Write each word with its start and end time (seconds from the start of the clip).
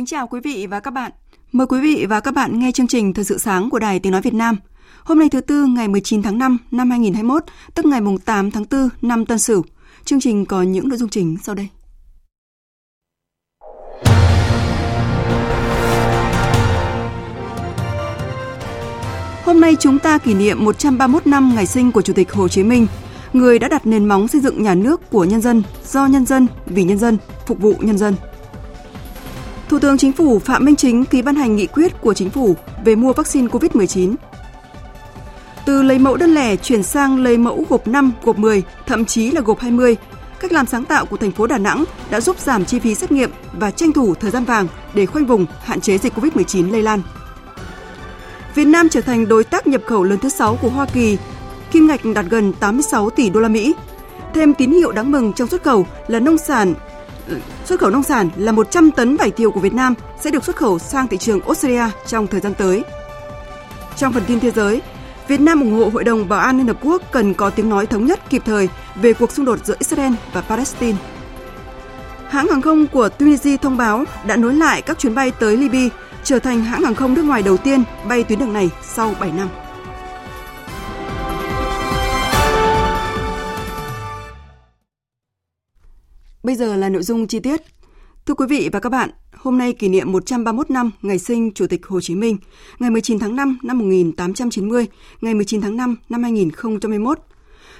Kính 0.00 0.06
chào 0.06 0.26
quý 0.26 0.40
vị 0.40 0.66
và 0.66 0.80
các 0.80 0.90
bạn. 0.90 1.12
Mời 1.52 1.66
quý 1.66 1.80
vị 1.80 2.06
và 2.06 2.20
các 2.20 2.34
bạn 2.34 2.58
nghe 2.58 2.72
chương 2.72 2.86
trình 2.86 3.14
Thời 3.14 3.24
sự 3.24 3.38
sáng 3.38 3.70
của 3.70 3.78
Đài 3.78 3.98
Tiếng 4.00 4.12
Nói 4.12 4.22
Việt 4.22 4.34
Nam. 4.34 4.56
Hôm 5.04 5.18
nay 5.18 5.28
thứ 5.28 5.40
Tư 5.40 5.66
ngày 5.66 5.88
19 5.88 6.22
tháng 6.22 6.38
5 6.38 6.58
năm 6.70 6.90
2021, 6.90 7.44
tức 7.74 7.86
ngày 7.86 8.00
8 8.24 8.50
tháng 8.50 8.64
4 8.70 8.88
năm 9.02 9.26
Tân 9.26 9.38
Sửu. 9.38 9.64
Chương 10.04 10.20
trình 10.20 10.44
có 10.44 10.62
những 10.62 10.88
nội 10.88 10.98
dung 10.98 11.08
chính 11.08 11.36
sau 11.42 11.54
đây. 11.54 11.68
Hôm 19.44 19.60
nay 19.60 19.76
chúng 19.80 19.98
ta 19.98 20.18
kỷ 20.18 20.34
niệm 20.34 20.64
131 20.64 21.26
năm 21.26 21.52
ngày 21.54 21.66
sinh 21.66 21.92
của 21.92 22.02
Chủ 22.02 22.12
tịch 22.12 22.32
Hồ 22.32 22.48
Chí 22.48 22.62
Minh, 22.62 22.86
người 23.32 23.58
đã 23.58 23.68
đặt 23.68 23.86
nền 23.86 24.08
móng 24.08 24.28
xây 24.28 24.40
dựng 24.40 24.62
nhà 24.62 24.74
nước 24.74 25.10
của 25.10 25.24
nhân 25.24 25.40
dân, 25.40 25.62
do 25.86 26.06
nhân 26.06 26.26
dân, 26.26 26.46
vì 26.66 26.84
nhân 26.84 26.98
dân, 26.98 27.18
phục 27.46 27.60
vụ 27.60 27.74
nhân 27.80 27.98
dân. 27.98 28.14
Thủ 29.70 29.78
tướng 29.78 29.98
Chính 29.98 30.12
phủ 30.12 30.38
Phạm 30.38 30.64
Minh 30.64 30.76
Chính 30.76 31.04
ký 31.04 31.22
ban 31.22 31.34
hành 31.34 31.56
nghị 31.56 31.66
quyết 31.66 32.00
của 32.00 32.14
Chính 32.14 32.30
phủ 32.30 32.56
về 32.84 32.94
mua 32.94 33.12
vaccine 33.12 33.48
COVID-19. 33.48 34.14
Từ 35.66 35.82
lấy 35.82 35.98
mẫu 35.98 36.16
đơn 36.16 36.34
lẻ 36.34 36.56
chuyển 36.56 36.82
sang 36.82 37.18
lấy 37.18 37.38
mẫu 37.38 37.64
gộp 37.68 37.86
5, 37.86 38.12
gộp 38.22 38.38
10, 38.38 38.62
thậm 38.86 39.04
chí 39.04 39.30
là 39.30 39.40
gộp 39.40 39.58
20, 39.58 39.96
cách 40.40 40.52
làm 40.52 40.66
sáng 40.66 40.84
tạo 40.84 41.06
của 41.06 41.16
thành 41.16 41.30
phố 41.30 41.46
Đà 41.46 41.58
Nẵng 41.58 41.84
đã 42.10 42.20
giúp 42.20 42.38
giảm 42.38 42.64
chi 42.64 42.78
phí 42.78 42.94
xét 42.94 43.12
nghiệm 43.12 43.30
và 43.52 43.70
tranh 43.70 43.92
thủ 43.92 44.14
thời 44.14 44.30
gian 44.30 44.44
vàng 44.44 44.66
để 44.94 45.06
khoanh 45.06 45.26
vùng 45.26 45.46
hạn 45.62 45.80
chế 45.80 45.98
dịch 45.98 46.14
COVID-19 46.14 46.72
lây 46.72 46.82
lan. 46.82 47.02
Việt 48.54 48.64
Nam 48.64 48.88
trở 48.88 49.00
thành 49.00 49.28
đối 49.28 49.44
tác 49.44 49.66
nhập 49.66 49.82
khẩu 49.86 50.04
lớn 50.04 50.18
thứ 50.18 50.28
6 50.28 50.56
của 50.62 50.68
Hoa 50.68 50.86
Kỳ, 50.86 51.18
kim 51.70 51.86
ngạch 51.86 52.00
đạt 52.14 52.26
gần 52.30 52.52
86 52.52 53.10
tỷ 53.10 53.30
đô 53.30 53.40
la 53.40 53.48
Mỹ. 53.48 53.74
Thêm 54.34 54.54
tín 54.54 54.70
hiệu 54.70 54.92
đáng 54.92 55.10
mừng 55.10 55.32
trong 55.32 55.48
xuất 55.48 55.62
khẩu 55.62 55.86
là 56.08 56.20
nông 56.20 56.38
sản 56.38 56.74
xuất 57.64 57.80
khẩu 57.80 57.90
nông 57.90 58.02
sản 58.02 58.28
là 58.36 58.52
100 58.52 58.90
tấn 58.90 59.16
vải 59.16 59.30
thiều 59.30 59.50
của 59.50 59.60
Việt 59.60 59.74
Nam 59.74 59.94
sẽ 60.20 60.30
được 60.30 60.44
xuất 60.44 60.56
khẩu 60.56 60.78
sang 60.78 61.08
thị 61.08 61.18
trường 61.18 61.40
Australia 61.40 61.84
trong 62.06 62.26
thời 62.26 62.40
gian 62.40 62.54
tới. 62.54 62.82
Trong 63.96 64.12
phần 64.12 64.22
tin 64.26 64.40
thế 64.40 64.50
giới, 64.50 64.82
Việt 65.28 65.40
Nam 65.40 65.60
ủng 65.60 65.72
hộ 65.72 65.90
Hội 65.92 66.04
đồng 66.04 66.28
Bảo 66.28 66.40
an 66.40 66.58
Liên 66.58 66.66
Hợp 66.66 66.76
Quốc 66.82 67.02
cần 67.12 67.34
có 67.34 67.50
tiếng 67.50 67.68
nói 67.68 67.86
thống 67.86 68.06
nhất 68.06 68.20
kịp 68.30 68.42
thời 68.44 68.68
về 68.94 69.12
cuộc 69.12 69.32
xung 69.32 69.44
đột 69.44 69.58
giữa 69.64 69.76
Israel 69.78 70.12
và 70.32 70.40
Palestine. 70.40 70.98
Hãng 72.28 72.48
hàng 72.48 72.62
không 72.62 72.86
của 72.86 73.08
Tunisia 73.08 73.56
thông 73.56 73.76
báo 73.76 74.04
đã 74.26 74.36
nối 74.36 74.54
lại 74.54 74.82
các 74.82 74.98
chuyến 74.98 75.14
bay 75.14 75.32
tới 75.40 75.56
Libya, 75.56 75.88
trở 76.24 76.38
thành 76.38 76.64
hãng 76.64 76.82
hàng 76.82 76.94
không 76.94 77.14
nước 77.14 77.22
ngoài 77.22 77.42
đầu 77.42 77.56
tiên 77.56 77.82
bay 78.08 78.24
tuyến 78.24 78.38
đường 78.38 78.52
này 78.52 78.70
sau 78.82 79.14
7 79.20 79.32
năm. 79.32 79.48
Bây 86.50 86.56
giờ 86.56 86.76
là 86.76 86.88
nội 86.88 87.02
dung 87.02 87.26
chi 87.26 87.40
tiết. 87.40 87.62
Thưa 88.26 88.34
quý 88.34 88.46
vị 88.48 88.68
và 88.72 88.80
các 88.80 88.88
bạn, 88.88 89.10
hôm 89.32 89.58
nay 89.58 89.72
kỷ 89.72 89.88
niệm 89.88 90.12
131 90.12 90.70
năm 90.70 90.90
ngày 91.02 91.18
sinh 91.18 91.52
Chủ 91.54 91.66
tịch 91.66 91.86
Hồ 91.86 92.00
Chí 92.00 92.14
Minh, 92.14 92.38
ngày 92.78 92.90
19 92.90 93.18
tháng 93.18 93.36
5 93.36 93.58
năm 93.62 93.78
1890, 93.78 94.86
ngày 95.20 95.34
19 95.34 95.60
tháng 95.60 95.76
5 95.76 95.96
năm 96.08 96.22
2021. 96.22 97.18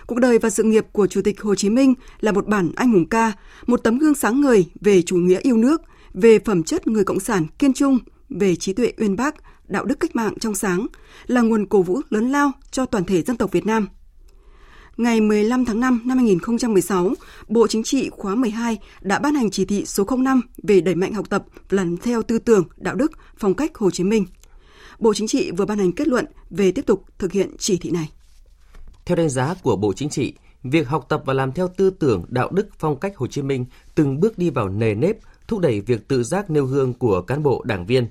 Cuộc 0.07 0.19
đời 0.19 0.39
và 0.39 0.51
sự 0.51 0.63
nghiệp 0.63 0.87
của 0.93 1.07
Chủ 1.07 1.21
tịch 1.25 1.41
Hồ 1.41 1.55
Chí 1.55 1.71
Minh 1.71 1.95
là 2.21 2.33
một 2.33 2.47
bản 2.47 2.73
anh 2.77 2.93
hùng 2.93 3.07
ca, 3.07 3.33
một 3.67 3.77
tấm 3.77 3.99
gương 3.99 4.15
sáng 4.15 4.41
ngời 4.41 4.67
về 4.81 5.03
chủ 5.03 5.17
nghĩa 5.17 5.41
yêu 5.41 5.57
nước, 5.57 5.83
về 6.15 6.39
phẩm 6.39 6.63
chất 6.63 6.87
người 6.87 7.05
cộng 7.05 7.21
sản 7.21 7.47
kiên 7.59 7.73
trung, 7.73 7.99
về 8.29 8.57
trí 8.57 8.73
tuệ 8.73 8.93
uyên 8.99 9.17
bác, 9.17 9.35
đạo 9.69 9.85
đức 9.85 10.01
cách 10.01 10.17
mạng 10.17 10.35
trong 10.41 10.55
sáng, 10.55 10.87
là 11.27 11.41
nguồn 11.41 11.67
cổ 11.67 11.83
vũ 11.83 12.01
lớn 12.11 12.31
lao 12.31 12.53
cho 12.71 12.87
toàn 12.87 13.05
thể 13.05 13.23
dân 13.23 13.37
tộc 13.37 13.53
Việt 13.53 13.67
Nam– 13.67 13.89
ngày 15.01 15.21
15 15.21 15.65
tháng 15.65 15.81
5 15.81 16.03
năm 16.05 16.19
2016, 16.19 17.15
Bộ 17.49 17.67
Chính 17.67 17.83
trị 17.83 18.09
khóa 18.11 18.35
12 18.35 18.79
đã 19.01 19.19
ban 19.19 19.35
hành 19.35 19.51
chỉ 19.51 19.65
thị 19.65 19.85
số 19.87 20.05
05 20.17 20.41
về 20.63 20.81
đẩy 20.81 20.95
mạnh 20.95 21.15
học 21.15 21.27
tập 21.31 21.45
làm 21.71 21.97
theo 21.97 22.23
tư 22.23 22.39
tưởng, 22.39 22.65
đạo 22.77 22.95
đức, 22.95 23.13
phong 23.37 23.55
cách 23.55 23.79
Hồ 23.79 23.91
Chí 23.91 24.05
Minh. 24.05 24.25
Bộ 24.99 25.15
Chính 25.15 25.27
trị 25.29 25.51
vừa 25.51 25.65
ban 25.65 25.79
hành 25.79 25.93
kết 25.93 26.09
luận 26.09 26.25
về 26.51 26.73
tiếp 26.73 26.87
tục 26.87 27.05
thực 27.19 27.33
hiện 27.33 27.51
chỉ 27.59 27.77
thị 27.77 27.91
này. 27.91 28.11
Theo 29.05 29.17
đánh 29.17 29.29
giá 29.29 29.55
của 29.63 29.77
Bộ 29.77 29.93
Chính 29.93 30.09
trị, 30.09 30.35
việc 30.63 30.89
học 30.89 31.07
tập 31.09 31.23
và 31.27 31.35
làm 31.35 31.53
theo 31.53 31.69
tư 31.69 31.91
tưởng, 31.91 32.25
đạo 32.29 32.51
đức, 32.51 32.69
phong 32.79 33.01
cách 33.01 33.17
Hồ 33.17 33.27
Chí 33.27 33.43
Minh 33.43 33.65
từng 33.95 34.21
bước 34.21 34.39
đi 34.39 34.51
vào 34.51 34.69
nề 34.69 34.95
nếp, 34.95 35.17
thúc 35.49 35.61
đẩy 35.61 35.81
việc 35.81 36.09
tự 36.09 36.23
giác 36.23 36.51
nêu 36.51 36.65
gương 36.65 36.95
của 36.95 37.23
cán 37.23 37.43
bộ 37.43 37.63
đảng 37.65 37.87
viên. 37.87 38.09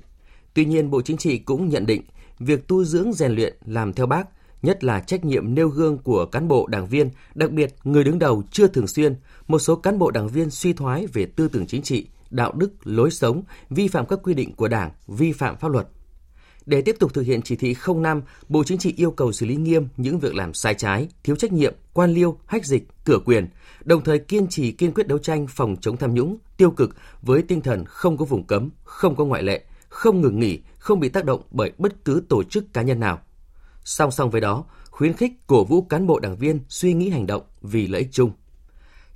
Tuy 0.54 0.64
nhiên, 0.64 0.90
Bộ 0.90 1.02
Chính 1.02 1.16
trị 1.16 1.38
cũng 1.38 1.68
nhận 1.68 1.86
định 1.86 2.02
việc 2.38 2.68
tu 2.68 2.84
dưỡng 2.84 3.12
rèn 3.12 3.32
luyện 3.32 3.56
làm 3.64 3.92
theo 3.92 4.06
bác 4.06 4.26
nhất 4.62 4.84
là 4.84 5.00
trách 5.00 5.24
nhiệm 5.24 5.54
nêu 5.54 5.68
gương 5.68 5.98
của 5.98 6.26
cán 6.26 6.48
bộ 6.48 6.66
đảng 6.66 6.86
viên, 6.86 7.10
đặc 7.34 7.50
biệt 7.50 7.74
người 7.84 8.04
đứng 8.04 8.18
đầu 8.18 8.42
chưa 8.50 8.66
thường 8.66 8.86
xuyên, 8.86 9.14
một 9.48 9.58
số 9.58 9.76
cán 9.76 9.98
bộ 9.98 10.10
đảng 10.10 10.28
viên 10.28 10.50
suy 10.50 10.72
thoái 10.72 11.06
về 11.06 11.26
tư 11.26 11.48
tưởng 11.48 11.66
chính 11.66 11.82
trị, 11.82 12.06
đạo 12.30 12.52
đức, 12.52 12.72
lối 12.84 13.10
sống, 13.10 13.42
vi 13.70 13.88
phạm 13.88 14.06
các 14.06 14.18
quy 14.22 14.34
định 14.34 14.54
của 14.54 14.68
Đảng, 14.68 14.90
vi 15.08 15.32
phạm 15.32 15.56
pháp 15.56 15.68
luật. 15.68 15.88
Để 16.66 16.82
tiếp 16.82 16.96
tục 16.98 17.14
thực 17.14 17.22
hiện 17.22 17.42
chỉ 17.42 17.56
thị 17.56 17.74
05, 17.96 18.22
Bộ 18.48 18.64
Chính 18.64 18.78
trị 18.78 18.94
yêu 18.96 19.10
cầu 19.10 19.32
xử 19.32 19.46
lý 19.46 19.56
nghiêm 19.56 19.88
những 19.96 20.18
việc 20.18 20.34
làm 20.34 20.54
sai 20.54 20.74
trái, 20.74 21.08
thiếu 21.22 21.36
trách 21.36 21.52
nhiệm, 21.52 21.74
quan 21.92 22.10
liêu, 22.10 22.38
hách 22.46 22.66
dịch, 22.66 22.88
cửa 23.04 23.18
quyền, 23.24 23.48
đồng 23.84 24.04
thời 24.04 24.18
kiên 24.18 24.46
trì 24.48 24.72
kiên 24.72 24.92
quyết 24.94 25.08
đấu 25.08 25.18
tranh 25.18 25.46
phòng 25.46 25.76
chống 25.80 25.96
tham 25.96 26.14
nhũng, 26.14 26.38
tiêu 26.56 26.70
cực 26.70 26.96
với 27.22 27.42
tinh 27.42 27.60
thần 27.60 27.84
không 27.84 28.16
có 28.16 28.24
vùng 28.24 28.46
cấm, 28.46 28.70
không 28.84 29.16
có 29.16 29.24
ngoại 29.24 29.42
lệ, 29.42 29.64
không 29.88 30.20
ngừng 30.20 30.40
nghỉ, 30.40 30.60
không 30.78 31.00
bị 31.00 31.08
tác 31.08 31.24
động 31.24 31.42
bởi 31.50 31.72
bất 31.78 32.04
cứ 32.04 32.22
tổ 32.28 32.42
chức 32.42 32.72
cá 32.72 32.82
nhân 32.82 33.00
nào– 33.00 33.18
Song 33.90 34.10
song 34.10 34.30
với 34.30 34.40
đó, 34.40 34.64
khuyến 34.90 35.12
khích 35.12 35.32
cổ 35.46 35.64
vũ 35.64 35.82
cán 35.82 36.06
bộ 36.06 36.18
đảng 36.18 36.36
viên 36.36 36.60
suy 36.68 36.92
nghĩ 36.92 37.08
hành 37.08 37.26
động 37.26 37.42
vì 37.62 37.86
lợi 37.86 38.00
ích 38.00 38.08
chung. 38.12 38.30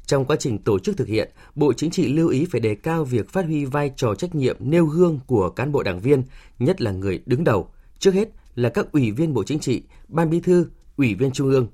Trong 0.06 0.24
quá 0.24 0.36
trình 0.40 0.58
tổ 0.58 0.78
chức 0.78 0.96
thực 0.96 1.08
hiện, 1.08 1.30
Bộ 1.54 1.72
Chính 1.72 1.90
trị 1.90 2.08
lưu 2.08 2.28
ý 2.28 2.46
phải 2.50 2.60
đề 2.60 2.74
cao 2.74 3.04
việc 3.04 3.28
phát 3.28 3.44
huy 3.44 3.64
vai 3.64 3.92
trò 3.96 4.14
trách 4.14 4.34
nhiệm 4.34 4.56
nêu 4.60 4.86
gương 4.86 5.20
của 5.26 5.50
cán 5.50 5.72
bộ 5.72 5.82
đảng 5.82 6.00
viên, 6.00 6.22
nhất 6.58 6.80
là 6.80 6.90
người 6.90 7.22
đứng 7.26 7.44
đầu, 7.44 7.68
trước 7.98 8.14
hết 8.14 8.28
là 8.54 8.68
các 8.68 8.92
ủy 8.92 9.10
viên 9.10 9.34
Bộ 9.34 9.44
Chính 9.44 9.58
trị, 9.58 9.82
Ban 10.08 10.30
Bí 10.30 10.40
thư, 10.40 10.66
Ủy 10.96 11.14
viên 11.14 11.30
Trung 11.30 11.50
ương. 11.50 11.68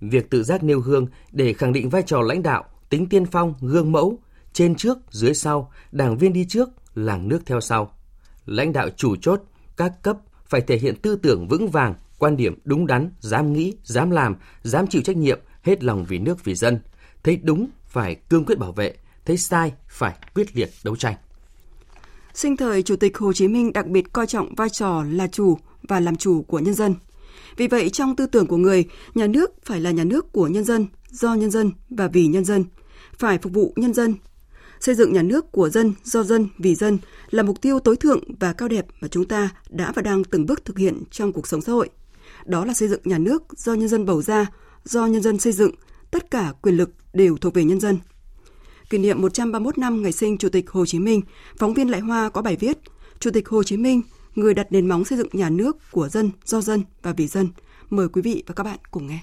Việc 0.00 0.30
tự 0.30 0.42
giác 0.42 0.62
nêu 0.62 0.80
gương 0.80 1.06
để 1.32 1.52
khẳng 1.52 1.72
định 1.72 1.90
vai 1.90 2.02
trò 2.02 2.20
lãnh 2.22 2.42
đạo, 2.42 2.64
tính 2.88 3.08
tiên 3.08 3.26
phong, 3.26 3.54
gương 3.60 3.92
mẫu, 3.92 4.18
trên 4.52 4.74
trước, 4.74 4.98
dưới 5.10 5.34
sau, 5.34 5.72
đảng 5.92 6.18
viên 6.18 6.32
đi 6.32 6.46
trước, 6.48 6.68
làng 6.94 7.28
nước 7.28 7.40
theo 7.46 7.60
sau. 7.60 7.98
Lãnh 8.46 8.72
đạo 8.72 8.88
chủ 8.96 9.16
chốt, 9.16 9.42
các 9.76 10.02
cấp 10.02 10.16
phải 10.46 10.60
thể 10.60 10.78
hiện 10.78 10.96
tư 10.96 11.16
tưởng 11.16 11.48
vững 11.48 11.68
vàng, 11.68 11.94
quan 12.18 12.36
điểm 12.36 12.58
đúng 12.64 12.86
đắn, 12.86 13.10
dám 13.20 13.52
nghĩ, 13.52 13.76
dám 13.84 14.10
làm, 14.10 14.36
dám 14.62 14.86
chịu 14.86 15.02
trách 15.02 15.16
nhiệm, 15.16 15.40
hết 15.62 15.84
lòng 15.84 16.04
vì 16.08 16.18
nước 16.18 16.44
vì 16.44 16.54
dân. 16.54 16.78
Thấy 17.22 17.36
đúng 17.36 17.68
phải 17.86 18.14
cương 18.14 18.44
quyết 18.44 18.58
bảo 18.58 18.72
vệ, 18.72 18.94
thấy 19.24 19.36
sai 19.36 19.72
phải 19.88 20.14
quyết 20.34 20.56
liệt 20.56 20.70
đấu 20.84 20.96
tranh. 20.96 21.14
Sinh 22.34 22.56
thời 22.56 22.82
Chủ 22.82 22.96
tịch 22.96 23.18
Hồ 23.18 23.32
Chí 23.32 23.48
Minh 23.48 23.72
đặc 23.72 23.86
biệt 23.86 24.12
coi 24.12 24.26
trọng 24.26 24.54
vai 24.54 24.68
trò 24.68 25.04
là 25.10 25.26
chủ 25.26 25.58
và 25.88 26.00
làm 26.00 26.16
chủ 26.16 26.42
của 26.42 26.58
nhân 26.58 26.74
dân. 26.74 26.94
Vì 27.56 27.68
vậy 27.68 27.90
trong 27.90 28.16
tư 28.16 28.26
tưởng 28.26 28.46
của 28.46 28.56
người, 28.56 28.84
nhà 29.14 29.26
nước 29.26 29.50
phải 29.64 29.80
là 29.80 29.90
nhà 29.90 30.04
nước 30.04 30.32
của 30.32 30.46
nhân 30.46 30.64
dân, 30.64 30.86
do 31.10 31.34
nhân 31.34 31.50
dân 31.50 31.72
và 31.90 32.08
vì 32.08 32.26
nhân 32.26 32.44
dân, 32.44 32.64
phải 33.18 33.38
phục 33.38 33.52
vụ 33.52 33.72
nhân 33.76 33.94
dân, 33.94 34.14
Xây 34.80 34.94
dựng 34.94 35.12
nhà 35.12 35.22
nước 35.22 35.52
của 35.52 35.68
dân, 35.68 35.92
do 36.04 36.22
dân, 36.22 36.48
vì 36.58 36.74
dân 36.74 36.98
là 37.30 37.42
mục 37.42 37.60
tiêu 37.60 37.80
tối 37.80 37.96
thượng 37.96 38.20
và 38.40 38.52
cao 38.52 38.68
đẹp 38.68 38.86
mà 39.00 39.08
chúng 39.08 39.24
ta 39.24 39.50
đã 39.68 39.92
và 39.92 40.02
đang 40.02 40.24
từng 40.24 40.46
bước 40.46 40.64
thực 40.64 40.78
hiện 40.78 41.02
trong 41.10 41.32
cuộc 41.32 41.46
sống 41.46 41.60
xã 41.60 41.72
hội. 41.72 41.88
Đó 42.46 42.64
là 42.64 42.74
xây 42.74 42.88
dựng 42.88 43.00
nhà 43.04 43.18
nước 43.18 43.42
do 43.56 43.74
nhân 43.74 43.88
dân 43.88 44.06
bầu 44.06 44.22
ra, 44.22 44.46
do 44.84 45.06
nhân 45.06 45.22
dân 45.22 45.38
xây 45.38 45.52
dựng, 45.52 45.70
tất 46.10 46.30
cả 46.30 46.52
quyền 46.62 46.76
lực 46.76 46.90
đều 47.12 47.36
thuộc 47.36 47.54
về 47.54 47.64
nhân 47.64 47.80
dân. 47.80 47.98
Kỷ 48.90 48.98
niệm 48.98 49.22
131 49.22 49.78
năm 49.78 50.02
ngày 50.02 50.12
sinh 50.12 50.38
Chủ 50.38 50.48
tịch 50.48 50.70
Hồ 50.70 50.86
Chí 50.86 50.98
Minh, 50.98 51.20
phóng 51.58 51.74
viên 51.74 51.90
Lại 51.90 52.00
Hoa 52.00 52.28
có 52.28 52.42
bài 52.42 52.56
viết 52.56 52.78
Chủ 53.18 53.30
tịch 53.30 53.48
Hồ 53.48 53.62
Chí 53.62 53.76
Minh, 53.76 54.02
người 54.34 54.54
đặt 54.54 54.72
nền 54.72 54.88
móng 54.88 55.04
xây 55.04 55.18
dựng 55.18 55.28
nhà 55.32 55.50
nước 55.50 55.76
của 55.90 56.08
dân, 56.08 56.30
do 56.44 56.60
dân 56.60 56.82
và 57.02 57.12
vì 57.12 57.26
dân. 57.26 57.48
Mời 57.90 58.08
quý 58.08 58.22
vị 58.22 58.42
và 58.46 58.54
các 58.54 58.64
bạn 58.64 58.78
cùng 58.90 59.06
nghe. 59.06 59.20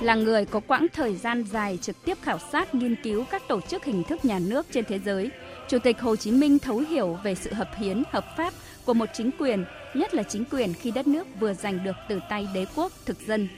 là 0.00 0.14
người 0.14 0.44
có 0.44 0.60
quãng 0.60 0.86
thời 0.92 1.16
gian 1.16 1.44
dài 1.52 1.78
trực 1.82 1.96
tiếp 2.04 2.18
khảo 2.22 2.38
sát 2.52 2.74
nghiên 2.74 2.96
cứu 3.02 3.24
các 3.30 3.42
tổ 3.48 3.60
chức 3.60 3.84
hình 3.84 4.04
thức 4.04 4.24
nhà 4.24 4.38
nước 4.38 4.66
trên 4.72 4.84
thế 4.88 4.98
giới, 4.98 5.30
Chủ 5.68 5.78
tịch 5.78 6.00
Hồ 6.00 6.16
Chí 6.16 6.30
Minh 6.30 6.58
thấu 6.58 6.78
hiểu 6.78 7.18
về 7.22 7.34
sự 7.34 7.52
hợp 7.52 7.68
hiến, 7.76 8.02
hợp 8.10 8.24
pháp 8.36 8.54
của 8.84 8.94
một 8.94 9.08
chính 9.12 9.30
quyền, 9.38 9.64
nhất 9.94 10.14
là 10.14 10.22
chính 10.22 10.44
quyền 10.50 10.74
khi 10.74 10.90
đất 10.90 11.06
nước 11.06 11.26
vừa 11.40 11.54
giành 11.54 11.84
được 11.84 11.96
từ 12.08 12.20
tay 12.28 12.48
đế 12.54 12.66
quốc 12.76 12.92
thực 13.06 13.20
dân. 13.20 13.48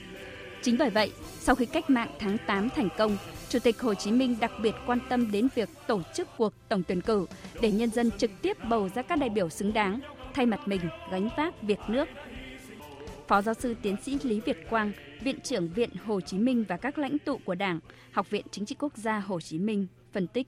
Chính 0.63 0.77
bởi 0.79 0.91
vậy, 0.91 1.13
sau 1.41 1.55
khi 1.55 1.67
cách 1.67 1.91
mạng 1.91 2.11
tháng 2.19 2.37
8 2.47 2.69
thành 2.71 2.89
công, 2.99 3.17
Chủ 3.49 3.59
tịch 3.59 3.81
Hồ 3.81 3.95
Chí 3.95 4.11
Minh 4.11 4.37
đặc 4.41 4.53
biệt 4.63 4.75
quan 4.87 4.99
tâm 5.09 5.31
đến 5.31 5.49
việc 5.55 5.69
tổ 5.87 6.01
chức 6.15 6.29
cuộc 6.37 6.53
tổng 6.69 6.83
tuyển 6.83 7.01
cử 7.01 7.27
để 7.61 7.73
nhân 7.73 7.91
dân 7.91 8.11
trực 8.19 8.31
tiếp 8.43 8.57
bầu 8.69 8.89
ra 8.95 9.03
các 9.03 9.19
đại 9.19 9.31
biểu 9.31 9.49
xứng 9.49 9.73
đáng, 9.73 10.01
thay 10.35 10.47
mặt 10.47 10.61
mình 10.69 10.81
gánh 11.11 11.29
vác 11.37 11.63
việc 11.63 11.79
nước. 11.89 12.09
Phó 13.29 13.43
giáo 13.43 13.55
sư 13.55 13.75
tiến 13.83 13.97
sĩ 14.03 14.19
Lý 14.23 14.41
Việt 14.41 14.71
Quang, 14.71 14.93
Viện 15.21 15.41
trưởng 15.41 15.69
Viện 15.69 15.91
Hồ 16.07 16.21
Chí 16.21 16.39
Minh 16.39 16.65
và 16.69 16.77
các 16.77 16.99
lãnh 16.99 17.19
tụ 17.19 17.39
của 17.45 17.55
Đảng, 17.55 17.81
Học 18.13 18.31
viện 18.31 18.47
Chính 18.51 18.67
trị 18.67 18.77
Quốc 18.79 18.97
gia 18.97 19.19
Hồ 19.19 19.41
Chí 19.41 19.59
Minh 19.59 19.87
phân 20.13 20.27
tích. 20.27 20.47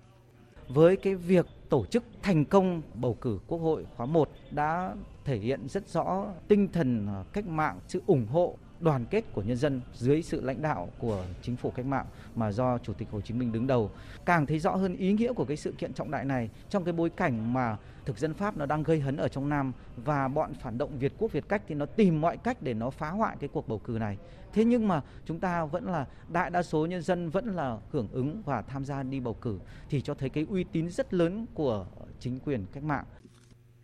Với 0.68 0.96
cái 0.96 1.14
việc 1.14 1.46
tổ 1.68 1.84
chức 1.86 2.04
thành 2.22 2.44
công 2.44 2.82
bầu 2.94 3.16
cử 3.20 3.38
Quốc 3.46 3.58
hội 3.58 3.86
khóa 3.96 4.06
1 4.06 4.28
đã 4.50 4.94
thể 5.24 5.36
hiện 5.36 5.68
rất 5.68 5.88
rõ 5.88 6.26
tinh 6.48 6.68
thần 6.72 7.06
ờ, 7.06 7.24
cách 7.32 7.46
mạng, 7.46 7.78
sự 7.88 8.02
ủng 8.06 8.26
hộ 8.26 8.56
đoàn 8.82 9.04
kết 9.10 9.24
của 9.32 9.42
nhân 9.42 9.56
dân 9.56 9.80
dưới 9.94 10.22
sự 10.22 10.40
lãnh 10.40 10.62
đạo 10.62 10.88
của 10.98 11.24
chính 11.42 11.56
phủ 11.56 11.70
cách 11.70 11.86
mạng 11.86 12.06
mà 12.34 12.52
do 12.52 12.78
Chủ 12.78 12.92
tịch 12.92 13.08
Hồ 13.10 13.20
Chí 13.20 13.34
Minh 13.34 13.52
đứng 13.52 13.66
đầu. 13.66 13.90
Càng 14.24 14.46
thấy 14.46 14.58
rõ 14.58 14.76
hơn 14.76 14.96
ý 14.96 15.12
nghĩa 15.12 15.32
của 15.32 15.44
cái 15.44 15.56
sự 15.56 15.72
kiện 15.78 15.92
trọng 15.92 16.10
đại 16.10 16.24
này 16.24 16.50
trong 16.68 16.84
cái 16.84 16.92
bối 16.92 17.10
cảnh 17.10 17.52
mà 17.52 17.76
thực 18.04 18.18
dân 18.18 18.34
Pháp 18.34 18.56
nó 18.56 18.66
đang 18.66 18.82
gây 18.82 19.00
hấn 19.00 19.16
ở 19.16 19.28
trong 19.28 19.48
Nam 19.48 19.72
và 19.96 20.28
bọn 20.28 20.54
phản 20.54 20.78
động 20.78 20.98
Việt 20.98 21.12
quốc, 21.18 21.32
Việt 21.32 21.48
cách 21.48 21.62
thì 21.68 21.74
nó 21.74 21.86
tìm 21.86 22.20
mọi 22.20 22.36
cách 22.36 22.62
để 22.62 22.74
nó 22.74 22.90
phá 22.90 23.10
hoại 23.10 23.36
cái 23.40 23.48
cuộc 23.52 23.68
bầu 23.68 23.78
cử 23.78 23.96
này. 24.00 24.18
Thế 24.52 24.64
nhưng 24.64 24.88
mà 24.88 25.00
chúng 25.24 25.40
ta 25.40 25.64
vẫn 25.64 25.84
là, 25.84 26.06
đại 26.28 26.50
đa 26.50 26.62
số 26.62 26.86
nhân 26.86 27.02
dân 27.02 27.30
vẫn 27.30 27.56
là 27.56 27.78
hưởng 27.90 28.08
ứng 28.12 28.42
và 28.44 28.62
tham 28.62 28.84
gia 28.84 29.02
đi 29.02 29.20
bầu 29.20 29.34
cử 29.34 29.58
thì 29.90 30.00
cho 30.00 30.14
thấy 30.14 30.28
cái 30.28 30.46
uy 30.50 30.64
tín 30.64 30.90
rất 30.90 31.14
lớn 31.14 31.46
của 31.54 31.86
chính 32.20 32.40
quyền 32.40 32.66
cách 32.72 32.82
mạng. 32.82 33.04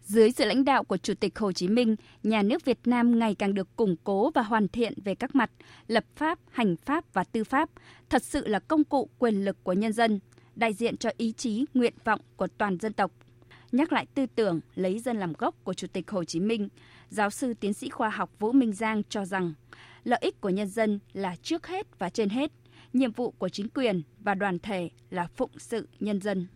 Dưới 0.08 0.30
sự 0.30 0.44
lãnh 0.44 0.64
đạo 0.64 0.84
của 0.84 0.96
Chủ 0.96 1.14
tịch 1.14 1.38
Hồ 1.38 1.52
Chí 1.52 1.68
Minh, 1.68 1.96
nhà 2.22 2.42
nước 2.42 2.64
Việt 2.64 2.78
Nam 2.84 3.18
ngày 3.18 3.34
càng 3.34 3.54
được 3.54 3.76
củng 3.76 3.96
cố 4.04 4.30
và 4.30 4.42
hoàn 4.42 4.68
thiện 4.68 4.92
về 5.04 5.14
các 5.14 5.34
mặt 5.34 5.50
lập 5.86 6.04
pháp, 6.16 6.38
hành 6.50 6.76
pháp 6.76 7.04
và 7.12 7.24
tư 7.24 7.44
pháp, 7.44 7.70
thật 8.10 8.24
sự 8.24 8.46
là 8.46 8.58
công 8.58 8.84
cụ 8.84 9.08
quyền 9.18 9.44
lực 9.44 9.64
của 9.64 9.72
nhân 9.72 9.92
dân, 9.92 10.20
đại 10.54 10.72
diện 10.72 10.96
cho 10.96 11.10
ý 11.16 11.32
chí, 11.32 11.64
nguyện 11.74 11.94
vọng 12.04 12.20
của 12.36 12.46
toàn 12.46 12.78
dân 12.78 12.92
tộc. 12.92 13.12
Nhắc 13.72 13.92
lại 13.92 14.06
tư 14.14 14.26
tưởng 14.26 14.60
lấy 14.74 14.98
dân 14.98 15.16
làm 15.16 15.32
gốc 15.32 15.54
của 15.64 15.74
Chủ 15.74 15.86
tịch 15.86 16.10
Hồ 16.10 16.24
Chí 16.24 16.40
Minh, 16.40 16.68
giáo 17.08 17.30
sư 17.30 17.54
tiến 17.54 17.74
sĩ 17.74 17.88
khoa 17.88 18.08
học 18.08 18.30
Vũ 18.38 18.52
Minh 18.52 18.72
Giang 18.72 19.02
cho 19.08 19.24
rằng 19.24 19.52
lợi 20.04 20.18
ích 20.22 20.40
của 20.40 20.50
nhân 20.50 20.68
dân 20.68 20.98
là 21.12 21.36
trước 21.42 21.66
hết 21.66 21.98
và 21.98 22.10
trên 22.10 22.28
hết, 22.28 22.52
nhiệm 22.92 23.12
vụ 23.12 23.30
của 23.30 23.48
chính 23.48 23.68
quyền 23.68 24.02
và 24.18 24.34
đoàn 24.34 24.58
thể 24.58 24.90
là 25.10 25.28
phụng 25.36 25.50
sự 25.58 25.88
nhân 26.00 26.20
dân 26.20 26.46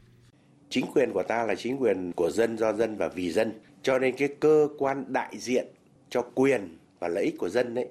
chính 0.72 0.86
quyền 0.94 1.12
của 1.12 1.22
ta 1.22 1.46
là 1.46 1.54
chính 1.54 1.76
quyền 1.82 2.12
của 2.12 2.30
dân, 2.30 2.58
do 2.58 2.72
dân 2.72 2.96
và 2.96 3.08
vì 3.08 3.32
dân. 3.32 3.52
Cho 3.82 3.98
nên 3.98 4.16
cái 4.16 4.28
cơ 4.40 4.69
quan 4.78 5.04
đại 5.08 5.38
diện 5.38 5.66
cho 6.10 6.22
quyền 6.34 6.78
và 6.98 7.08
lợi 7.08 7.24
ích 7.24 7.34
của 7.38 7.48
dân 7.48 7.74
đấy 7.74 7.88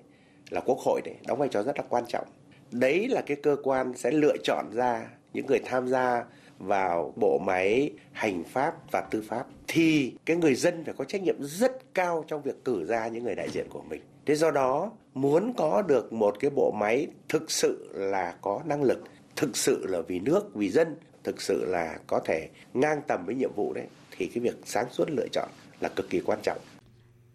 là 0.49 0.61
quốc 0.65 0.79
hội 0.79 1.01
đấy, 1.05 1.15
đóng 1.27 1.39
vai 1.39 1.49
trò 1.51 1.63
rất 1.63 1.77
là 1.77 1.83
quan 1.89 2.03
trọng. 2.07 2.27
Đấy 2.71 3.07
là 3.07 3.21
cái 3.21 3.37
cơ 3.43 3.55
quan 3.63 3.93
sẽ 3.97 4.11
lựa 4.11 4.37
chọn 4.43 4.65
ra 4.73 5.07
những 5.33 5.45
người 5.45 5.59
tham 5.65 5.87
gia 5.87 6.25
vào 6.59 7.13
bộ 7.15 7.39
máy, 7.45 7.91
hành 8.11 8.43
pháp 8.43 8.91
và 8.91 9.01
tư 9.11 9.23
pháp. 9.27 9.45
Thì 9.67 10.13
cái 10.25 10.37
người 10.37 10.55
dân 10.55 10.83
phải 10.85 10.93
có 10.97 11.03
trách 11.03 11.23
nhiệm 11.23 11.35
rất 11.39 11.93
cao 11.93 12.23
trong 12.27 12.41
việc 12.41 12.65
cử 12.65 12.85
ra 12.85 13.07
những 13.07 13.23
người 13.23 13.35
đại 13.35 13.49
diện 13.49 13.65
của 13.69 13.81
mình. 13.89 14.01
Thế 14.25 14.35
do 14.35 14.51
đó, 14.51 14.91
muốn 15.13 15.53
có 15.57 15.81
được 15.81 16.13
một 16.13 16.39
cái 16.39 16.51
bộ 16.51 16.71
máy 16.71 17.07
thực 17.29 17.51
sự 17.51 17.89
là 17.93 18.35
có 18.41 18.61
năng 18.65 18.83
lực, 18.83 19.03
thực 19.35 19.57
sự 19.57 19.85
là 19.89 20.01
vì 20.01 20.19
nước, 20.19 20.55
vì 20.55 20.69
dân 20.69 20.95
thực 21.23 21.41
sự 21.41 21.65
là 21.65 21.99
có 22.07 22.21
thể 22.25 22.49
ngang 22.73 23.01
tầm 23.07 23.25
với 23.25 23.35
nhiệm 23.35 23.51
vụ 23.55 23.73
đấy 23.73 23.87
thì 24.11 24.27
cái 24.27 24.43
việc 24.43 24.55
sáng 24.65 24.85
suốt 24.91 25.09
lựa 25.09 25.27
chọn 25.31 25.49
là 25.79 25.89
cực 25.89 26.09
kỳ 26.09 26.21
quan 26.25 26.39
trọng. 26.43 26.57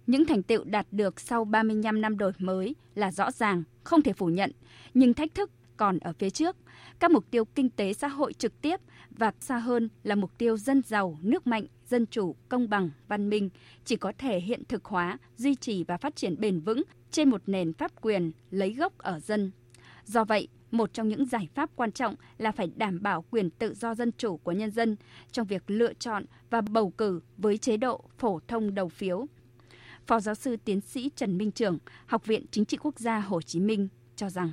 Những 0.07 0.27
thành 0.27 0.43
tựu 0.43 0.65
đạt 0.65 0.87
được 0.91 1.21
sau 1.21 1.45
35 1.45 2.01
năm 2.01 2.19
đổi 2.19 2.33
mới 2.39 2.75
là 2.95 3.13
rõ 3.13 3.31
ràng, 3.31 3.63
không 3.85 4.03
thể 4.03 4.13
phủ 4.13 4.27
nhận, 4.27 4.53
nhưng 4.95 5.15
thách 5.15 5.35
thức 5.35 5.51
còn 5.77 5.99
ở 5.99 6.13
phía 6.19 6.31
trước. 6.31 6.57
Các 6.99 7.11
mục 7.11 7.25
tiêu 7.31 7.45
kinh 7.45 7.71
tế 7.71 7.93
xã 7.93 8.09
hội 8.09 8.33
trực 8.33 8.61
tiếp 8.61 8.81
và 9.11 9.33
xa 9.41 9.59
hơn 9.59 9.89
là 10.03 10.15
mục 10.15 10.39
tiêu 10.39 10.57
dân 10.57 10.83
giàu, 10.87 11.19
nước 11.23 11.47
mạnh, 11.47 11.67
dân 11.89 12.07
chủ, 12.07 12.35
công 12.49 12.69
bằng, 12.69 12.91
văn 13.09 13.31
minh 13.31 13.51
chỉ 13.85 13.97
có 13.97 14.13
thể 14.19 14.41
hiện 14.41 14.63
thực 14.69 14.85
hóa, 14.85 15.19
duy 15.37 15.55
trì 15.55 15.85
và 15.85 15.97
phát 15.97 16.17
triển 16.17 16.41
bền 16.41 16.61
vững 16.61 16.83
trên 17.11 17.31
một 17.31 17.43
nền 17.47 17.73
pháp 17.73 17.93
quyền 18.01 18.33
lấy 18.51 18.73
gốc 18.73 18.99
ở 18.99 19.21
dân. 19.21 19.51
Do 20.05 20.25
vậy, 20.25 20.49
một 20.77 20.93
trong 20.93 21.09
những 21.09 21.27
giải 21.27 21.49
pháp 21.55 21.71
quan 21.77 21.93
trọng 21.93 22.15
là 22.39 22.53
phải 22.53 22.71
đảm 22.77 23.03
bảo 23.03 23.25
quyền 23.31 23.51
tự 23.51 23.75
do 23.75 23.95
dân 23.95 24.13
chủ 24.19 24.37
của 24.37 24.53
nhân 24.53 24.71
dân 24.71 24.97
trong 25.33 25.47
việc 25.47 25.63
lựa 25.67 25.93
chọn 25.95 26.25
và 26.51 26.61
bầu 26.61 26.91
cử 26.91 27.21
với 27.37 27.59
chế 27.59 27.77
độ 27.77 28.05
phổ 28.19 28.41
thông 28.49 28.75
đầu 28.75 28.89
phiếu. 28.89 29.27
Phó 30.07 30.21
giáo 30.21 30.35
sư 30.35 30.57
tiến 30.65 30.81
sĩ 30.81 31.11
Trần 31.17 31.39
Minh 31.39 31.51
Trường, 31.51 31.79
Học 32.07 32.27
viện 32.27 32.47
Chính 32.51 32.65
trị 32.65 32.77
Quốc 32.77 32.99
gia 32.99 33.19
Hồ 33.19 33.43
Chí 33.43 33.61
Minh 33.61 33.89
cho 34.17 34.31
rằng. 34.31 34.53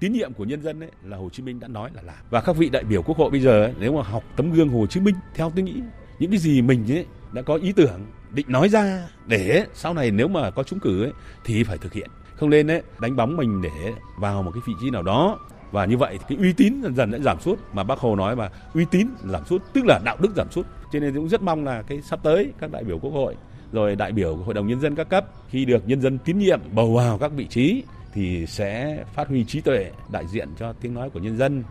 Tín 0.00 0.12
nhiệm 0.12 0.32
của 0.32 0.44
nhân 0.44 0.62
dân 0.62 0.80
ấy 0.80 0.90
là 1.04 1.16
Hồ 1.16 1.28
Chí 1.30 1.42
Minh 1.42 1.60
đã 1.60 1.68
nói 1.68 1.90
là 1.94 2.02
làm. 2.02 2.24
Và 2.30 2.40
các 2.40 2.56
vị 2.56 2.68
đại 2.68 2.84
biểu 2.84 3.02
quốc 3.02 3.16
hội 3.16 3.30
bây 3.30 3.40
giờ 3.40 3.64
ấy, 3.64 3.74
nếu 3.80 3.96
mà 3.96 4.02
học 4.02 4.24
tấm 4.36 4.52
gương 4.52 4.68
Hồ 4.68 4.86
Chí 4.86 5.00
Minh 5.00 5.14
theo 5.34 5.52
tôi 5.54 5.62
nghĩ 5.62 5.82
những 6.18 6.30
cái 6.30 6.38
gì 6.38 6.62
mình 6.62 6.92
ấy 6.92 7.06
đã 7.32 7.42
có 7.42 7.54
ý 7.54 7.72
tưởng 7.72 8.06
định 8.30 8.46
nói 8.48 8.68
ra 8.68 9.08
để 9.26 9.66
sau 9.74 9.94
này 9.94 10.10
nếu 10.10 10.28
mà 10.28 10.50
có 10.50 10.62
trúng 10.62 10.80
cử 10.80 11.02
ấy, 11.02 11.12
thì 11.44 11.64
phải 11.64 11.78
thực 11.78 11.92
hiện 11.92 12.10
không 12.42 12.50
nên 12.50 12.66
đấy 12.66 12.82
đánh 13.00 13.16
bóng 13.16 13.36
mình 13.36 13.62
để 13.62 13.92
vào 14.16 14.42
một 14.42 14.50
cái 14.54 14.62
vị 14.66 14.72
trí 14.80 14.90
nào 14.90 15.02
đó. 15.02 15.38
Và 15.72 15.84
như 15.84 15.96
vậy 15.96 16.18
thì 16.18 16.24
cái 16.28 16.38
uy 16.38 16.52
tín 16.52 16.80
dần 16.82 16.94
dần 16.94 17.12
sẽ 17.12 17.18
giảm 17.18 17.40
sút. 17.40 17.58
Mà 17.72 17.82
bác 17.82 17.98
hồ 17.98 18.16
nói 18.16 18.36
mà 18.36 18.48
uy 18.74 18.84
tín 18.90 19.06
giảm 19.24 19.44
sút, 19.44 19.62
tức 19.72 19.84
là 19.84 20.00
đạo 20.04 20.16
đức 20.20 20.32
giảm 20.36 20.50
sút. 20.50 20.66
Cho 20.92 21.00
nên 21.00 21.14
cũng 21.14 21.28
rất 21.28 21.42
mong 21.42 21.64
là 21.64 21.82
cái 21.82 22.00
sắp 22.02 22.20
tới 22.22 22.52
các 22.60 22.70
đại 22.70 22.84
biểu 22.84 22.98
quốc 22.98 23.10
hội, 23.10 23.36
rồi 23.72 23.96
đại 23.96 24.12
biểu 24.12 24.36
của 24.36 24.42
hội 24.42 24.54
đồng 24.54 24.66
nhân 24.66 24.80
dân 24.80 24.94
các 24.94 25.08
cấp, 25.08 25.26
khi 25.48 25.64
được 25.64 25.88
nhân 25.88 26.00
dân 26.00 26.18
tín 26.18 26.38
nhiệm, 26.38 26.60
bầu 26.72 26.94
vào 26.94 27.18
các 27.18 27.32
vị 27.32 27.46
trí 27.46 27.82
thì 28.12 28.46
sẽ 28.46 29.04
phát 29.14 29.28
huy 29.28 29.44
trí 29.44 29.60
tuệ 29.60 29.90
đại 30.12 30.26
diện 30.26 30.48
cho 30.58 30.72
tiếng 30.72 30.94
nói 30.94 31.10
của 31.10 31.20
nhân 31.20 31.36
dân 31.36 31.62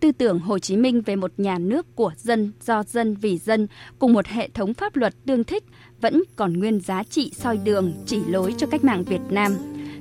tư 0.00 0.12
tưởng 0.12 0.38
Hồ 0.38 0.58
Chí 0.58 0.76
Minh 0.76 1.00
về 1.00 1.16
một 1.16 1.32
nhà 1.36 1.58
nước 1.58 1.96
của 1.96 2.12
dân, 2.16 2.52
do 2.60 2.82
dân, 2.82 3.14
vì 3.14 3.38
dân, 3.38 3.66
cùng 3.98 4.12
một 4.12 4.26
hệ 4.26 4.48
thống 4.48 4.74
pháp 4.74 4.96
luật 4.96 5.14
tương 5.26 5.44
thích 5.44 5.64
vẫn 6.00 6.22
còn 6.36 6.52
nguyên 6.52 6.80
giá 6.80 7.02
trị 7.02 7.30
soi 7.34 7.58
đường, 7.64 7.92
chỉ 8.06 8.20
lối 8.28 8.54
cho 8.58 8.66
cách 8.66 8.84
mạng 8.84 9.04
Việt 9.04 9.20
Nam. 9.30 9.52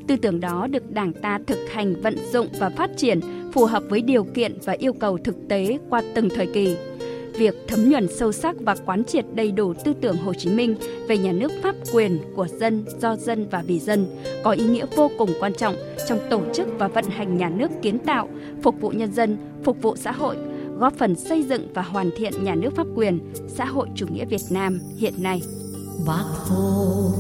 Tư 0.08 0.16
tưởng 0.16 0.40
đó 0.40 0.68
được 0.68 0.92
Đảng 0.92 1.14
ta 1.14 1.40
thực 1.48 1.70
hành 1.72 2.02
vận 2.02 2.18
dụng 2.32 2.48
và 2.60 2.70
phát 2.70 2.90
triển 2.98 3.20
phù 3.54 3.66
hợp 3.66 3.84
với 3.90 4.02
điều 4.02 4.24
kiện 4.24 4.58
và 4.66 4.74
yêu 4.74 4.94
cầu 4.94 5.18
thực 5.18 5.36
tế 5.50 5.78
qua 5.90 6.02
từng 6.16 6.30
thời 6.36 6.48
kỳ. 6.54 6.76
Việc 7.38 7.56
thấm 7.68 7.90
nhuần 7.90 8.08
sâu 8.08 8.32
sắc 8.32 8.56
và 8.60 8.76
quán 8.86 9.04
triệt 9.04 9.26
đầy 9.34 9.52
đủ 9.52 9.74
tư 9.86 9.94
tưởng 10.02 10.18
Hồ 10.18 10.34
Chí 10.34 10.50
Minh 10.50 10.76
về 11.08 11.18
nhà 11.18 11.32
nước 11.32 11.52
pháp 11.64 11.76
quyền 11.94 12.20
của 12.36 12.48
dân, 12.48 12.86
do 13.00 13.16
dân 13.16 13.48
và 13.52 13.64
vì 13.68 13.80
dân 13.80 14.08
có 14.44 14.52
ý 14.52 14.66
nghĩa 14.66 14.86
vô 14.96 15.12
cùng 15.18 15.30
quan 15.40 15.54
trọng 15.54 15.76
trong 16.08 16.20
tổ 16.30 16.42
chức 16.54 16.68
và 16.78 16.88
vận 16.88 17.06
hành 17.06 17.38
nhà 17.38 17.50
nước 17.50 17.72
kiến 17.82 18.00
tạo, 18.00 18.30
phục 18.64 18.82
vụ 18.82 18.90
nhân 18.90 19.14
dân, 19.14 19.38
phục 19.64 19.82
vụ 19.82 19.96
xã 19.96 20.12
hội, 20.12 20.36
góp 20.80 20.94
phần 20.98 21.16
xây 21.16 21.44
dựng 21.44 21.68
và 21.74 21.82
hoàn 21.82 22.10
thiện 22.18 22.44
nhà 22.44 22.56
nước 22.56 22.76
pháp 22.76 22.88
quyền, 22.96 23.20
xã 23.48 23.66
hội 23.66 23.88
chủ 23.96 24.06
nghĩa 24.08 24.26
Việt 24.26 24.42
Nam 24.50 24.80
hiện 24.98 25.14
nay. 25.18 25.42
Bác 26.08 26.26
Hồ, 26.34 27.12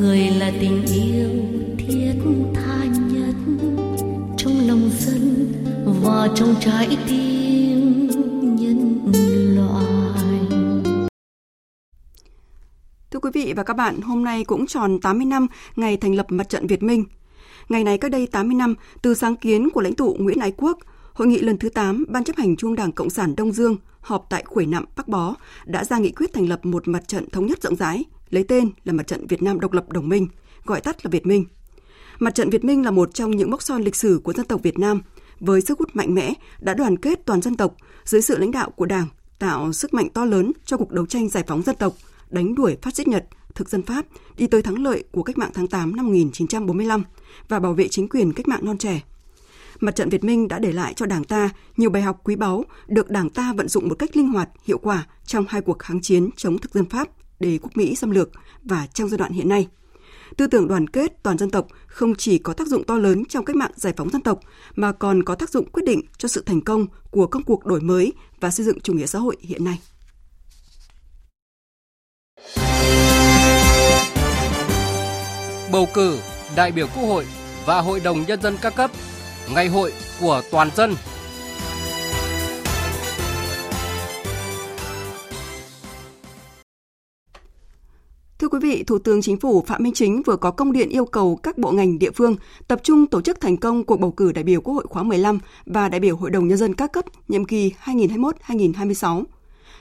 người 0.00 0.18
là 0.18 0.52
tình 0.60 0.84
yêu 0.94 1.30
thiết 1.78 2.14
tha 2.54 2.84
nhất 2.84 3.34
trong 4.36 4.68
lòng 4.68 4.90
dân 4.98 5.52
và 6.02 6.28
trong 6.34 6.54
trái 6.60 6.96
tim 7.08 7.91
vị 13.52 13.56
và 13.56 13.62
các 13.62 13.76
bạn, 13.76 14.00
hôm 14.00 14.24
nay 14.24 14.44
cũng 14.44 14.66
tròn 14.66 14.98
80 15.00 15.26
năm 15.26 15.46
ngày 15.76 15.96
thành 15.96 16.14
lập 16.14 16.26
Mặt 16.28 16.48
trận 16.48 16.66
Việt 16.66 16.82
Minh. 16.82 17.04
Ngày 17.68 17.84
này 17.84 17.98
cách 17.98 18.10
đây 18.10 18.26
80 18.26 18.54
năm, 18.54 18.74
từ 19.02 19.14
sáng 19.14 19.36
kiến 19.36 19.70
của 19.70 19.80
lãnh 19.80 19.94
tụ 19.94 20.16
Nguyễn 20.18 20.38
Ái 20.38 20.52
Quốc, 20.56 20.78
Hội 21.12 21.28
nghị 21.28 21.38
lần 21.38 21.58
thứ 21.58 21.68
8 21.68 22.04
Ban 22.08 22.24
chấp 22.24 22.36
hành 22.36 22.56
Trung 22.56 22.74
Đảng 22.74 22.92
Cộng 22.92 23.10
sản 23.10 23.36
Đông 23.36 23.52
Dương 23.52 23.76
họp 24.00 24.26
tại 24.30 24.44
Khuổi 24.46 24.66
Nạm, 24.66 24.84
Bắc 24.96 25.08
Bó 25.08 25.34
đã 25.64 25.84
ra 25.84 25.98
nghị 25.98 26.10
quyết 26.10 26.32
thành 26.32 26.48
lập 26.48 26.66
một 26.66 26.88
mặt 26.88 27.08
trận 27.08 27.30
thống 27.30 27.46
nhất 27.46 27.62
rộng 27.62 27.76
rãi, 27.76 28.04
lấy 28.30 28.44
tên 28.44 28.70
là 28.84 28.92
Mặt 28.92 29.06
trận 29.06 29.26
Việt 29.26 29.42
Nam 29.42 29.60
Độc 29.60 29.72
lập 29.72 29.92
Đồng 29.92 30.08
minh, 30.08 30.28
gọi 30.64 30.80
tắt 30.80 31.04
là 31.04 31.08
Việt 31.08 31.26
Minh. 31.26 31.44
Mặt 32.18 32.34
trận 32.34 32.50
Việt 32.50 32.64
Minh 32.64 32.84
là 32.84 32.90
một 32.90 33.14
trong 33.14 33.30
những 33.30 33.50
mốc 33.50 33.62
son 33.62 33.82
lịch 33.82 33.96
sử 33.96 34.20
của 34.24 34.32
dân 34.32 34.46
tộc 34.46 34.62
Việt 34.62 34.78
Nam, 34.78 35.00
với 35.40 35.60
sức 35.60 35.78
hút 35.78 35.88
mạnh 35.94 36.14
mẽ 36.14 36.34
đã 36.60 36.74
đoàn 36.74 36.96
kết 36.96 37.26
toàn 37.26 37.42
dân 37.42 37.56
tộc 37.56 37.74
dưới 38.04 38.22
sự 38.22 38.38
lãnh 38.38 38.50
đạo 38.50 38.70
của 38.70 38.86
Đảng, 38.86 39.06
tạo 39.38 39.72
sức 39.72 39.94
mạnh 39.94 40.08
to 40.14 40.24
lớn 40.24 40.52
cho 40.64 40.76
cuộc 40.76 40.90
đấu 40.90 41.06
tranh 41.06 41.28
giải 41.28 41.44
phóng 41.46 41.62
dân 41.62 41.76
tộc, 41.76 41.92
đánh 42.32 42.54
đuổi 42.54 42.76
phát 42.82 42.94
xít 42.94 43.08
Nhật, 43.08 43.24
thực 43.54 43.68
dân 43.68 43.82
Pháp 43.82 44.06
đi 44.36 44.46
tới 44.46 44.62
thắng 44.62 44.82
lợi 44.82 45.04
của 45.12 45.22
cách 45.22 45.38
mạng 45.38 45.50
tháng 45.54 45.66
8 45.66 45.96
năm 45.96 46.06
1945 46.06 47.02
và 47.48 47.60
bảo 47.60 47.72
vệ 47.72 47.88
chính 47.88 48.08
quyền 48.08 48.32
cách 48.32 48.48
mạng 48.48 48.64
non 48.64 48.78
trẻ. 48.78 49.02
Mặt 49.80 49.96
trận 49.96 50.08
Việt 50.08 50.24
Minh 50.24 50.48
đã 50.48 50.58
để 50.58 50.72
lại 50.72 50.94
cho 50.96 51.06
Đảng 51.06 51.24
ta 51.24 51.50
nhiều 51.76 51.90
bài 51.90 52.02
học 52.02 52.20
quý 52.24 52.36
báu 52.36 52.64
được 52.86 53.10
Đảng 53.10 53.30
ta 53.30 53.52
vận 53.52 53.68
dụng 53.68 53.88
một 53.88 53.94
cách 53.94 54.16
linh 54.16 54.28
hoạt, 54.28 54.48
hiệu 54.64 54.78
quả 54.78 55.06
trong 55.26 55.44
hai 55.48 55.60
cuộc 55.60 55.78
kháng 55.78 56.00
chiến 56.00 56.30
chống 56.36 56.58
thực 56.58 56.74
dân 56.74 56.84
Pháp 56.84 57.08
để 57.40 57.58
quốc 57.62 57.70
Mỹ 57.74 57.94
xâm 57.94 58.10
lược 58.10 58.30
và 58.62 58.86
trong 58.86 59.08
giai 59.08 59.18
đoạn 59.18 59.32
hiện 59.32 59.48
nay. 59.48 59.68
Tư 60.36 60.46
tưởng 60.46 60.68
đoàn 60.68 60.88
kết 60.88 61.22
toàn 61.22 61.38
dân 61.38 61.50
tộc 61.50 61.66
không 61.86 62.14
chỉ 62.14 62.38
có 62.38 62.52
tác 62.52 62.66
dụng 62.66 62.84
to 62.84 62.98
lớn 62.98 63.24
trong 63.24 63.44
cách 63.44 63.56
mạng 63.56 63.70
giải 63.74 63.92
phóng 63.96 64.10
dân 64.10 64.22
tộc 64.22 64.40
mà 64.74 64.92
còn 64.92 65.22
có 65.22 65.34
tác 65.34 65.50
dụng 65.50 65.70
quyết 65.72 65.82
định 65.86 66.00
cho 66.18 66.28
sự 66.28 66.42
thành 66.46 66.60
công 66.60 66.86
của 67.10 67.26
công 67.26 67.42
cuộc 67.42 67.66
đổi 67.66 67.80
mới 67.80 68.12
và 68.40 68.50
xây 68.50 68.66
dựng 68.66 68.80
chủ 68.80 68.92
nghĩa 68.92 69.06
xã 69.06 69.18
hội 69.18 69.36
hiện 69.40 69.64
nay. 69.64 69.78
Bầu 75.72 75.88
cử 75.94 76.18
đại 76.56 76.72
biểu 76.72 76.86
Quốc 76.86 77.04
hội 77.08 77.26
và 77.66 77.80
Hội 77.80 78.00
đồng 78.00 78.24
nhân 78.28 78.42
dân 78.42 78.56
các 78.62 78.74
cấp, 78.76 78.90
ngày 79.54 79.68
hội 79.68 79.92
của 80.20 80.42
toàn 80.50 80.70
dân 80.76 80.94
Thưa 88.42 88.48
quý 88.48 88.58
vị, 88.62 88.84
Thủ 88.86 88.98
tướng 88.98 89.22
Chính 89.22 89.36
phủ 89.40 89.62
Phạm 89.66 89.82
Minh 89.82 89.92
Chính 89.92 90.22
vừa 90.22 90.36
có 90.36 90.50
công 90.50 90.72
điện 90.72 90.88
yêu 90.88 91.04
cầu 91.04 91.36
các 91.42 91.58
bộ 91.58 91.72
ngành 91.72 91.98
địa 91.98 92.10
phương 92.10 92.36
tập 92.68 92.80
trung 92.82 93.06
tổ 93.06 93.20
chức 93.20 93.40
thành 93.40 93.56
công 93.56 93.84
cuộc 93.84 93.96
bầu 94.00 94.10
cử 94.10 94.32
đại 94.32 94.44
biểu 94.44 94.60
Quốc 94.60 94.74
hội 94.74 94.86
khóa 94.88 95.02
15 95.02 95.38
và 95.66 95.88
đại 95.88 96.00
biểu 96.00 96.16
Hội 96.16 96.30
đồng 96.30 96.48
Nhân 96.48 96.58
dân 96.58 96.74
các 96.74 96.92
cấp 96.92 97.04
nhiệm 97.28 97.44
kỳ 97.44 97.72
2021-2026. 97.84 99.24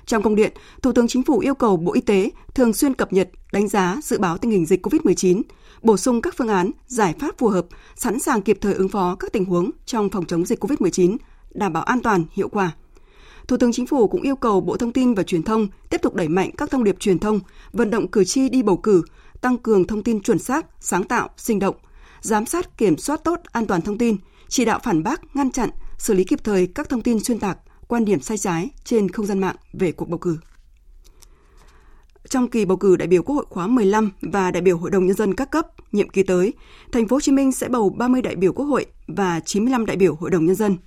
Trong 0.05 0.23
công 0.23 0.35
điện, 0.35 0.53
Thủ 0.81 0.91
tướng 0.91 1.07
Chính 1.07 1.23
phủ 1.23 1.39
yêu 1.39 1.55
cầu 1.55 1.77
Bộ 1.77 1.93
Y 1.93 2.01
tế 2.01 2.29
thường 2.55 2.73
xuyên 2.73 2.93
cập 2.93 3.13
nhật, 3.13 3.29
đánh 3.51 3.67
giá, 3.67 3.97
dự 4.03 4.19
báo 4.19 4.37
tình 4.37 4.51
hình 4.51 4.65
dịch 4.65 4.85
COVID-19, 4.85 5.41
bổ 5.81 5.97
sung 5.97 6.21
các 6.21 6.33
phương 6.37 6.47
án, 6.47 6.71
giải 6.87 7.15
pháp 7.19 7.37
phù 7.37 7.47
hợp, 7.47 7.65
sẵn 7.95 8.19
sàng 8.19 8.41
kịp 8.41 8.57
thời 8.61 8.73
ứng 8.73 8.89
phó 8.89 9.15
các 9.15 9.33
tình 9.33 9.45
huống 9.45 9.71
trong 9.85 10.09
phòng 10.09 10.25
chống 10.25 10.45
dịch 10.45 10.63
COVID-19, 10.63 11.17
đảm 11.51 11.73
bảo 11.73 11.83
an 11.83 12.01
toàn, 12.01 12.25
hiệu 12.33 12.49
quả– 12.49 12.71
Thủ 13.47 13.57
tướng 13.57 13.71
Chính 13.71 13.87
phủ 13.87 14.07
cũng 14.07 14.21
yêu 14.21 14.35
cầu 14.35 14.61
Bộ 14.61 14.77
Thông 14.77 14.93
tin 14.93 15.13
và 15.13 15.23
Truyền 15.23 15.43
thông 15.43 15.67
tiếp 15.89 16.01
tục 16.01 16.15
đẩy 16.15 16.27
mạnh 16.27 16.51
các 16.57 16.71
thông 16.71 16.83
điệp 16.83 16.99
truyền 16.99 17.19
thông, 17.19 17.39
vận 17.73 17.89
động 17.89 18.07
cử 18.07 18.23
tri 18.23 18.49
đi 18.49 18.63
bầu 18.63 18.77
cử, 18.77 19.03
tăng 19.41 19.57
cường 19.57 19.87
thông 19.87 20.03
tin 20.03 20.21
chuẩn 20.21 20.39
xác, 20.39 20.65
sáng 20.79 21.03
tạo, 21.03 21.29
sinh 21.37 21.59
động, 21.59 21.75
giám 22.21 22.45
sát 22.45 22.77
kiểm 22.77 22.97
soát 22.97 23.23
tốt 23.23 23.39
an 23.51 23.67
toàn 23.67 23.81
thông 23.81 23.97
tin, 23.97 24.17
chỉ 24.47 24.65
đạo 24.65 24.79
phản 24.83 25.03
bác, 25.03 25.35
ngăn 25.35 25.51
chặn, 25.51 25.69
xử 25.97 26.13
lý 26.13 26.23
kịp 26.23 26.39
thời 26.43 26.67
các 26.67 26.89
thông 26.89 27.01
tin 27.01 27.19
xuyên 27.19 27.39
tạc, 27.39 27.57
quan 27.91 28.05
điểm 28.05 28.21
sai 28.21 28.37
trái 28.37 28.69
trên 28.83 29.09
không 29.09 29.25
gian 29.25 29.39
mạng 29.39 29.55
về 29.73 29.91
cuộc 29.91 30.09
bầu 30.09 30.17
cử. 30.17 30.37
Trong 32.29 32.47
kỳ 32.47 32.65
bầu 32.65 32.77
cử 32.77 32.95
đại 32.95 33.07
biểu 33.07 33.23
Quốc 33.23 33.35
hội 33.35 33.45
khóa 33.49 33.67
15 33.67 34.11
và 34.21 34.51
đại 34.51 34.61
biểu 34.61 34.77
Hội 34.77 34.91
đồng 34.91 35.05
nhân 35.05 35.15
dân 35.15 35.33
các 35.33 35.51
cấp 35.51 35.67
nhiệm 35.91 36.09
kỳ 36.09 36.23
tới, 36.23 36.53
thành 36.91 37.07
phố 37.07 37.15
Hồ 37.15 37.21
Chí 37.21 37.31
Minh 37.31 37.51
sẽ 37.51 37.69
bầu 37.69 37.89
30 37.89 38.21
đại 38.21 38.35
biểu 38.35 38.53
Quốc 38.53 38.65
hội 38.65 38.85
và 39.07 39.39
95 39.39 39.85
đại 39.85 39.97
biểu 39.97 40.15
Hội 40.15 40.29
đồng 40.29 40.45
nhân 40.45 40.55
dân. 40.55 40.77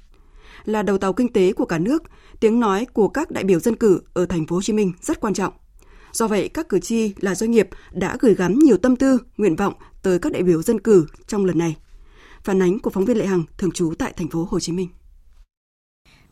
Là 0.65 0.83
đầu 0.83 0.99
tàu 0.99 1.13
kinh 1.13 1.33
tế 1.33 1.53
của 1.53 1.65
cả 1.65 1.79
nước, 1.79 2.03
tiếng 2.41 2.61
nói 2.61 2.87
của 2.93 3.09
các 3.09 3.31
đại 3.31 3.45
biểu 3.45 3.61
dân 3.61 3.77
cử 3.77 4.01
ở 4.15 4.27
thành 4.27 4.47
phố 4.47 4.57
Hồ 4.57 4.63
Chí 4.63 4.73
Minh 4.73 4.93
rất 5.03 5.21
quan 5.21 5.35
trọng. 5.35 5.53
Do 6.13 6.29
vậy, 6.29 6.49
các 6.49 6.69
cử 6.69 6.79
tri 6.79 7.15
là 7.21 7.35
doanh 7.35 7.51
nghiệp 7.51 7.69
đã 7.93 8.17
gửi 8.21 8.35
gắm 8.35 8.59
nhiều 8.59 8.77
tâm 8.77 8.97
tư, 8.97 9.19
nguyện 9.37 9.57
vọng 9.57 9.75
tới 10.03 10.19
các 10.19 10.33
đại 10.33 10.43
biểu 10.43 10.63
dân 10.63 10.81
cử 10.81 11.07
trong 11.27 11.45
lần 11.45 11.59
này. 11.59 11.77
Phản 12.45 12.63
ánh 12.63 12.79
của 12.79 12.91
phóng 12.91 13.05
viên 13.05 13.19
Lệ 13.19 13.27
Hằng 13.27 13.45
thường 13.59 13.71
trú 13.71 13.95
tại 13.99 14.13
thành 14.17 14.29
phố 14.29 14.47
Hồ 14.51 14.61
Chí 14.61 14.73
Minh. 14.73 14.89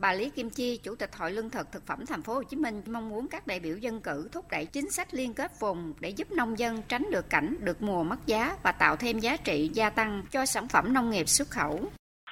Bà 0.02 0.12
Lý 0.12 0.30
Kim 0.30 0.50
Chi, 0.50 0.80
Chủ 0.82 0.94
tịch 0.94 1.10
Hội 1.18 1.32
Lương 1.32 1.50
thực 1.50 1.72
Thực 1.72 1.82
phẩm 1.86 1.98
Thành 2.08 2.22
phố 2.22 2.34
Hồ 2.34 2.42
Chí 2.42 2.56
Minh 2.56 2.74
mong 2.86 3.08
muốn 3.08 3.26
các 3.30 3.46
đại 3.46 3.60
biểu 3.60 3.76
dân 3.76 4.00
cử 4.00 4.28
thúc 4.32 4.44
đẩy 4.50 4.66
chính 4.66 4.90
sách 4.90 5.14
liên 5.14 5.34
kết 5.34 5.50
vùng 5.60 5.94
để 6.00 6.08
giúp 6.08 6.28
nông 6.36 6.58
dân 6.58 6.76
tránh 6.88 7.02
được 7.12 7.30
cảnh 7.30 7.54
được 7.60 7.82
mùa 7.82 8.04
mất 8.04 8.26
giá 8.26 8.56
và 8.62 8.72
tạo 8.72 8.96
thêm 8.96 9.18
giá 9.18 9.36
trị 9.36 9.70
gia 9.74 9.90
tăng 9.90 10.22
cho 10.30 10.46
sản 10.46 10.68
phẩm 10.68 10.92
nông 10.92 11.10
nghiệp 11.10 11.28
xuất 11.28 11.48
khẩu 11.48 11.80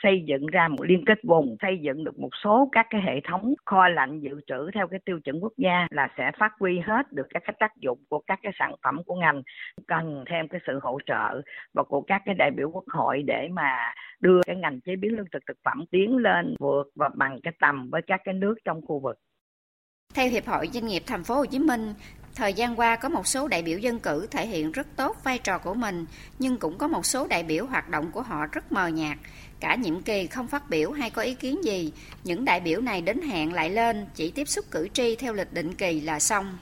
xây 0.02 0.24
dựng 0.26 0.46
ra 0.46 0.68
một 0.68 0.84
liên 0.84 1.04
kết 1.06 1.18
vùng, 1.24 1.56
xây 1.62 1.78
dựng 1.82 2.04
được 2.04 2.18
một 2.18 2.28
số 2.44 2.68
các 2.72 2.86
cái 2.90 3.00
hệ 3.06 3.20
thống 3.28 3.54
kho 3.66 3.88
lạnh 3.88 4.20
dự 4.20 4.40
trữ 4.46 4.70
theo 4.74 4.86
cái 4.90 5.00
tiêu 5.04 5.20
chuẩn 5.24 5.40
quốc 5.42 5.52
gia 5.56 5.86
là 5.90 6.08
sẽ 6.18 6.30
phát 6.38 6.52
huy 6.60 6.78
hết 6.78 7.12
được 7.12 7.26
các 7.30 7.42
cái 7.46 7.56
tác 7.60 7.76
dụng 7.76 7.98
của 8.08 8.22
các 8.26 8.38
cái 8.42 8.52
sản 8.58 8.74
phẩm 8.84 9.02
của 9.06 9.14
ngành. 9.14 9.42
Cần 9.86 10.24
thêm 10.30 10.48
cái 10.48 10.60
sự 10.66 10.78
hỗ 10.82 10.98
trợ 11.06 11.40
và 11.74 11.82
của 11.82 12.00
các 12.00 12.22
cái 12.24 12.34
đại 12.38 12.50
biểu 12.56 12.70
quốc 12.72 12.84
hội 12.88 13.22
để 13.26 13.48
mà 13.52 13.94
đưa 14.20 14.40
cái 14.46 14.56
ngành 14.56 14.80
chế 14.80 14.96
biến 14.96 15.16
lương 15.16 15.26
thực 15.32 15.42
thực 15.48 15.56
phẩm 15.64 15.84
tiến 15.90 16.16
lên 16.16 16.54
vượt 16.58 16.84
và 16.94 17.08
bằng 17.14 17.40
cái 17.42 17.52
tầm 17.60 17.90
với 17.90 18.02
các 18.06 18.20
cái 18.24 18.34
nước 18.34 18.54
trong 18.64 18.80
khu 18.86 19.00
vực. 19.00 19.16
Theo 20.14 20.28
Hiệp 20.28 20.46
hội 20.46 20.68
Doanh 20.72 20.86
nghiệp 20.86 21.02
Thành 21.06 21.24
phố 21.24 21.34
Hồ 21.34 21.46
Chí 21.46 21.58
Minh, 21.58 21.94
Thời 22.34 22.54
gian 22.54 22.76
qua 22.76 22.96
có 22.96 23.08
một 23.08 23.26
số 23.26 23.48
đại 23.48 23.62
biểu 23.62 23.78
dân 23.78 23.98
cử 23.98 24.26
thể 24.30 24.46
hiện 24.46 24.72
rất 24.72 24.86
tốt 24.96 25.16
vai 25.24 25.38
trò 25.38 25.58
của 25.58 25.74
mình, 25.74 26.06
nhưng 26.38 26.58
cũng 26.58 26.78
có 26.78 26.88
một 26.88 27.06
số 27.06 27.26
đại 27.26 27.42
biểu 27.42 27.66
hoạt 27.66 27.88
động 27.88 28.10
của 28.12 28.22
họ 28.22 28.46
rất 28.52 28.72
mờ 28.72 28.88
nhạt. 28.88 29.18
Cả 29.60 29.74
nhiệm 29.74 30.02
kỳ 30.02 30.26
không 30.26 30.46
phát 30.46 30.70
biểu 30.70 30.90
hay 30.90 31.10
có 31.10 31.22
ý 31.22 31.34
kiến 31.34 31.64
gì, 31.64 31.92
những 32.24 32.44
đại 32.44 32.60
biểu 32.60 32.80
này 32.80 33.02
đến 33.02 33.20
hẹn 33.20 33.52
lại 33.52 33.70
lên, 33.70 34.06
chỉ 34.14 34.30
tiếp 34.30 34.48
xúc 34.48 34.64
cử 34.70 34.88
tri 34.92 35.16
theo 35.16 35.32
lịch 35.32 35.52
định 35.52 35.74
kỳ 35.74 36.00
là 36.00 36.18
xong. 36.18 36.58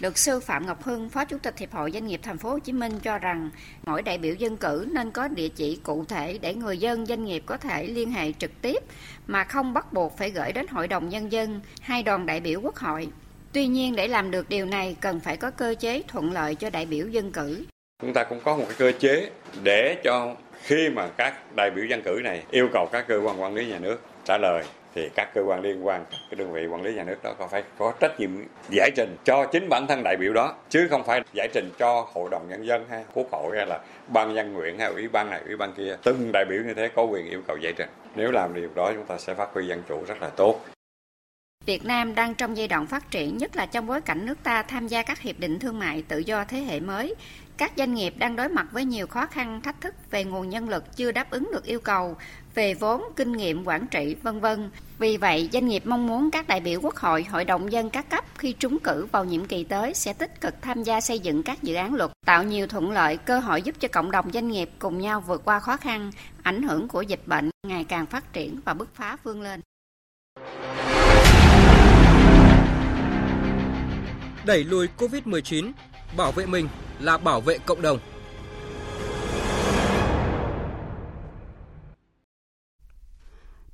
Luật 0.00 0.18
sư 0.18 0.40
Phạm 0.40 0.66
Ngọc 0.66 0.82
Hưng, 0.82 1.08
Phó 1.08 1.24
Chủ 1.24 1.38
tịch 1.38 1.58
Hiệp 1.58 1.72
hội 1.72 1.90
Doanh 1.92 2.06
nghiệp 2.06 2.20
Thành 2.22 2.38
phố 2.38 2.50
Hồ 2.50 2.58
Chí 2.58 2.72
Minh 2.72 2.92
cho 3.02 3.18
rằng 3.18 3.50
mỗi 3.86 4.02
đại 4.02 4.18
biểu 4.18 4.34
dân 4.34 4.56
cử 4.56 4.88
nên 4.92 5.10
có 5.10 5.28
địa 5.28 5.48
chỉ 5.48 5.78
cụ 5.82 6.04
thể 6.04 6.38
để 6.38 6.54
người 6.54 6.78
dân 6.78 7.06
doanh 7.06 7.24
nghiệp 7.24 7.42
có 7.46 7.56
thể 7.56 7.86
liên 7.86 8.10
hệ 8.10 8.32
trực 8.32 8.50
tiếp 8.62 8.82
mà 9.26 9.44
không 9.44 9.74
bắt 9.74 9.92
buộc 9.92 10.18
phải 10.18 10.30
gửi 10.30 10.52
đến 10.52 10.66
Hội 10.66 10.88
đồng 10.88 11.08
nhân 11.08 11.32
dân 11.32 11.60
hay 11.80 12.02
đoàn 12.02 12.26
đại 12.26 12.40
biểu 12.40 12.60
Quốc 12.60 12.76
hội. 12.76 13.08
Tuy 13.52 13.66
nhiên 13.66 13.96
để 13.96 14.08
làm 14.08 14.30
được 14.30 14.48
điều 14.48 14.66
này 14.66 14.96
cần 15.00 15.20
phải 15.20 15.36
có 15.36 15.50
cơ 15.50 15.74
chế 15.80 16.02
thuận 16.08 16.32
lợi 16.32 16.54
cho 16.54 16.70
đại 16.70 16.86
biểu 16.86 17.08
dân 17.08 17.32
cử. 17.32 17.64
Chúng 18.02 18.12
ta 18.12 18.24
cũng 18.24 18.40
có 18.44 18.56
một 18.56 18.64
cái 18.68 18.76
cơ 18.78 18.98
chế 18.98 19.30
để 19.62 19.96
cho 20.04 20.34
khi 20.62 20.88
mà 20.88 21.08
các 21.16 21.56
đại 21.56 21.70
biểu 21.70 21.84
dân 21.84 22.02
cử 22.02 22.20
này 22.24 22.42
yêu 22.50 22.68
cầu 22.72 22.88
các 22.92 23.04
cơ 23.08 23.20
quan 23.24 23.42
quản 23.42 23.54
lý 23.54 23.66
nhà 23.66 23.78
nước 23.78 24.00
trả 24.24 24.38
lời 24.38 24.64
thì 24.96 25.10
các 25.14 25.34
cơ 25.34 25.42
quan 25.46 25.60
liên 25.60 25.86
quan 25.86 26.04
các 26.10 26.18
cái 26.30 26.38
đơn 26.38 26.52
vị 26.52 26.66
quản 26.66 26.82
lý 26.82 26.94
nhà 26.94 27.04
nước 27.04 27.16
đó 27.22 27.34
có 27.38 27.46
phải 27.46 27.62
có 27.78 27.92
trách 28.00 28.20
nhiệm 28.20 28.30
giải 28.70 28.90
trình 28.96 29.16
cho 29.24 29.46
chính 29.52 29.68
bản 29.68 29.86
thân 29.86 30.02
đại 30.04 30.16
biểu 30.16 30.32
đó 30.32 30.54
chứ 30.68 30.88
không 30.90 31.04
phải 31.04 31.20
giải 31.32 31.48
trình 31.54 31.70
cho 31.78 32.08
hội 32.14 32.28
đồng 32.30 32.48
nhân 32.48 32.66
dân 32.66 32.84
hay 32.90 33.04
quốc 33.14 33.26
hội 33.32 33.56
hay 33.56 33.66
là 33.66 33.80
ban 34.08 34.34
dân 34.34 34.52
nguyện 34.52 34.78
hay 34.78 34.88
ủy 34.88 35.08
ban 35.08 35.30
này 35.30 35.40
ủy 35.46 35.56
ban 35.56 35.72
kia. 35.72 35.96
Từng 36.02 36.30
đại 36.32 36.44
biểu 36.44 36.62
như 36.66 36.74
thế 36.74 36.88
có 36.88 37.02
quyền 37.02 37.26
yêu 37.26 37.42
cầu 37.46 37.56
giải 37.62 37.72
trình. 37.76 37.88
Nếu 38.14 38.30
làm 38.30 38.54
điều 38.54 38.68
đó 38.74 38.92
chúng 38.94 39.06
ta 39.06 39.18
sẽ 39.18 39.34
phát 39.34 39.48
huy 39.52 39.66
dân 39.66 39.82
chủ 39.88 40.04
rất 40.06 40.22
là 40.22 40.28
tốt. 40.28 40.64
Việt 41.66 41.84
Nam 41.84 42.14
đang 42.14 42.34
trong 42.34 42.56
giai 42.56 42.68
đoạn 42.68 42.86
phát 42.86 43.10
triển, 43.10 43.38
nhất 43.38 43.56
là 43.56 43.66
trong 43.66 43.86
bối 43.86 44.00
cảnh 44.00 44.26
nước 44.26 44.38
ta 44.42 44.62
tham 44.62 44.88
gia 44.88 45.02
các 45.02 45.20
hiệp 45.20 45.38
định 45.38 45.58
thương 45.58 45.78
mại 45.78 46.02
tự 46.08 46.18
do 46.18 46.44
thế 46.44 46.58
hệ 46.58 46.80
mới. 46.80 47.14
Các 47.56 47.72
doanh 47.76 47.94
nghiệp 47.94 48.14
đang 48.18 48.36
đối 48.36 48.48
mặt 48.48 48.66
với 48.72 48.84
nhiều 48.84 49.06
khó 49.06 49.26
khăn, 49.26 49.60
thách 49.62 49.80
thức 49.80 49.94
về 50.10 50.24
nguồn 50.24 50.48
nhân 50.48 50.68
lực 50.68 50.96
chưa 50.96 51.12
đáp 51.12 51.30
ứng 51.30 51.48
được 51.52 51.64
yêu 51.64 51.80
cầu, 51.80 52.16
về 52.56 52.74
vốn, 52.74 53.02
kinh 53.16 53.32
nghiệm 53.32 53.66
quản 53.66 53.86
trị, 53.86 54.16
vân 54.22 54.40
vân. 54.40 54.70
Vì 54.98 55.16
vậy, 55.16 55.48
doanh 55.52 55.68
nghiệp 55.68 55.82
mong 55.86 56.06
muốn 56.06 56.30
các 56.30 56.48
đại 56.48 56.60
biểu 56.60 56.80
Quốc 56.82 56.96
hội, 56.96 57.24
Hội 57.24 57.44
đồng 57.44 57.72
dân 57.72 57.90
các 57.90 58.10
cấp 58.10 58.24
khi 58.38 58.52
trúng 58.52 58.78
cử 58.78 59.06
vào 59.12 59.24
nhiệm 59.24 59.44
kỳ 59.44 59.64
tới 59.64 59.94
sẽ 59.94 60.12
tích 60.12 60.40
cực 60.40 60.54
tham 60.62 60.82
gia 60.82 61.00
xây 61.00 61.18
dựng 61.18 61.42
các 61.42 61.62
dự 61.62 61.74
án 61.74 61.94
luật, 61.94 62.10
tạo 62.26 62.42
nhiều 62.42 62.66
thuận 62.66 62.90
lợi, 62.90 63.16
cơ 63.16 63.38
hội 63.38 63.62
giúp 63.62 63.74
cho 63.80 63.88
cộng 63.88 64.10
đồng 64.10 64.32
doanh 64.32 64.48
nghiệp 64.48 64.70
cùng 64.78 64.98
nhau 64.98 65.20
vượt 65.20 65.42
qua 65.44 65.60
khó 65.60 65.76
khăn, 65.76 66.10
ảnh 66.42 66.62
hưởng 66.62 66.88
của 66.88 67.02
dịch 67.02 67.26
bệnh 67.26 67.50
ngày 67.66 67.84
càng 67.84 68.06
phát 68.06 68.32
triển 68.32 68.60
và 68.64 68.74
bứt 68.74 68.94
phá 68.94 69.16
vươn 69.24 69.42
lên. 69.42 69.60
đẩy 74.46 74.64
lùi 74.64 74.88
COVID-19, 74.98 75.72
bảo 76.16 76.32
vệ 76.32 76.46
mình 76.46 76.68
là 77.00 77.18
bảo 77.18 77.40
vệ 77.40 77.58
cộng 77.58 77.82
đồng. 77.82 77.98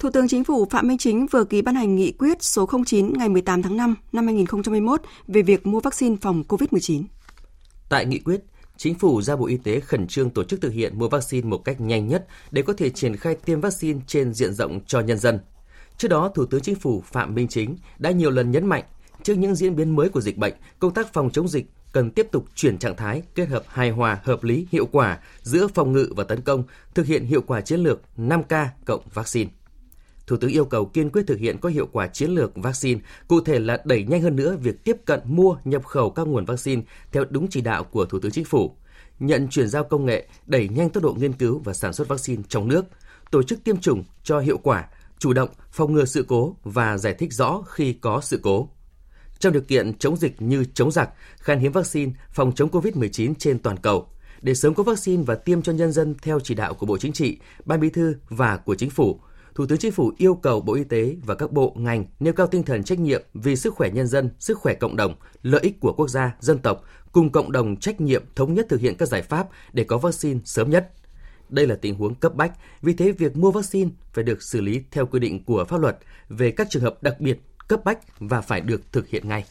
Thủ 0.03 0.11
tướng 0.11 0.29
Chính 0.29 0.45
phủ 0.45 0.67
Phạm 0.71 0.89
Minh 0.89 0.99
Chính 0.99 1.27
vừa 1.27 1.45
ký 1.45 1.63
ban 1.63 1.75
hành 1.75 1.97
nghị 1.97 2.13
quyết 2.13 2.43
số 2.43 2.69
09 2.87 3.13
ngày 3.13 3.29
18 3.29 3.63
tháng 3.63 3.77
5 3.77 3.95
năm 4.13 4.27
2021 4.27 5.03
về 5.29 5.43
việc 5.43 5.67
mua 5.67 5.81
vaccine 5.81 6.17
phòng 6.21 6.43
COVID-19. 6.49 7.03
Tại 7.89 8.07
nghị 8.07 8.19
quyết, 8.19 8.41
Chính 8.77 8.95
phủ 8.95 9.23
ra 9.23 9.37
Bộ 9.37 9.47
Y 9.47 9.57
tế 9.57 9.81
khẩn 9.81 10.07
trương 10.07 10.31
tổ 10.31 10.45
chức 10.45 10.61
thực 10.61 10.73
hiện 10.73 10.99
mua 10.99 11.09
vaccine 11.09 11.49
một 11.49 11.65
cách 11.65 11.81
nhanh 11.81 12.09
nhất 12.09 12.27
để 12.51 12.63
có 12.63 12.73
thể 12.73 12.91
triển 12.91 13.17
khai 13.17 13.37
tiêm 13.45 13.61
vaccine 13.61 14.01
trên 14.07 14.35
diện 14.35 14.55
rộng 14.55 14.81
cho 14.87 15.01
nhân 15.01 15.19
dân. 15.19 15.39
Trước 15.97 16.09
đó, 16.09 16.31
Thủ 16.35 16.47
tướng 16.47 16.61
Chính 16.61 16.75
phủ 16.75 17.03
Phạm 17.07 17.35
Minh 17.35 17.49
Chính 17.49 17.77
đã 17.99 18.11
nhiều 18.11 18.31
lần 18.31 18.51
nhấn 18.51 18.67
mạnh 18.67 18.85
Trước 19.23 19.35
những 19.35 19.55
diễn 19.55 19.77
biến 19.77 19.97
mới 19.97 20.09
của 20.09 20.21
dịch 20.21 20.39
bệnh, 20.39 20.55
công 20.79 20.95
tác 20.95 21.13
phòng 21.13 21.31
chống 21.31 21.49
dịch 21.49 21.67
cần 21.93 22.11
tiếp 22.11 22.29
tục 22.33 22.45
chuyển 22.55 22.79
trạng 22.79 22.97
thái 22.97 23.23
kết 23.35 23.49
hợp 23.49 23.63
hài 23.67 23.91
hòa, 23.91 24.21
hợp 24.25 24.45
lý, 24.45 24.67
hiệu 24.73 24.87
quả 24.93 25.19
giữa 25.43 25.67
phòng 25.69 25.93
ngự 25.93 26.13
và 26.17 26.25
tấn 26.25 26.41
công, 26.41 26.65
thực 26.95 27.07
hiện 27.07 27.25
hiệu 27.25 27.43
quả 27.47 27.61
chiến 27.61 27.81
lược 27.81 28.01
5K 28.17 28.67
cộng 28.85 29.03
vaccine. 29.15 29.51
Thủ 30.33 30.39
tướng 30.39 30.51
yêu 30.51 30.65
cầu 30.65 30.85
kiên 30.85 31.11
quyết 31.11 31.23
thực 31.27 31.39
hiện 31.39 31.59
có 31.59 31.69
hiệu 31.69 31.89
quả 31.93 32.07
chiến 32.07 32.31
lược 32.31 32.57
vaccine, 32.57 33.01
cụ 33.29 33.41
thể 33.41 33.59
là 33.59 33.83
đẩy 33.85 34.05
nhanh 34.05 34.23
hơn 34.23 34.37
nữa 34.37 34.57
việc 34.63 34.85
tiếp 34.85 34.97
cận 35.05 35.21
mua, 35.25 35.57
nhập 35.65 35.85
khẩu 35.85 36.11
các 36.11 36.27
nguồn 36.27 36.45
vaccine 36.45 36.83
theo 37.13 37.25
đúng 37.31 37.47
chỉ 37.51 37.61
đạo 37.61 37.85
của 37.85 38.05
Thủ 38.05 38.19
tướng 38.19 38.33
Chính 38.33 38.45
phủ, 38.45 38.77
nhận 39.21 39.49
chuyển 39.49 39.69
giao 39.69 39.85
công 39.85 40.05
nghệ, 40.05 40.29
đẩy 40.47 40.69
nhanh 40.69 40.91
tốc 40.91 41.03
độ 41.03 41.15
nghiên 41.19 41.33
cứu 41.33 41.61
và 41.65 41.73
sản 41.73 41.93
xuất 41.93 42.09
vaccine 42.09 42.43
trong 42.49 42.69
nước, 42.69 42.85
tổ 43.31 43.43
chức 43.43 43.65
tiêm 43.65 43.77
chủng 43.77 44.05
cho 44.23 44.39
hiệu 44.39 44.59
quả, 44.59 44.89
chủ 45.19 45.33
động 45.33 45.49
phòng 45.71 45.93
ngừa 45.93 46.05
sự 46.05 46.25
cố 46.29 46.57
và 46.65 46.99
giải 46.99 47.15
thích 47.15 47.33
rõ 47.33 47.63
khi 47.69 47.93
có 47.93 48.21
sự 48.21 48.41
cố. 48.43 48.69
Trong 49.39 49.53
điều 49.53 49.63
kiện 49.63 49.99
chống 49.99 50.17
dịch 50.17 50.43
như 50.43 50.65
chống 50.75 50.91
giặc, 50.91 51.11
khan 51.37 51.59
hiếm 51.59 51.73
vaccine 51.73 52.13
phòng 52.31 52.53
chống 52.55 52.71
COVID-19 52.71 53.35
trên 53.39 53.59
toàn 53.59 53.77
cầu, 53.77 54.09
để 54.43 54.55
sớm 54.55 54.75
có 54.75 54.83
vaccine 54.83 55.23
và 55.27 55.35
tiêm 55.35 55.63
cho 55.63 55.73
nhân 55.73 55.93
dân 55.93 56.15
theo 56.23 56.41
chỉ 56.41 56.55
đạo 56.55 56.75
của 56.75 56.87
Bộ 56.87 56.99
Chính 56.99 57.13
trị, 57.13 57.39
Ban 57.65 57.81
Bí 57.81 57.91
thư 57.91 58.15
và 58.29 58.57
của 58.57 58.75
Chính 58.75 58.91
phủ, 58.91 59.21
Thủ 59.55 59.67
tướng 59.67 59.79
Chính 59.79 59.93
phủ 59.93 60.13
yêu 60.17 60.35
cầu 60.35 60.61
Bộ 60.61 60.75
Y 60.75 60.85
tế 60.85 61.17
và 61.27 61.35
các 61.35 61.53
bộ 61.53 61.75
ngành 61.77 62.05
nêu 62.21 62.33
cao 62.33 62.47
tinh 62.47 62.63
thần 62.63 62.85
trách 62.85 62.99
nhiệm 62.99 63.23
vì 63.35 63.57
sức 63.57 63.75
khỏe 63.75 63.91
nhân 63.91 64.07
dân, 64.07 64.31
sức 64.39 64.59
khỏe 64.59 64.75
cộng 64.75 64.97
đồng, 64.97 65.15
lợi 65.43 65.61
ích 65.61 65.81
của 65.81 65.93
quốc 65.93 66.09
gia, 66.09 66.35
dân 66.41 66.59
tộc, 66.59 66.85
cùng 67.13 67.31
cộng 67.31 67.53
đồng 67.53 67.77
trách 67.77 68.01
nhiệm 68.01 68.25
thống 68.35 68.55
nhất 68.55 68.67
thực 68.69 68.81
hiện 68.81 68.95
các 68.97 69.09
giải 69.09 69.23
pháp 69.23 69.49
để 69.73 69.85
có 69.85 69.99
vaccine 69.99 70.41
sớm 70.45 70.71
nhất. 70.71 70.91
Đây 71.49 71.67
là 71.67 71.75
tình 71.75 71.95
huống 71.95 72.15
cấp 72.15 72.35
bách, 72.35 72.53
vì 72.83 72.93
thế 72.93 73.13
việc 73.13 73.37
mua 73.37 73.51
vaccine 73.51 73.91
phải 74.13 74.25
được 74.25 74.43
xử 74.43 74.61
lý 74.61 74.83
theo 74.91 75.07
quy 75.07 75.21
định 75.21 75.45
của 75.45 75.65
pháp 75.65 75.81
luật 75.81 75.99
về 76.29 76.51
các 76.51 76.71
trường 76.71 76.83
hợp 76.83 77.03
đặc 77.03 77.21
biệt, 77.21 77.41
cấp 77.69 77.85
bách 77.85 77.99
và 78.19 78.41
phải 78.41 78.61
được 78.61 78.93
thực 78.93 79.09
hiện 79.09 79.29
ngay. 79.29 79.45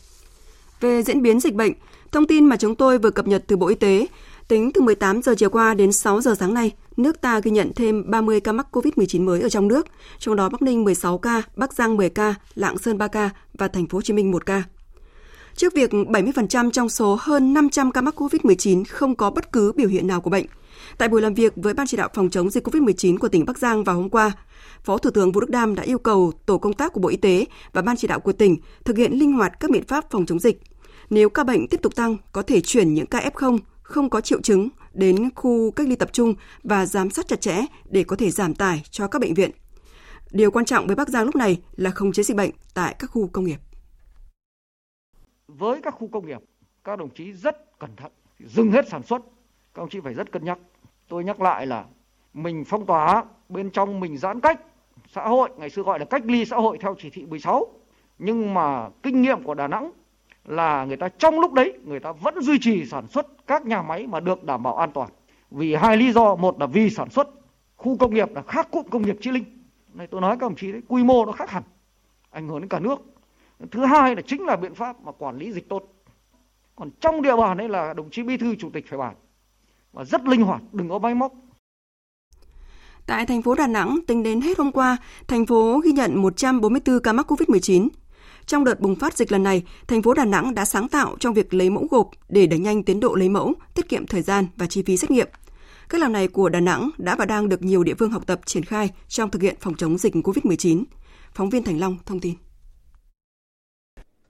Về 0.80 1.04
diễn 1.04 1.22
biến 1.22 1.40
dịch 1.40 1.54
bệnh, 1.54 1.74
thông 2.12 2.28
tin 2.28 2.46
mà 2.46 2.58
chúng 2.58 2.76
tôi 2.76 3.00
vừa 3.00 3.12
cập 3.12 3.28
nhật 3.28 3.44
từ 3.48 3.58
Bộ 3.58 3.68
Y 3.68 3.76
tế, 3.76 4.08
tính 4.48 4.72
từ 4.74 4.82
18 4.82 5.22
giờ 5.22 5.36
chiều 5.38 5.50
qua 5.50 5.74
đến 5.74 5.92
6 5.92 6.22
giờ 6.22 6.36
sáng 6.40 6.54
nay, 6.54 6.72
nước 6.98 7.22
ta 7.22 7.40
ghi 7.40 7.52
nhận 7.52 7.72
thêm 7.76 8.12
30 8.12 8.40
ca 8.40 8.52
mắc 8.52 8.68
COVID-19 8.72 9.24
mới 9.24 9.42
ở 9.42 9.50
trong 9.50 9.68
nước, 9.68 9.88
trong 10.20 10.36
đó 10.36 10.50
Bắc 10.50 10.62
Ninh 10.62 10.84
16 10.84 11.18
ca, 11.18 11.42
Bắc 11.56 11.74
Giang 11.74 11.98
10 11.98 12.10
ca, 12.10 12.36
Lạng 12.56 12.78
Sơn 12.78 12.98
3 12.98 13.08
ca 13.08 13.30
và 13.54 13.68
Thành 13.68 13.88
phố 13.88 13.98
Hồ 13.98 14.02
Chí 14.02 14.14
Minh 14.14 14.32
1 14.32 14.46
ca. 14.46 14.64
Trước 15.56 15.74
việc 15.74 15.92
70% 15.92 16.72
trong 16.72 16.90
số 16.90 17.18
hơn 17.20 17.54
500 17.54 17.92
ca 17.92 18.02
mắc 18.02 18.22
COVID-19 18.22 18.84
không 18.90 19.16
có 19.16 19.30
bất 19.30 19.52
cứ 19.52 19.72
biểu 19.72 19.88
hiện 19.88 20.08
nào 20.08 20.22
của 20.22 20.30
bệnh, 20.30 20.46
tại 20.98 21.10
buổi 21.10 21.22
làm 21.22 21.34
việc 21.34 21.54
với 21.56 21.74
Ban 21.74 21.88
chỉ 21.88 21.98
đạo 21.98 22.10
phòng 22.14 22.30
chống 22.30 22.50
dịch 22.50 22.68
COVID-19 22.68 23.18
của 23.18 23.28
tỉnh 23.28 23.46
Bắc 23.46 23.58
Giang 23.58 23.84
vào 23.84 23.96
hôm 23.96 24.10
qua, 24.10 24.32
Phó 24.84 24.98
Thủ 24.98 25.10
tướng 25.10 25.32
Vũ 25.32 25.42
Đức 25.42 25.50
Đam 25.50 25.76
đã 25.76 25.84
yêu 25.84 25.98
cầu 25.98 26.32
tổ 26.46 26.58
công 26.58 26.74
tác 26.74 26.94
của 26.94 27.00
Bộ 27.00 27.10
Y 27.10 27.18
tế 27.18 27.46
và 27.74 27.82
Ban 27.82 27.98
chỉ 27.98 28.08
đạo 28.08 28.20
của 28.20 28.34
tỉnh 28.34 28.58
thực 28.86 28.98
hiện 28.98 29.14
linh 29.14 29.34
hoạt 29.34 29.60
các 29.60 29.72
biện 29.72 29.84
pháp 29.88 30.12
phòng 30.12 30.26
chống 30.26 30.40
dịch. 30.40 30.62
Nếu 31.10 31.30
ca 31.30 31.44
bệnh 31.44 31.68
tiếp 31.68 31.80
tục 31.82 31.96
tăng, 31.96 32.18
có 32.32 32.42
thể 32.42 32.62
chuyển 32.62 32.94
những 32.94 33.06
ca 33.06 33.30
F0 33.34 33.58
không 33.84 34.10
có 34.10 34.22
triệu 34.22 34.42
chứng 34.42 34.70
đến 34.94 35.30
khu 35.36 35.72
cách 35.72 35.88
ly 35.88 35.96
tập 35.96 36.10
trung 36.14 36.34
và 36.64 36.86
giám 36.86 37.10
sát 37.10 37.28
chặt 37.28 37.42
chẽ 37.42 37.66
để 37.90 38.04
có 38.04 38.16
thể 38.16 38.30
giảm 38.30 38.56
tải 38.56 38.82
cho 38.90 39.08
các 39.08 39.20
bệnh 39.20 39.34
viện. 39.34 39.52
Điều 40.32 40.52
quan 40.52 40.66
trọng 40.66 40.88
với 40.88 40.96
Bắc 40.96 41.10
Giang 41.10 41.26
lúc 41.26 41.36
này 41.36 41.62
là 41.76 41.90
không 41.90 42.12
chế 42.12 42.24
dịch 42.24 42.38
bệnh 42.38 42.52
tại 42.74 42.96
các 43.00 43.08
khu 43.08 43.28
công 43.28 43.46
nghiệp. 43.46 43.60
Với 45.48 45.82
các 45.82 45.92
khu 45.92 46.08
công 46.08 46.26
nghiệp, 46.26 46.40
các 46.84 47.00
đồng 47.00 47.10
chí 47.10 47.34
rất 47.34 47.80
cẩn 47.80 47.96
thận, 47.96 48.12
dừng 48.40 48.72
hết 48.72 48.90
sản 48.90 49.04
xuất. 49.04 49.22
Các 49.74 49.82
đồng 49.82 49.90
chí 49.90 50.00
phải 50.00 50.14
rất 50.14 50.32
cân 50.32 50.46
nhắc. 50.46 50.58
Tôi 51.08 51.24
nhắc 51.24 51.42
lại 51.42 51.68
là 51.68 51.86
mình 52.34 52.64
phong 52.68 52.86
tỏa, 52.86 53.24
bên 53.50 53.72
trong 53.72 54.00
mình 54.00 54.18
giãn 54.18 54.40
cách 54.40 54.62
xã 55.14 55.24
hội, 55.24 55.50
ngày 55.58 55.70
xưa 55.70 55.84
gọi 55.84 56.00
là 56.00 56.06
cách 56.06 56.22
ly 56.26 56.46
xã 56.46 56.58
hội 56.58 56.78
theo 56.82 56.96
chỉ 57.00 57.10
thị 57.10 57.26
16. 57.26 57.68
Nhưng 58.20 58.54
mà 58.54 58.90
kinh 59.04 59.22
nghiệm 59.22 59.44
của 59.44 59.54
Đà 59.54 59.68
Nẵng 59.68 59.92
là 60.46 60.86
người 60.86 60.98
ta 60.98 61.10
trong 61.10 61.40
lúc 61.40 61.54
đấy 61.54 61.74
người 61.86 62.00
ta 62.00 62.12
vẫn 62.12 62.42
duy 62.42 62.60
trì 62.62 62.86
sản 62.86 63.08
xuất 63.08 63.28
các 63.48 63.66
nhà 63.66 63.82
máy 63.82 64.08
mà 64.08 64.20
được 64.20 64.44
đảm 64.44 64.64
bảo 64.64 64.76
an 64.76 64.92
toàn. 64.92 65.10
Vì 65.52 65.76
hai 65.76 65.98
lý 65.98 66.12
do, 66.12 66.36
một 66.36 66.60
là 66.60 66.66
vì 66.66 66.90
sản 66.90 67.10
xuất 67.10 67.28
khu 67.78 67.98
công 67.98 68.14
nghiệp 68.14 68.30
là 68.36 68.42
khác 68.42 68.68
cụm 68.72 68.86
công 68.90 69.02
nghiệp 69.02 69.18
Chi 69.22 69.32
Linh. 69.32 69.44
Này 69.94 70.08
tôi 70.08 70.22
nói 70.22 70.38
các 70.40 70.46
đồng 70.46 70.56
chí 70.56 70.72
đấy, 70.72 70.82
quy 70.88 71.04
mô 71.04 71.26
nó 71.26 71.32
khác 71.32 71.50
hẳn, 71.50 71.64
ảnh 72.30 72.48
hưởng 72.48 72.60
đến 72.60 72.70
cả 72.70 72.80
nước. 72.80 72.96
Thứ 73.72 73.86
hai 73.86 74.16
là 74.16 74.22
chính 74.22 74.46
là 74.46 74.56
biện 74.56 74.76
pháp 74.76 75.02
mà 75.02 75.12
quản 75.12 75.38
lý 75.38 75.52
dịch 75.52 75.70
tốt. 75.70 75.94
Còn 76.76 76.90
trong 77.00 77.22
địa 77.22 77.36
bàn 77.36 77.58
đấy 77.58 77.70
là 77.70 77.94
đồng 77.94 78.10
chí 78.10 78.24
bí 78.24 78.38
thư 78.38 78.56
chủ 78.56 78.70
tịch 78.74 78.86
phải 78.90 79.00
bàn 79.00 79.16
và 79.94 80.06
rất 80.06 80.26
linh 80.26 80.42
hoạt, 80.42 80.62
đừng 80.72 80.90
có 80.90 81.00
máy 81.00 81.16
móc. 81.16 81.34
Tại 83.06 83.26
thành 83.26 83.42
phố 83.42 83.56
Đà 83.56 83.68
Nẵng, 83.68 84.00
tính 84.08 84.24
đến 84.24 84.42
hết 84.42 84.58
hôm 84.58 84.72
qua, 84.72 84.98
thành 85.28 85.46
phố 85.46 85.80
ghi 85.84 85.92
nhận 85.92 86.22
144 86.22 87.00
ca 87.04 87.14
mắc 87.14 87.32
COVID-19. 87.32 87.88
Trong 88.52 88.64
đợt 88.64 88.80
bùng 88.80 88.96
phát 88.96 89.18
dịch 89.18 89.32
lần 89.32 89.44
này, 89.44 89.64
thành 89.88 90.02
phố 90.02 90.14
Đà 90.14 90.26
Nẵng 90.26 90.56
đã 90.56 90.66
sáng 90.66 90.88
tạo 90.88 91.16
trong 91.20 91.34
việc 91.34 91.54
lấy 91.54 91.70
mẫu 91.70 91.88
gộp 91.92 92.10
để 92.30 92.48
đẩy 92.48 92.60
nhanh 92.60 92.84
tiến 92.84 93.00
độ 93.00 93.16
lấy 93.16 93.30
mẫu, 93.30 93.54
tiết 93.76 93.90
kiệm 93.90 94.08
thời 94.08 94.22
gian 94.22 94.48
và 94.56 94.68
chi 94.68 94.84
phí 94.84 94.98
xét 94.98 95.12
nghiệm. 95.12 95.28
Cách 95.90 96.02
làm 96.02 96.14
này 96.14 96.28
của 96.28 96.50
Đà 96.50 96.60
Nẵng 96.60 96.90
đã 96.98 97.16
và 97.16 97.26
đang 97.26 97.50
được 97.50 97.62
nhiều 97.62 97.84
địa 97.84 97.94
phương 98.00 98.12
học 98.12 98.28
tập 98.28 98.40
triển 98.46 98.66
khai 98.66 98.90
trong 99.08 99.32
thực 99.32 99.42
hiện 99.42 99.56
phòng 99.60 99.76
chống 99.76 99.98
dịch 99.98 100.14
COVID-19. 100.14 100.84
Phóng 101.34 101.50
viên 101.50 101.64
Thành 101.64 101.80
Long 101.80 101.98
thông 102.06 102.20
tin. 102.20 102.34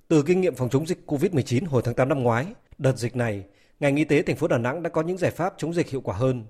Từ 0.07 0.23
kinh 0.23 0.41
nghiệm 0.41 0.55
phòng 0.55 0.69
chống 0.69 0.87
dịch 0.87 1.03
COVID-19 1.07 1.65
hồi 1.67 1.81
tháng 1.85 1.95
8 1.95 2.09
năm 2.09 2.23
ngoái, 2.23 2.45
đợt 2.77 2.97
dịch 2.97 3.15
này, 3.15 3.43
ngành 3.79 3.95
y 3.95 4.03
tế 4.03 4.21
thành 4.21 4.35
phố 4.35 4.47
Đà 4.47 4.57
Nẵng 4.57 4.83
đã 4.83 4.89
có 4.89 5.01
những 5.01 5.17
giải 5.17 5.31
pháp 5.31 5.53
chống 5.57 5.73
dịch 5.73 5.89
hiệu 5.89 6.01
quả 6.01 6.15
hơn. 6.15 6.45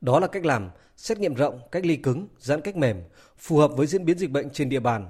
Đó 0.00 0.20
là 0.20 0.26
cách 0.26 0.44
làm 0.44 0.70
xét 0.96 1.18
nghiệm 1.18 1.34
rộng, 1.34 1.60
cách 1.72 1.86
ly 1.86 1.96
cứng, 1.96 2.28
giãn 2.38 2.60
cách 2.60 2.76
mềm, 2.76 2.96
phù 3.38 3.56
hợp 3.56 3.70
với 3.76 3.86
diễn 3.86 4.04
biến 4.04 4.18
dịch 4.18 4.30
bệnh 4.30 4.50
trên 4.50 4.68
địa 4.68 4.80
bàn. 4.80 5.08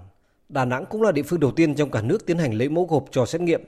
Đà 0.48 0.64
Nẵng 0.64 0.86
cũng 0.86 1.02
là 1.02 1.12
địa 1.12 1.22
phương 1.22 1.40
đầu 1.40 1.50
tiên 1.50 1.74
trong 1.74 1.90
cả 1.90 2.02
nước 2.02 2.26
tiến 2.26 2.38
hành 2.38 2.54
lấy 2.54 2.68
mẫu 2.68 2.86
gộp 2.86 3.04
cho 3.10 3.26
xét 3.26 3.40
nghiệm. 3.40 3.62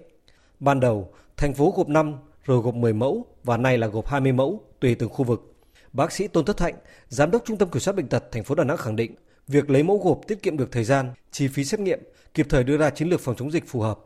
Ban 0.60 0.80
đầu, 0.80 1.12
thành 1.36 1.54
phố 1.54 1.72
gộp 1.76 1.88
5, 1.88 2.16
rồi 2.44 2.62
gộp 2.62 2.74
10 2.74 2.92
mẫu 2.92 3.26
và 3.44 3.56
nay 3.56 3.78
là 3.78 3.86
gộp 3.86 4.06
20 4.06 4.32
mẫu 4.32 4.60
tùy 4.80 4.94
từng 4.94 5.08
khu 5.08 5.24
vực. 5.24 5.54
Bác 5.92 6.12
sĩ 6.12 6.28
Tôn 6.28 6.44
Thất 6.44 6.56
Thạnh, 6.56 6.74
giám 7.08 7.30
đốc 7.30 7.42
Trung 7.44 7.56
tâm 7.56 7.70
Kiểm 7.70 7.80
soát 7.80 7.96
bệnh 7.96 8.08
tật 8.08 8.24
thành 8.32 8.44
phố 8.44 8.54
Đà 8.54 8.64
Nẵng 8.64 8.76
khẳng 8.76 8.96
định, 8.96 9.14
việc 9.48 9.70
lấy 9.70 9.82
mẫu 9.82 9.98
gộp 9.98 10.20
tiết 10.28 10.42
kiệm 10.42 10.56
được 10.56 10.72
thời 10.72 10.84
gian, 10.84 11.12
chi 11.30 11.48
phí 11.48 11.64
xét 11.64 11.80
nghiệm, 11.80 12.00
kịp 12.34 12.46
thời 12.50 12.64
đưa 12.64 12.76
ra 12.76 12.90
chiến 12.90 13.08
lược 13.08 13.20
phòng 13.20 13.36
chống 13.36 13.52
dịch 13.52 13.64
phù 13.66 13.80
hợp. 13.80 13.98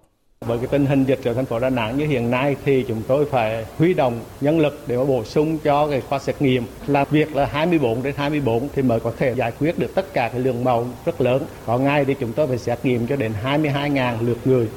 Với 0.47 0.59
cái 0.59 0.67
tình 0.67 0.87
hình 0.87 1.05
dịch 1.05 1.25
ở 1.25 1.35
thành 1.35 1.45
phố 1.45 1.59
Đà 1.59 1.71
Nẵng 1.71 1.99
như 1.99 2.07
hiện 2.07 2.31
nay 2.31 2.57
thì 2.65 2.85
chúng 2.89 3.03
tôi 3.09 3.27
phải 3.31 3.65
huy 3.79 3.95
động 3.95 4.21
nhân 4.41 4.61
lực 4.61 4.85
để 4.87 4.97
mà 4.97 5.05
bổ 5.05 5.25
sung 5.25 5.59
cho 5.65 5.89
cái 5.89 6.01
khoa 6.01 6.19
xét 6.19 6.43
nghiệm. 6.43 6.65
Làm 6.87 7.07
việc 7.11 7.37
là 7.37 7.47
24 7.47 8.03
đến 8.03 8.15
24 8.17 8.69
thì 8.75 8.83
mới 8.83 9.01
có 9.01 9.13
thể 9.19 9.35
giải 9.35 9.53
quyết 9.59 9.79
được 9.79 9.95
tất 9.95 10.13
cả 10.13 10.29
cái 10.29 10.41
lượng 10.41 10.65
mẫu 10.65 10.87
rất 11.05 11.21
lớn. 11.21 11.43
Có 11.67 11.79
ngay 11.79 12.05
thì 12.05 12.15
chúng 12.21 12.33
tôi 12.33 12.47
phải 12.47 12.59
xét 12.59 12.79
nghiệm 12.85 13.07
cho 13.07 13.17
đến 13.17 13.33
22.000 13.45 14.27
lượt 14.27 14.39
người. 14.45 14.69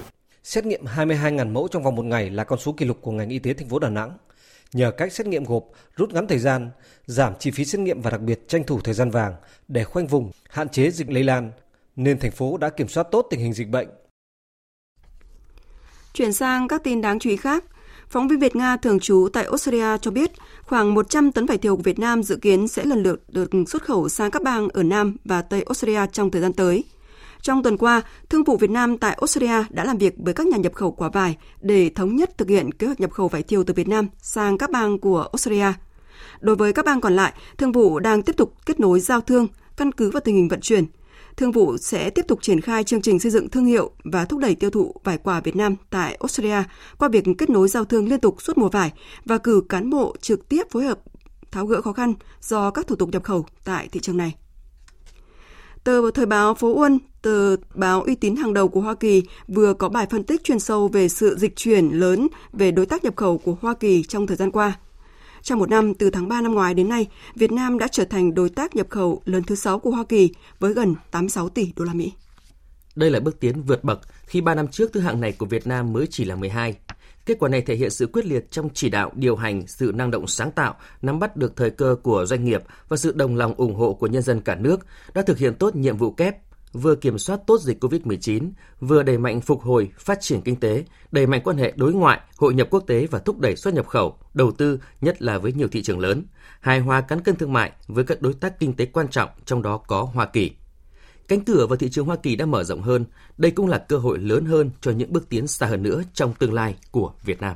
Xét 0.44 0.66
nghiệm 0.66 0.86
22.000 0.96 1.52
mẫu 1.52 1.68
trong 1.68 1.84
vòng 1.84 1.96
một 1.96 2.06
ngày 2.06 2.30
là 2.30 2.44
con 2.44 2.60
số 2.60 2.72
kỷ 2.72 2.86
lục 2.86 2.98
của 3.02 3.12
ngành 3.12 3.30
y 3.30 3.40
tế 3.40 3.54
thành 3.54 3.70
phố 3.70 3.80
Đà 3.80 3.90
Nẵng. 3.90 4.12
Nhờ 4.74 4.92
cách 4.92 5.14
xét 5.14 5.28
nghiệm 5.28 5.44
gộp 5.44 5.64
rút 5.96 6.14
ngắn 6.14 6.28
thời 6.28 6.40
gian, 6.40 6.70
giảm 7.06 7.34
chi 7.40 7.52
phí 7.52 7.66
xét 7.66 7.82
nghiệm 7.82 8.02
và 8.02 8.12
đặc 8.12 8.22
biệt 8.22 8.48
tranh 8.48 8.64
thủ 8.64 8.80
thời 8.84 8.94
gian 8.94 9.10
vàng 9.10 9.34
để 9.68 9.84
khoanh 9.84 10.08
vùng, 10.08 10.32
hạn 10.50 10.70
chế 10.70 10.92
dịch 10.92 11.12
lây 11.12 11.24
lan, 11.24 11.52
nên 11.96 12.20
thành 12.20 12.32
phố 12.32 12.58
đã 12.58 12.70
kiểm 12.70 12.88
soát 12.88 13.08
tốt 13.12 13.28
tình 13.30 13.40
hình 13.40 13.54
dịch 13.54 13.70
bệnh 13.70 13.88
Chuyển 16.16 16.34
sang 16.34 16.68
các 16.68 16.84
tin 16.84 17.02
đáng 17.02 17.20
chú 17.20 17.30
ý 17.30 17.36
khác, 17.36 17.64
phóng 18.10 18.28
viên 18.28 18.40
Việt 18.40 18.56
Nga 18.56 18.78
thường 18.78 19.00
trú 19.00 19.28
tại 19.34 19.44
Australia 19.44 19.98
cho 20.02 20.12
biết 20.12 20.32
khoảng 20.64 20.94
100 20.94 21.32
tấn 21.32 21.46
vải 21.46 21.58
thiều 21.58 21.76
của 21.76 21.82
Việt 21.82 22.00
Nam 22.00 22.24
dự 22.24 22.36
kiến 22.36 22.68
sẽ 22.68 22.86
lần 22.86 23.04
lượt 23.04 23.22
được 23.30 23.50
xuất 23.68 23.84
khẩu 23.84 24.10
sang 24.10 24.32
các 24.32 24.44
bang 24.44 24.70
ở 24.70 24.84
Nam 24.84 25.16
và 25.26 25.42
Tây 25.42 25.64
Australia 25.64 26.02
trong 26.12 26.32
thời 26.32 26.42
gian 26.42 26.54
tới. 26.54 26.84
Trong 27.42 27.64
tuần 27.64 27.78
qua, 27.78 28.02
Thương 28.30 28.44
vụ 28.44 28.58
Việt 28.58 28.70
Nam 28.70 28.98
tại 28.98 29.18
Australia 29.20 29.64
đã 29.70 29.84
làm 29.84 29.98
việc 29.98 30.14
với 30.18 30.34
các 30.34 30.48
nhà 30.48 30.58
nhập 30.58 30.74
khẩu 30.74 30.92
quả 30.92 31.10
vải 31.10 31.38
để 31.62 31.90
thống 31.96 32.16
nhất 32.16 32.38
thực 32.38 32.50
hiện 32.50 32.72
kế 32.72 32.88
hoạch 32.88 33.00
nhập 33.00 33.12
khẩu 33.12 33.28
vải 33.28 33.44
thiều 33.44 33.64
từ 33.64 33.74
Việt 33.74 33.88
Nam 33.88 34.08
sang 34.22 34.58
các 34.58 34.72
bang 34.72 35.00
của 35.00 35.22
Australia. 35.22 35.74
Đối 36.40 36.56
với 36.56 36.74
các 36.74 36.86
bang 36.86 37.02
còn 37.02 37.16
lại, 37.16 37.34
Thương 37.58 37.72
vụ 37.72 38.00
đang 38.00 38.22
tiếp 38.22 38.38
tục 38.38 38.54
kết 38.66 38.80
nối 38.80 39.00
giao 39.00 39.22
thương, 39.22 39.48
căn 39.78 39.92
cứ 39.92 40.10
vào 40.10 40.22
tình 40.22 40.36
hình 40.36 40.48
vận 40.48 40.62
chuyển– 40.62 40.86
Thương 41.38 41.52
vụ 41.52 41.78
sẽ 41.78 42.10
tiếp 42.10 42.26
tục 42.28 42.40
triển 42.42 42.62
khai 42.62 42.84
chương 42.84 43.02
trình 43.02 43.20
xây 43.20 43.32
dựng 43.32 43.50
thương 43.50 43.66
hiệu 43.66 43.92
và 44.04 44.26
thúc 44.26 44.40
đẩy 44.40 44.56
tiêu 44.56 44.70
thụ 44.70 44.96
vải 45.04 45.18
quả 45.18 45.42
Việt 45.42 45.56
Nam 45.56 45.76
tại 45.90 46.18
Australia 46.20 46.64
qua 46.98 47.10
việc 47.10 47.26
kết 47.38 47.50
nối 47.50 47.68
giao 47.68 47.86
thương 47.86 48.10
liên 48.10 48.20
tục 48.20 48.42
suốt 48.42 48.58
mùa 48.58 48.70
vải 48.70 48.92
và 49.26 49.38
cử 49.38 49.62
cán 49.70 49.90
bộ 49.90 50.16
trực 50.22 50.50
tiếp 50.50 50.64
phối 50.72 50.84
hợp 50.84 51.00
tháo 51.52 51.66
gỡ 51.66 51.82
khó 51.82 51.94
khăn 51.94 52.14
do 52.42 52.72
các 52.72 52.88
thủ 52.88 52.96
tục 52.96 53.10
nhập 53.10 53.24
khẩu 53.24 53.46
tại 53.64 53.88
thị 53.92 54.00
trường 54.00 54.18
này. 54.18 54.36
Tờ 55.84 56.12
Thời 56.12 56.26
báo 56.26 56.54
Phố 56.54 56.76
Uân, 56.76 57.00
tờ 57.22 57.56
báo 57.74 58.02
uy 58.02 58.16
tín 58.16 58.36
hàng 58.36 58.54
đầu 58.54 58.68
của 58.68 58.82
Hoa 58.82 58.96
Kỳ, 58.96 59.24
vừa 59.48 59.74
có 59.74 59.90
bài 59.90 60.08
phân 60.10 60.24
tích 60.24 60.44
chuyên 60.44 60.60
sâu 60.60 60.88
về 60.88 61.10
sự 61.10 61.36
dịch 61.38 61.56
chuyển 61.56 61.90
lớn 61.90 62.28
về 62.54 62.72
đối 62.72 62.86
tác 62.86 63.04
nhập 63.04 63.16
khẩu 63.16 63.38
của 63.38 63.56
Hoa 63.62 63.74
Kỳ 63.74 64.04
trong 64.04 64.28
thời 64.28 64.38
gian 64.38 64.52
qua. 64.52 64.80
Trong 65.46 65.60
một 65.60 65.70
năm, 65.70 65.94
từ 65.94 66.10
tháng 66.10 66.28
3 66.28 66.42
năm 66.42 66.54
ngoái 66.54 66.74
đến 66.74 66.90
nay, 66.90 67.08
Việt 67.36 67.52
Nam 67.52 67.80
đã 67.80 67.88
trở 67.88 68.06
thành 68.06 68.34
đối 68.34 68.50
tác 68.50 68.76
nhập 68.76 68.88
khẩu 68.90 69.22
lớn 69.26 69.44
thứ 69.44 69.56
6 69.56 69.80
của 69.80 69.92
Hoa 69.92 70.04
Kỳ 70.04 70.30
với 70.60 70.74
gần 70.74 70.96
86 71.12 71.50
tỷ 71.50 71.74
đô 71.76 71.86
la 71.86 71.94
Mỹ. 71.94 72.14
Đây 72.96 73.12
là 73.12 73.20
bước 73.20 73.40
tiến 73.40 73.62
vượt 73.62 73.84
bậc 73.84 74.00
khi 74.26 74.42
3 74.42 74.56
năm 74.56 74.68
trước 74.68 74.94
thứ 74.94 75.00
hạng 75.00 75.22
này 75.22 75.32
của 75.32 75.46
Việt 75.46 75.68
Nam 75.68 75.94
mới 75.94 76.08
chỉ 76.10 76.26
là 76.26 76.36
12. 76.36 76.76
Kết 77.26 77.40
quả 77.40 77.50
này 77.50 77.62
thể 77.62 77.76
hiện 77.76 77.90
sự 77.90 78.08
quyết 78.08 78.26
liệt 78.26 78.52
trong 78.52 78.70
chỉ 78.74 78.90
đạo, 78.90 79.12
điều 79.16 79.36
hành, 79.36 79.68
sự 79.68 79.92
năng 79.96 80.12
động 80.12 80.28
sáng 80.28 80.52
tạo, 80.52 80.76
nắm 81.02 81.20
bắt 81.20 81.38
được 81.38 81.56
thời 81.56 81.70
cơ 81.70 81.96
của 82.04 82.26
doanh 82.26 82.46
nghiệp 82.46 82.64
và 82.90 82.98
sự 82.98 83.14
đồng 83.16 83.36
lòng 83.36 83.54
ủng 83.58 83.76
hộ 83.76 83.94
của 83.94 84.08
nhân 84.08 84.22
dân 84.22 84.42
cả 84.42 84.56
nước 84.56 84.86
đã 85.14 85.22
thực 85.22 85.38
hiện 85.38 85.56
tốt 85.56 85.76
nhiệm 85.76 85.98
vụ 85.98 86.12
kép 86.12 86.38
vừa 86.76 86.96
kiểm 86.96 87.18
soát 87.18 87.40
tốt 87.48 87.62
dịch 87.62 87.84
COVID-19, 87.84 88.52
vừa 88.80 89.04
đẩy 89.04 89.18
mạnh 89.18 89.42
phục 89.42 89.62
hồi, 89.62 89.92
phát 89.98 90.18
triển 90.22 90.42
kinh 90.42 90.56
tế, 90.56 90.84
đẩy 91.12 91.28
mạnh 91.28 91.42
quan 91.44 91.58
hệ 91.58 91.74
đối 91.76 91.94
ngoại, 91.94 92.20
hội 92.38 92.54
nhập 92.54 92.68
quốc 92.72 92.84
tế 92.88 93.08
và 93.12 93.20
thúc 93.20 93.40
đẩy 93.40 93.56
xuất 93.56 93.74
nhập 93.74 93.88
khẩu, 93.88 94.18
đầu 94.34 94.52
tư, 94.52 94.80
nhất 95.02 95.22
là 95.22 95.38
với 95.38 95.54
nhiều 95.54 95.68
thị 95.68 95.84
trường 95.84 96.00
lớn, 96.00 96.26
hài 96.60 96.80
hòa 96.80 97.02
cán 97.02 97.22
cân 97.22 97.36
thương 97.36 97.54
mại 97.54 97.72
với 97.88 98.04
các 98.04 98.22
đối 98.22 98.34
tác 98.34 98.60
kinh 98.60 98.74
tế 98.74 98.86
quan 98.86 99.08
trọng, 99.08 99.30
trong 99.46 99.62
đó 99.62 99.78
có 99.78 100.04
Hoa 100.04 100.26
Kỳ. 100.26 100.52
Cánh 101.28 101.42
cửa 101.42 101.68
vào 101.68 101.78
thị 101.78 101.90
trường 101.90 102.06
Hoa 102.06 102.16
Kỳ 102.16 102.36
đã 102.36 102.46
mở 102.46 102.64
rộng 102.64 102.82
hơn, 102.82 103.06
đây 103.38 103.52
cũng 103.52 103.68
là 103.68 103.78
cơ 103.78 103.98
hội 103.98 104.20
lớn 104.20 104.46
hơn 104.46 104.72
cho 104.82 104.92
những 104.92 105.14
bước 105.14 105.30
tiến 105.30 105.48
xa 105.48 105.66
hơn 105.66 105.84
nữa 105.84 106.02
trong 106.14 106.34
tương 106.34 106.54
lai 106.54 106.76
của 106.92 107.14
Việt 107.24 107.42
Nam 107.42 107.56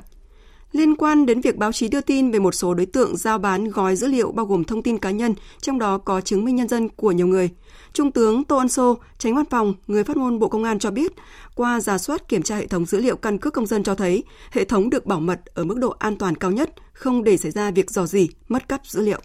liên 0.72 0.96
quan 0.96 1.26
đến 1.26 1.40
việc 1.40 1.56
báo 1.56 1.72
chí 1.72 1.88
đưa 1.88 2.00
tin 2.00 2.30
về 2.30 2.38
một 2.38 2.54
số 2.54 2.74
đối 2.74 2.86
tượng 2.86 3.16
giao 3.16 3.38
bán 3.38 3.70
gói 3.70 3.96
dữ 3.96 4.06
liệu 4.06 4.32
bao 4.32 4.46
gồm 4.46 4.64
thông 4.64 4.82
tin 4.82 4.98
cá 4.98 5.10
nhân, 5.10 5.34
trong 5.60 5.78
đó 5.78 5.98
có 5.98 6.20
chứng 6.20 6.44
minh 6.44 6.56
nhân 6.56 6.68
dân 6.68 6.88
của 6.88 7.12
nhiều 7.12 7.26
người. 7.26 7.50
Trung 7.92 8.12
tướng 8.12 8.44
Tô 8.44 8.56
Ân 8.56 8.68
Sô, 8.68 8.98
tránh 9.18 9.34
văn 9.34 9.44
phòng, 9.44 9.74
người 9.86 10.04
phát 10.04 10.16
ngôn 10.16 10.38
Bộ 10.38 10.48
Công 10.48 10.64
an 10.64 10.78
cho 10.78 10.90
biết, 10.90 11.12
qua 11.54 11.80
giả 11.80 11.98
soát 11.98 12.28
kiểm 12.28 12.42
tra 12.42 12.56
hệ 12.56 12.66
thống 12.66 12.86
dữ 12.86 13.00
liệu 13.00 13.16
căn 13.16 13.38
cước 13.38 13.52
công 13.52 13.66
dân 13.66 13.82
cho 13.82 13.94
thấy 13.94 14.24
hệ 14.50 14.64
thống 14.64 14.90
được 14.90 15.06
bảo 15.06 15.20
mật 15.20 15.40
ở 15.54 15.64
mức 15.64 15.78
độ 15.78 15.94
an 15.98 16.16
toàn 16.16 16.34
cao 16.34 16.50
nhất, 16.50 16.70
không 16.92 17.24
để 17.24 17.36
xảy 17.36 17.52
ra 17.52 17.70
việc 17.70 17.90
dò 17.90 18.06
dỉ, 18.06 18.28
mất 18.48 18.68
cắp 18.68 18.86
dữ 18.86 19.00
liệu. 19.00 19.20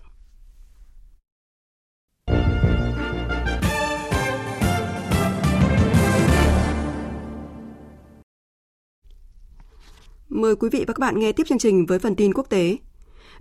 Mời 10.29 10.55
quý 10.55 10.69
vị 10.71 10.79
và 10.88 10.93
các 10.93 10.99
bạn 10.99 11.19
nghe 11.19 11.31
tiếp 11.31 11.43
chương 11.47 11.57
trình 11.57 11.85
với 11.85 11.99
phần 11.99 12.15
tin 12.15 12.33
quốc 12.33 12.49
tế. 12.49 12.77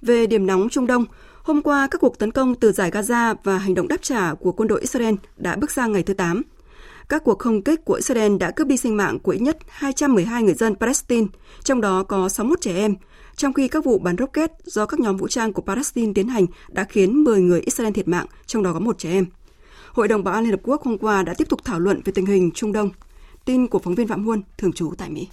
Về 0.03 0.27
điểm 0.27 0.47
nóng 0.47 0.68
Trung 0.68 0.87
Đông, 0.87 1.05
hôm 1.42 1.62
qua 1.62 1.88
các 1.90 2.01
cuộc 2.01 2.18
tấn 2.18 2.31
công 2.31 2.55
từ 2.55 2.73
giải 2.73 2.90
Gaza 2.90 3.35
và 3.44 3.59
hành 3.59 3.75
động 3.75 3.88
đáp 3.88 4.03
trả 4.03 4.35
của 4.35 4.53
quân 4.53 4.68
đội 4.68 4.81
Israel 4.81 5.14
đã 5.37 5.57
bước 5.57 5.70
sang 5.70 5.92
ngày 5.92 6.03
thứ 6.03 6.14
8. 6.14 6.42
Các 7.09 7.25
cuộc 7.25 7.38
không 7.38 7.62
kích 7.62 7.85
của 7.85 7.94
Israel 7.94 8.37
đã 8.37 8.51
cướp 8.51 8.66
đi 8.66 8.77
sinh 8.77 8.97
mạng 8.97 9.18
của 9.18 9.33
ít 9.33 9.38
nhất 9.38 9.59
212 9.68 10.42
người 10.42 10.55
dân 10.55 10.75
Palestine, 10.75 11.27
trong 11.62 11.81
đó 11.81 12.03
có 12.03 12.29
61 12.29 12.61
trẻ 12.61 12.77
em, 12.77 12.94
trong 13.37 13.53
khi 13.53 13.68
các 13.68 13.85
vụ 13.85 13.99
bắn 13.99 14.16
rocket 14.16 14.51
do 14.64 14.87
các 14.87 15.01
nhóm 15.01 15.16
vũ 15.16 15.29
trang 15.29 15.53
của 15.53 15.62
Palestine 15.62 16.12
tiến 16.14 16.29
hành 16.29 16.47
đã 16.68 16.85
khiến 16.85 17.25
10 17.25 17.40
người 17.40 17.61
Israel 17.61 17.92
thiệt 17.92 18.09
mạng, 18.09 18.27
trong 18.47 18.62
đó 18.62 18.73
có 18.73 18.81
một 18.81 18.99
trẻ 18.99 19.11
em. 19.11 19.27
Hội 19.92 20.09
đồng 20.09 20.25
Bảo 20.25 20.35
an 20.35 20.44
Liên 20.44 20.53
Hợp 20.53 20.61
Quốc 20.62 20.83
hôm 20.83 20.99
qua 20.99 21.23
đã 21.23 21.35
tiếp 21.35 21.49
tục 21.49 21.64
thảo 21.64 21.81
luận 21.81 22.01
về 22.05 22.12
tình 22.12 22.27
hình 22.27 22.51
Trung 22.55 22.73
Đông. 22.73 22.90
Tin 23.44 23.66
của 23.66 23.79
phóng 23.79 23.94
viên 23.94 24.09
Phạm 24.09 24.25
Huân, 24.25 24.42
thường 24.59 24.73
trú 24.73 24.92
tại 24.99 25.11
Mỹ. 25.11 25.29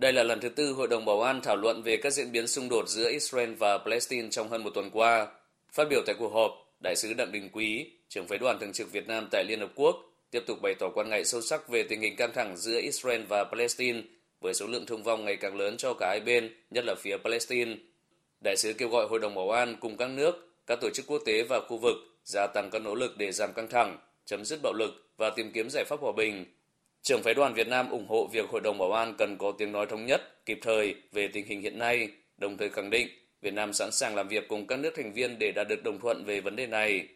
Đây 0.00 0.12
là 0.12 0.22
lần 0.22 0.40
thứ 0.40 0.48
tư 0.48 0.72
Hội 0.72 0.88
đồng 0.88 1.04
Bảo 1.04 1.20
an 1.22 1.40
thảo 1.42 1.56
luận 1.56 1.82
về 1.82 1.96
các 1.96 2.10
diễn 2.10 2.32
biến 2.32 2.46
xung 2.46 2.68
đột 2.68 2.88
giữa 2.88 3.10
Israel 3.10 3.54
và 3.54 3.78
Palestine 3.78 4.28
trong 4.30 4.48
hơn 4.48 4.64
một 4.64 4.70
tuần 4.74 4.90
qua. 4.90 5.26
Phát 5.72 5.84
biểu 5.90 6.02
tại 6.06 6.14
cuộc 6.18 6.32
họp, 6.32 6.52
Đại 6.84 6.96
sứ 6.96 7.14
Đặng 7.14 7.32
Đình 7.32 7.48
Quý, 7.52 7.90
trưởng 8.08 8.26
phái 8.26 8.38
đoàn 8.38 8.58
thường 8.60 8.72
trực 8.72 8.92
Việt 8.92 9.08
Nam 9.08 9.28
tại 9.30 9.44
Liên 9.44 9.60
Hợp 9.60 9.70
Quốc, 9.74 9.96
tiếp 10.30 10.42
tục 10.46 10.58
bày 10.62 10.74
tỏ 10.74 10.88
quan 10.94 11.08
ngại 11.10 11.24
sâu 11.24 11.40
sắc 11.40 11.68
về 11.68 11.82
tình 11.82 12.00
hình 12.00 12.16
căng 12.16 12.32
thẳng 12.32 12.56
giữa 12.56 12.80
Israel 12.80 13.22
và 13.28 13.44
Palestine 13.44 14.02
với 14.40 14.54
số 14.54 14.66
lượng 14.66 14.86
thương 14.86 15.02
vong 15.02 15.24
ngày 15.24 15.36
càng 15.36 15.56
lớn 15.56 15.76
cho 15.76 15.94
cả 15.94 16.08
hai 16.08 16.20
bên, 16.20 16.54
nhất 16.70 16.84
là 16.84 16.94
phía 16.98 17.16
Palestine. 17.16 17.76
Đại 18.44 18.56
sứ 18.56 18.72
kêu 18.72 18.88
gọi 18.88 19.06
Hội 19.06 19.18
đồng 19.18 19.34
Bảo 19.34 19.50
an 19.50 19.76
cùng 19.80 19.96
các 19.96 20.10
nước, 20.10 20.48
các 20.66 20.78
tổ 20.80 20.90
chức 20.90 21.06
quốc 21.06 21.22
tế 21.26 21.42
và 21.42 21.60
khu 21.68 21.78
vực 21.78 21.96
gia 22.24 22.46
tăng 22.46 22.70
các 22.70 22.82
nỗ 22.82 22.94
lực 22.94 23.16
để 23.18 23.32
giảm 23.32 23.52
căng 23.52 23.68
thẳng, 23.68 23.98
chấm 24.24 24.44
dứt 24.44 24.60
bạo 24.62 24.72
lực 24.72 24.90
và 25.16 25.30
tìm 25.30 25.52
kiếm 25.52 25.68
giải 25.70 25.84
pháp 25.84 26.00
hòa 26.00 26.12
bình. 26.16 26.44
Trưởng 27.02 27.22
phái 27.22 27.34
đoàn 27.34 27.54
Việt 27.54 27.68
Nam 27.68 27.90
ủng 27.90 28.06
hộ 28.08 28.28
việc 28.32 28.50
Hội 28.50 28.60
đồng 28.60 28.78
Bảo 28.78 28.92
an 28.92 29.14
cần 29.18 29.38
có 29.38 29.52
tiếng 29.58 29.72
nói 29.72 29.86
thống 29.90 30.06
nhất, 30.06 30.20
kịp 30.46 30.58
thời 30.62 30.94
về 31.12 31.28
tình 31.32 31.46
hình 31.46 31.60
hiện 31.60 31.78
nay, 31.78 32.08
đồng 32.38 32.56
thời 32.56 32.70
khẳng 32.70 32.90
định 32.90 33.08
Việt 33.42 33.54
Nam 33.54 33.72
sẵn 33.72 33.92
sàng 33.92 34.14
làm 34.14 34.28
việc 34.28 34.48
cùng 34.48 34.66
các 34.66 34.78
nước 34.78 34.90
thành 34.96 35.12
viên 35.12 35.38
để 35.38 35.52
đạt 35.52 35.68
được 35.68 35.84
đồng 35.84 35.98
thuận 36.00 36.24
về 36.24 36.40
vấn 36.40 36.56
đề 36.56 36.66
này. 36.66 37.08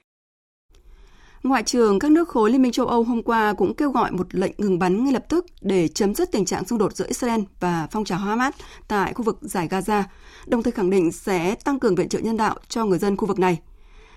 Ngoại 1.42 1.62
trưởng 1.62 1.99
các 1.99 2.11
nước 2.11 2.29
khối 2.29 2.51
Liên 2.51 2.62
minh 2.62 2.73
châu 2.73 2.87
Âu 2.87 3.03
hôm 3.03 3.23
qua 3.23 3.55
cũng 3.59 3.75
kêu 3.75 3.90
gọi 3.90 4.12
một 4.12 4.35
lệnh 4.35 4.53
ngừng 4.59 4.79
bắn 4.79 5.05
ngay 5.05 5.12
lập 5.12 5.25
tức 5.29 5.47
để 5.61 5.88
chấm 5.88 6.14
dứt 6.14 6.33
tình 6.33 6.44
trạng 6.44 6.64
xung 6.64 6.79
đột 6.79 6.97
giữa 6.97 7.07
Israel 7.09 7.40
và 7.61 7.88
phong 7.90 8.05
trào 8.05 8.18
Hamas 8.18 8.55
tại 8.88 9.12
khu 9.12 9.23
vực 9.23 9.38
giải 9.40 9.68
Gaza, 9.68 10.03
đồng 10.47 10.62
thời 10.62 10.73
khẳng 10.73 10.90
định 10.90 11.12
sẽ 11.12 11.55
tăng 11.64 11.79
cường 11.79 11.94
viện 11.94 12.09
trợ 12.09 12.18
nhân 12.18 12.37
đạo 12.37 12.59
cho 12.68 12.85
người 12.85 12.99
dân 12.99 13.16
khu 13.16 13.27
vực 13.27 13.38
này. 13.38 13.59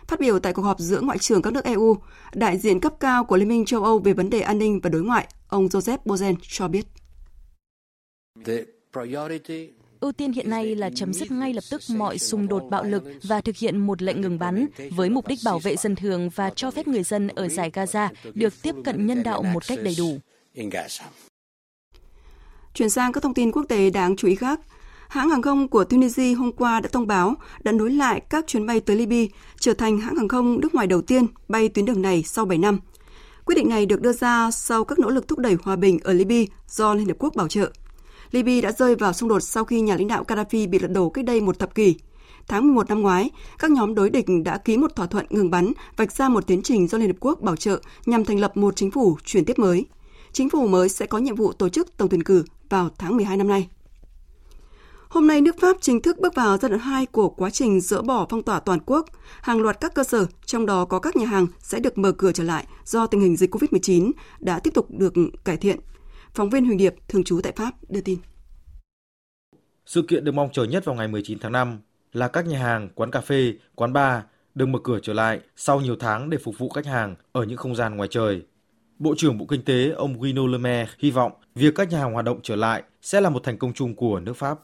Phát 0.08 0.20
biểu 0.20 0.40
tại 0.40 0.54
cuộc 0.54 0.62
họp 0.62 0.80
giữa 0.80 1.02
ngoại 1.02 1.18
trưởng 1.18 1.42
các 1.42 1.54
nước 1.54 1.64
EU, 1.66 1.98
đại 2.34 2.58
diện 2.58 2.80
cấp 2.80 2.94
cao 3.00 3.24
của 3.24 3.38
Liên 3.38 3.48
minh 3.48 3.66
châu 3.66 3.84
Âu 3.84 4.00
về 4.00 4.14
vấn 4.14 4.30
đề 4.30 4.40
an 4.40 4.58
ninh 4.58 4.80
và 4.84 4.90
đối 4.90 5.02
ngoại, 5.02 5.28
ông 5.48 5.68
Joseph 5.68 5.98
Borrell 6.06 6.36
cho 6.42 6.68
biết. 6.68 6.86
Ưu 10.00 10.12
tiên 10.12 10.32
hiện 10.32 10.50
nay 10.50 10.76
là 10.76 10.90
chấm 10.96 11.14
dứt 11.14 11.32
ngay 11.32 11.54
lập 11.54 11.64
tức 11.72 11.82
mọi 11.96 12.18
xung 12.18 12.48
đột 12.48 12.64
bạo 12.70 12.84
lực 12.84 13.04
và 13.24 13.42
thực 13.42 13.58
hiện 13.58 13.78
một 13.78 14.02
lệnh 14.02 14.22
ngừng 14.22 14.40
bắn 14.40 14.68
với 14.92 15.10
mục 15.10 15.28
đích 15.28 15.40
bảo 15.46 15.60
vệ 15.60 15.76
dân 15.76 15.96
thường 15.96 16.30
và 16.36 16.50
cho 16.56 16.72
phép 16.72 16.88
người 16.88 17.04
dân 17.04 17.28
ở 17.28 17.48
giải 17.48 17.72
Gaza 17.74 18.10
được 18.34 18.62
tiếp 18.62 18.76
cận 18.86 19.08
nhân 19.08 19.24
đạo 19.24 19.44
một 19.44 19.68
cách 19.68 19.80
đầy 19.84 19.96
đủ. 19.98 20.18
Chuyển 22.74 22.90
sang 22.90 23.12
các 23.12 23.24
thông 23.24 23.34
tin 23.34 23.52
quốc 23.52 23.64
tế 23.70 23.90
đáng 23.90 24.16
chú 24.16 24.28
ý 24.28 24.36
khác. 24.36 24.60
Hãng 25.08 25.30
hàng 25.30 25.42
không 25.42 25.68
của 25.68 25.84
Tunisia 25.84 26.34
hôm 26.34 26.52
qua 26.52 26.80
đã 26.80 26.90
thông 26.92 27.08
báo 27.08 27.36
đã 27.64 27.72
nối 27.72 27.92
lại 27.92 28.22
các 28.30 28.48
chuyến 28.48 28.66
bay 28.66 28.80
tới 28.80 28.96
Libya, 28.96 29.36
trở 29.60 29.74
thành 29.74 29.98
hãng 29.98 30.16
hàng 30.16 30.28
không 30.28 30.60
nước 30.60 30.76
ngoài 30.76 30.88
đầu 30.88 31.02
tiên 31.02 31.28
bay 31.48 31.70
tuyến 31.70 31.86
đường 31.86 32.02
này 32.02 32.24
sau 32.24 32.46
7 32.46 32.58
năm. 32.58 32.80
Quyết 33.46 33.56
định 33.56 33.70
này 33.70 33.86
được 33.86 34.02
đưa 34.02 34.14
ra 34.14 34.52
sau 34.52 34.84
các 34.84 35.00
nỗ 35.00 35.10
lực 35.10 35.28
thúc 35.28 35.40
đẩy 35.40 35.58
hòa 35.64 35.76
bình 35.76 36.00
ở 36.04 36.14
Libya 36.14 36.54
do 36.68 36.94
Liên 36.94 37.08
Hợp 37.08 37.16
Quốc 37.20 37.36
bảo 37.36 37.48
trợ. 37.48 37.72
Libya 38.32 38.62
đã 38.62 38.72
rơi 38.72 38.96
vào 38.96 39.14
xung 39.14 39.30
đột 39.30 39.40
sau 39.40 39.66
khi 39.66 39.82
nhà 39.82 39.96
lãnh 39.96 40.08
đạo 40.08 40.24
Gaddafi 40.28 40.70
bị 40.70 40.80
lật 40.80 40.88
đổ 40.88 41.10
cách 41.10 41.26
đây 41.26 41.42
một 41.42 41.60
thập 41.60 41.76
kỷ. 41.76 41.96
Tháng 42.48 42.68
11 42.68 42.90
năm 42.90 43.02
ngoái, 43.02 43.30
các 43.60 43.72
nhóm 43.72 43.96
đối 43.96 44.10
địch 44.10 44.26
đã 44.46 44.58
ký 44.58 44.78
một 44.78 44.96
thỏa 44.96 45.06
thuận 45.06 45.26
ngừng 45.30 45.52
bắn, 45.52 45.72
vạch 45.98 46.12
ra 46.12 46.30
một 46.30 46.48
tiến 46.48 46.62
trình 46.62 46.88
do 46.88 46.98
Liên 46.98 47.08
Hợp 47.08 47.18
Quốc 47.20 47.42
bảo 47.42 47.56
trợ 47.56 47.80
nhằm 48.06 48.26
thành 48.26 48.40
lập 48.40 48.58
một 48.58 48.76
chính 48.76 48.92
phủ 48.92 49.18
chuyển 49.26 49.46
tiếp 49.46 49.60
mới. 49.60 49.86
Chính 50.32 50.50
phủ 50.50 50.68
mới 50.68 50.90
sẽ 50.90 51.06
có 51.06 51.18
nhiệm 51.18 51.36
vụ 51.36 51.54
tổ 51.54 51.70
chức 51.70 51.98
tổng 51.98 52.10
tuyển 52.10 52.24
cử 52.24 52.44
vào 52.70 52.90
tháng 52.98 53.16
12 53.16 53.38
năm 53.38 53.48
nay. 53.48 53.68
Hôm 55.10 55.28
nay, 55.28 55.42
nước 55.42 55.60
Pháp 55.60 55.78
chính 55.82 56.02
thức 56.02 56.18
bước 56.20 56.36
vào 56.36 56.58
giai 56.58 56.70
đoạn 56.70 56.82
2 56.82 57.06
của 57.06 57.30
quá 57.30 57.50
trình 57.50 57.82
dỡ 57.82 58.02
bỏ 58.02 58.26
phong 58.30 58.44
tỏa 58.44 58.60
toàn 58.60 58.80
quốc. 58.86 59.06
Hàng 59.42 59.62
loạt 59.62 59.78
các 59.82 59.94
cơ 59.96 60.04
sở, 60.04 60.26
trong 60.46 60.66
đó 60.66 60.86
có 60.86 61.00
các 61.00 61.16
nhà 61.16 61.26
hàng, 61.26 61.48
sẽ 61.60 61.80
được 61.80 61.98
mở 61.98 62.12
cửa 62.12 62.32
trở 62.32 62.44
lại 62.44 62.68
do 62.86 63.08
tình 63.08 63.22
hình 63.22 63.38
dịch 63.38 63.56
COVID-19 63.56 64.12
đã 64.40 64.60
tiếp 64.60 64.72
tục 64.74 64.88
được 64.90 65.14
cải 65.44 65.58
thiện. 65.58 65.80
Phóng 66.34 66.50
viên 66.50 66.66
Huỳnh 66.66 66.78
Điệp, 66.78 66.96
thường 67.08 67.24
trú 67.24 67.42
tại 67.44 67.54
Pháp, 67.56 67.72
đưa 67.90 68.02
tin. 68.02 68.20
Sự 69.86 70.02
kiện 70.02 70.24
được 70.24 70.32
mong 70.32 70.50
chờ 70.54 70.64
nhất 70.64 70.86
vào 70.86 70.96
ngày 70.96 71.08
19 71.08 71.40
tháng 71.40 71.52
5 71.52 71.80
là 72.14 72.28
các 72.28 72.48
nhà 72.48 72.60
hàng, 72.60 72.90
quán 72.96 73.12
cà 73.12 73.22
phê, 73.22 73.54
quán 73.76 73.94
bar 73.94 74.22
được 74.56 74.66
mở 74.66 74.80
cửa 74.84 75.00
trở 75.04 75.14
lại 75.14 75.40
sau 75.56 75.82
nhiều 75.82 75.96
tháng 76.00 76.30
để 76.30 76.38
phục 76.38 76.58
vụ 76.58 76.70
khách 76.70 76.86
hàng 76.86 77.16
ở 77.32 77.44
những 77.44 77.58
không 77.58 77.76
gian 77.76 77.96
ngoài 77.96 78.10
trời. 78.12 78.42
Bộ 79.00 79.16
trưởng 79.18 79.38
Bộ 79.38 79.46
Kinh 79.46 79.66
tế 79.66 79.90
ông 79.90 80.20
Guino 80.20 80.48
Le 80.48 80.58
Maire 80.58 80.92
hy 81.00 81.12
vọng 81.12 81.32
việc 81.56 81.76
các 81.76 81.90
nhà 81.90 82.00
hàng 82.00 82.14
hoạt 82.14 82.26
động 82.26 82.40
trở 82.44 82.56
lại 82.56 82.84
sẽ 83.02 83.22
là 83.22 83.30
một 83.30 83.44
thành 83.44 83.58
công 83.58 83.74
chung 83.74 83.96
của 83.96 84.20
nước 84.20 84.38
Pháp. 84.38 84.60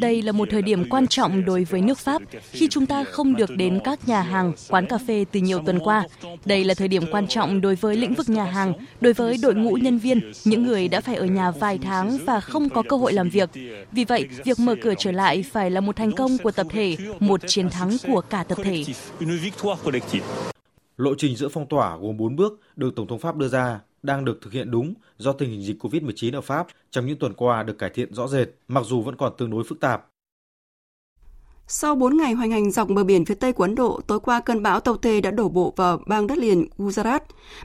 Đây 0.00 0.22
là 0.22 0.32
một 0.32 0.48
thời 0.50 0.62
điểm 0.62 0.88
quan 0.90 1.06
trọng 1.06 1.44
đối 1.44 1.64
với 1.64 1.80
nước 1.80 1.98
Pháp 1.98 2.22
khi 2.50 2.68
chúng 2.70 2.86
ta 2.86 3.04
không 3.04 3.36
được 3.36 3.50
đến 3.56 3.80
các 3.84 4.08
nhà 4.08 4.22
hàng, 4.22 4.52
quán 4.68 4.86
cà 4.86 4.98
phê 5.06 5.24
từ 5.32 5.40
nhiều 5.40 5.62
tuần 5.66 5.78
qua. 5.78 6.06
Đây 6.44 6.64
là 6.64 6.74
thời 6.74 6.88
điểm 6.88 7.02
quan 7.12 7.26
trọng 7.26 7.60
đối 7.60 7.74
với 7.74 7.96
lĩnh 7.96 8.14
vực 8.14 8.28
nhà 8.28 8.44
hàng, 8.44 8.72
đối 9.00 9.12
với 9.12 9.36
đội 9.42 9.54
ngũ 9.54 9.72
nhân 9.72 9.98
viên, 9.98 10.32
những 10.44 10.62
người 10.62 10.88
đã 10.88 11.00
phải 11.00 11.16
ở 11.16 11.24
nhà 11.24 11.50
vài 11.50 11.78
tháng 11.78 12.18
và 12.24 12.40
không 12.40 12.68
có 12.68 12.82
cơ 12.88 12.96
hội 12.96 13.12
làm 13.12 13.28
việc. 13.28 13.50
Vì 13.92 14.04
vậy, 14.04 14.28
việc 14.44 14.58
mở 14.58 14.74
cửa 14.82 14.94
trở 14.98 15.12
lại 15.12 15.44
phải 15.52 15.70
là 15.70 15.80
một 15.80 15.96
thành 15.96 16.12
công 16.12 16.38
của 16.38 16.50
tập 16.50 16.66
thể, 16.70 16.96
một 17.20 17.40
chiến 17.46 17.70
thắng 17.70 17.96
của 18.06 18.20
cả 18.20 18.44
tập 18.44 18.58
thể. 18.64 18.84
Lộ 20.96 21.14
trình 21.18 21.36
giữa 21.36 21.48
phong 21.48 21.66
tỏa 21.66 21.96
gồm 21.96 22.16
4 22.16 22.36
bước 22.36 22.60
được 22.76 22.96
Tổng 22.96 23.06
thống 23.06 23.18
Pháp 23.18 23.36
đưa 23.36 23.48
ra 23.48 23.80
đang 24.02 24.24
được 24.24 24.38
thực 24.42 24.52
hiện 24.52 24.70
đúng 24.70 24.94
do 25.18 25.32
tình 25.32 25.50
hình 25.50 25.62
dịch 25.62 25.84
COVID-19 25.84 26.34
ở 26.34 26.40
Pháp 26.40 26.66
trong 26.90 27.06
những 27.06 27.18
tuần 27.18 27.34
qua 27.34 27.62
được 27.62 27.78
cải 27.78 27.90
thiện 27.90 28.14
rõ 28.14 28.28
rệt, 28.28 28.48
mặc 28.68 28.84
dù 28.86 29.02
vẫn 29.02 29.16
còn 29.16 29.32
tương 29.38 29.50
đối 29.50 29.64
phức 29.64 29.80
tạp. 29.80 30.08
Sau 31.66 31.94
4 31.94 32.16
ngày 32.16 32.32
hoành 32.32 32.50
hành 32.50 32.70
dọc 32.70 32.88
bờ 32.88 33.04
biển 33.04 33.24
phía 33.24 33.34
tây 33.34 33.52
của 33.52 33.64
Ấn 33.64 33.74
Độ, 33.74 34.00
tối 34.06 34.20
qua 34.20 34.40
cơn 34.40 34.62
bão 34.62 34.80
Taute 34.80 35.20
đã 35.20 35.30
đổ 35.30 35.48
bộ 35.48 35.72
vào 35.76 36.00
bang 36.06 36.26
đất 36.26 36.38
liền 36.38 36.68
Gujarat. 36.78 37.20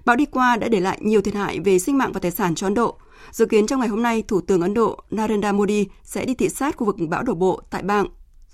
Bão 0.05 0.15
đi 0.15 0.25
qua 0.25 0.57
đã 0.57 0.67
để 0.67 0.79
lại 0.79 0.97
nhiều 1.01 1.21
thiệt 1.21 1.33
hại 1.33 1.59
về 1.59 1.79
sinh 1.79 1.97
mạng 1.97 2.11
và 2.13 2.19
tài 2.19 2.31
sản 2.31 2.55
cho 2.55 2.67
Ấn 2.67 2.73
Độ. 2.73 2.97
Dự 3.31 3.45
kiến 3.45 3.67
trong 3.67 3.79
ngày 3.79 3.89
hôm 3.89 4.01
nay, 4.01 4.23
Thủ 4.27 4.41
tướng 4.41 4.61
Ấn 4.61 4.73
Độ 4.73 4.99
Narendra 5.11 5.51
Modi 5.51 5.87
sẽ 6.03 6.25
đi 6.25 6.33
thị 6.35 6.49
sát 6.49 6.75
khu 6.75 6.85
vực 6.85 6.95
bão 7.09 7.23
đổ 7.23 7.33
bộ 7.33 7.61
tại 7.69 7.83
bang 7.83 8.07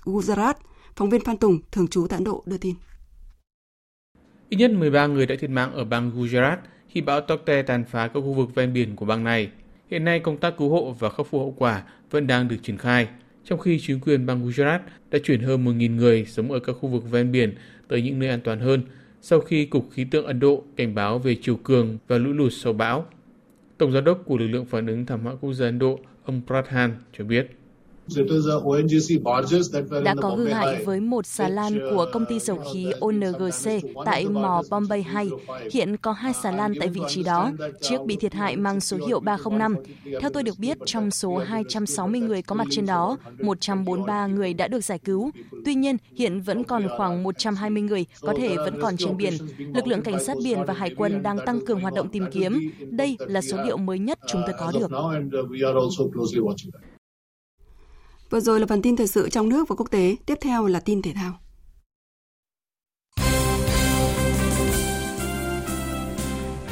Gujarat. 0.04 0.54
Phóng 0.96 1.10
viên 1.10 1.24
Phan 1.24 1.36
Tùng, 1.36 1.58
thường 1.72 1.88
trú 1.88 2.06
tại 2.06 2.16
Ấn 2.16 2.24
Độ, 2.24 2.42
đưa 2.46 2.58
tin. 2.58 2.74
Ít 4.48 4.56
nhất 4.56 4.70
13 4.70 5.06
người 5.06 5.26
đã 5.26 5.34
thiệt 5.40 5.50
mạng 5.50 5.72
ở 5.72 5.84
bang 5.84 6.10
Gujarat 6.16 6.56
khi 6.94 7.00
bão 7.00 7.20
Tokte 7.20 7.62
tàn 7.62 7.84
phá 7.84 8.08
các 8.08 8.20
khu 8.20 8.32
vực 8.32 8.54
ven 8.54 8.72
biển 8.72 8.96
của 8.96 9.06
bang 9.06 9.24
này. 9.24 9.50
Hiện 9.90 10.04
nay 10.04 10.20
công 10.20 10.36
tác 10.36 10.54
cứu 10.58 10.68
hộ 10.68 10.96
và 10.98 11.10
khắc 11.10 11.26
phục 11.26 11.40
hậu 11.40 11.54
quả 11.58 11.82
vẫn 12.10 12.26
đang 12.26 12.48
được 12.48 12.56
triển 12.62 12.76
khai, 12.76 13.08
trong 13.44 13.58
khi 13.58 13.78
chính 13.82 14.00
quyền 14.00 14.26
bang 14.26 14.46
Gujarat 14.46 14.78
đã 15.10 15.18
chuyển 15.24 15.40
hơn 15.40 15.64
1.000 15.64 15.96
người 15.96 16.24
sống 16.24 16.52
ở 16.52 16.58
các 16.58 16.72
khu 16.72 16.88
vực 16.88 17.10
ven 17.10 17.32
biển 17.32 17.54
tới 17.88 18.02
những 18.02 18.18
nơi 18.18 18.28
an 18.28 18.40
toàn 18.44 18.60
hơn 18.60 18.82
sau 19.20 19.40
khi 19.40 19.66
Cục 19.66 19.90
Khí 19.92 20.04
tượng 20.04 20.26
Ấn 20.26 20.40
Độ 20.40 20.62
cảnh 20.76 20.94
báo 20.94 21.18
về 21.18 21.36
chiều 21.42 21.56
cường 21.56 21.98
và 22.08 22.18
lũ 22.18 22.32
lụt 22.32 22.52
sau 22.52 22.72
bão. 22.72 23.06
Tổng 23.78 23.92
giám 23.92 24.04
đốc 24.04 24.22
của 24.24 24.38
lực 24.38 24.48
lượng 24.48 24.66
phản 24.66 24.86
ứng 24.86 25.06
thảm 25.06 25.20
họa 25.20 25.34
quốc 25.40 25.52
gia 25.52 25.66
Ấn 25.66 25.78
Độ, 25.78 25.98
ông 26.24 26.40
Pradhan 26.46 26.96
cho 27.18 27.24
biết. 27.24 27.50
Đã 30.04 30.14
có 30.20 30.28
hư 30.30 30.48
hại 30.48 30.84
với 30.84 31.00
một 31.00 31.26
xà 31.26 31.48
lan 31.48 31.78
của 31.90 32.06
công 32.12 32.24
ty 32.28 32.38
dầu 32.38 32.58
khí 32.72 32.86
ONGC 33.00 33.70
tại 34.04 34.28
mò 34.28 34.62
Bombay 34.70 35.02
2. 35.02 35.28
Hiện 35.72 35.96
có 35.96 36.12
hai 36.12 36.32
xà 36.42 36.50
lan 36.50 36.72
tại 36.80 36.88
vị 36.88 37.00
trí 37.08 37.22
đó. 37.22 37.52
Chiếc 37.80 37.96
bị 38.06 38.16
thiệt 38.16 38.34
hại 38.34 38.56
mang 38.56 38.80
số 38.80 38.96
hiệu 39.06 39.20
305. 39.20 39.76
Theo 40.20 40.30
tôi 40.30 40.42
được 40.42 40.58
biết, 40.58 40.78
trong 40.86 41.10
số 41.10 41.36
260 41.36 42.20
người 42.20 42.42
có 42.42 42.54
mặt 42.54 42.66
trên 42.70 42.86
đó, 42.86 43.16
143 43.42 44.26
người 44.26 44.54
đã 44.54 44.68
được 44.68 44.84
giải 44.84 44.98
cứu. 44.98 45.30
Tuy 45.64 45.74
nhiên, 45.74 45.96
hiện 46.16 46.40
vẫn 46.40 46.64
còn 46.64 46.88
khoảng 46.96 47.22
120 47.22 47.82
người 47.82 48.06
có 48.20 48.34
thể 48.38 48.56
vẫn 48.56 48.80
còn 48.80 48.96
trên 48.96 49.16
biển. 49.16 49.34
Lực 49.74 49.86
lượng 49.86 50.02
cảnh 50.02 50.24
sát 50.24 50.36
biển 50.44 50.58
và 50.66 50.74
hải 50.74 50.94
quân 50.96 51.22
đang 51.22 51.38
tăng 51.46 51.66
cường 51.66 51.80
hoạt 51.80 51.94
động 51.94 52.08
tìm 52.08 52.24
kiếm. 52.32 52.70
Đây 52.90 53.16
là 53.18 53.40
số 53.40 53.56
liệu 53.64 53.76
mới 53.76 53.98
nhất 53.98 54.18
chúng 54.26 54.42
tôi 54.46 54.54
có 54.58 54.72
được. 54.74 54.90
Vừa 58.34 58.40
rồi 58.40 58.60
là 58.60 58.66
phần 58.66 58.82
tin 58.82 58.96
thời 58.96 59.06
sự 59.06 59.28
trong 59.28 59.48
nước 59.48 59.68
và 59.68 59.76
quốc 59.76 59.90
tế, 59.90 60.16
tiếp 60.26 60.38
theo 60.40 60.66
là 60.66 60.80
tin 60.80 61.02
thể 61.02 61.12
thao. 61.14 61.32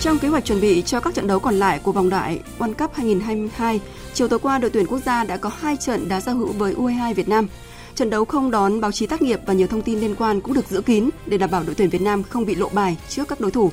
Trong 0.00 0.18
kế 0.18 0.28
hoạch 0.28 0.44
chuẩn 0.44 0.60
bị 0.60 0.82
cho 0.82 1.00
các 1.00 1.14
trận 1.14 1.26
đấu 1.26 1.38
còn 1.38 1.54
lại 1.54 1.78
của 1.78 1.92
vòng 1.92 2.10
đại 2.10 2.40
World 2.58 2.74
Cup 2.74 2.94
2022, 2.94 3.80
chiều 4.14 4.28
tối 4.28 4.38
qua 4.38 4.58
đội 4.58 4.70
tuyển 4.70 4.86
quốc 4.86 4.98
gia 5.06 5.24
đã 5.24 5.36
có 5.36 5.50
hai 5.60 5.76
trận 5.76 6.08
đá 6.08 6.20
giao 6.20 6.36
hữu 6.36 6.52
với 6.52 6.74
U22 6.74 7.14
Việt 7.14 7.28
Nam. 7.28 7.48
Trận 7.94 8.10
đấu 8.10 8.24
không 8.24 8.50
đón 8.50 8.80
báo 8.80 8.92
chí 8.92 9.06
tác 9.06 9.22
nghiệp 9.22 9.40
và 9.46 9.54
nhiều 9.54 9.66
thông 9.66 9.82
tin 9.82 10.00
liên 10.00 10.14
quan 10.18 10.40
cũng 10.40 10.54
được 10.54 10.68
giữ 10.68 10.82
kín 10.82 11.08
để 11.26 11.38
đảm 11.38 11.50
bảo 11.50 11.62
đội 11.66 11.74
tuyển 11.74 11.90
Việt 11.90 12.02
Nam 12.02 12.22
không 12.22 12.46
bị 12.46 12.54
lộ 12.54 12.68
bài 12.68 12.96
trước 13.08 13.28
các 13.28 13.40
đối 13.40 13.50
thủ. 13.50 13.70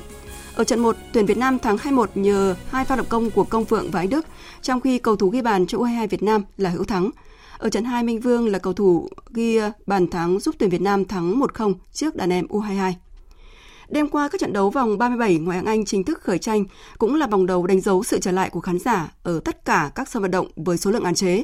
Ở 0.54 0.64
trận 0.64 0.80
1, 0.80 0.96
tuyển 1.12 1.26
Việt 1.26 1.38
Nam 1.38 1.58
thắng 1.58 1.76
2-1 1.76 2.06
nhờ 2.14 2.54
hai 2.70 2.84
pha 2.84 2.96
lập 2.96 3.06
công 3.08 3.30
của 3.30 3.44
Công 3.44 3.64
Phượng 3.64 3.90
và 3.90 4.00
Anh 4.00 4.10
Đức, 4.10 4.26
trong 4.62 4.80
khi 4.80 4.98
cầu 4.98 5.16
thủ 5.16 5.28
ghi 5.28 5.42
bàn 5.42 5.66
cho 5.66 5.78
U22 5.78 6.08
Việt 6.08 6.22
Nam 6.22 6.44
là 6.56 6.70
Hữu 6.70 6.84
Thắng. 6.84 7.10
Ở 7.60 7.68
trận 7.68 7.84
2, 7.84 8.02
Minh 8.02 8.20
Vương 8.20 8.48
là 8.48 8.58
cầu 8.58 8.72
thủ 8.72 9.08
ghi 9.30 9.56
ờ, 9.56 9.70
bàn 9.86 10.06
thắng 10.06 10.40
giúp 10.40 10.54
tuyển 10.58 10.70
Việt 10.70 10.80
Nam 10.80 11.04
thắng 11.04 11.40
1-0 11.40 11.74
trước 11.92 12.16
đàn 12.16 12.32
em 12.32 12.46
U22. 12.46 12.92
Đêm 13.88 14.08
qua, 14.08 14.28
các 14.28 14.40
trận 14.40 14.52
đấu 14.52 14.70
vòng 14.70 14.98
37 14.98 15.38
ngoại 15.38 15.56
hạng 15.56 15.66
Anh 15.66 15.84
chính 15.84 16.04
thức 16.04 16.20
khởi 16.20 16.38
tranh 16.38 16.64
cũng 16.98 17.14
là 17.14 17.26
vòng 17.26 17.46
đầu 17.46 17.66
đánh 17.66 17.80
dấu 17.80 18.02
sự 18.02 18.18
trở 18.18 18.30
lại 18.30 18.50
của 18.50 18.60
khán 18.60 18.78
giả 18.78 19.12
ở 19.22 19.40
tất 19.44 19.64
cả 19.64 19.90
các 19.94 20.08
sân 20.08 20.22
vận 20.22 20.30
động 20.30 20.46
với 20.56 20.76
số 20.76 20.90
lượng 20.90 21.04
hạn 21.04 21.14
chế. 21.14 21.42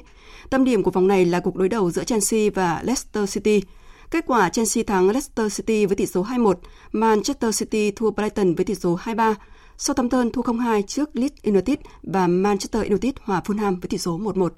Tâm 0.50 0.64
điểm 0.64 0.82
của 0.82 0.90
vòng 0.90 1.08
này 1.08 1.24
là 1.24 1.40
cuộc 1.40 1.56
đối 1.56 1.68
đầu 1.68 1.90
giữa 1.90 2.04
Chelsea 2.04 2.50
và 2.54 2.80
Leicester 2.84 3.34
City. 3.34 3.62
Kết 4.10 4.24
quả 4.26 4.48
Chelsea 4.48 4.84
thắng 4.86 5.10
Leicester 5.10 5.56
City 5.56 5.86
với 5.86 5.96
tỷ 5.96 6.06
số 6.06 6.24
2-1, 6.24 6.54
Manchester 6.92 7.58
City 7.58 7.90
thua 7.90 8.10
Brighton 8.10 8.54
với 8.54 8.64
tỷ 8.64 8.74
số 8.74 8.98
2-3, 9.04 9.34
Southampton 9.78 10.30
thua 10.32 10.42
0-2 10.42 10.82
trước 10.82 11.10
Leeds 11.12 11.44
United 11.44 11.78
và 12.02 12.26
Manchester 12.26 12.82
United 12.82 13.12
hòa 13.20 13.42
Fulham 13.44 13.80
với 13.80 13.88
tỷ 13.88 13.98
số 13.98 14.18
1-1. 14.18 14.48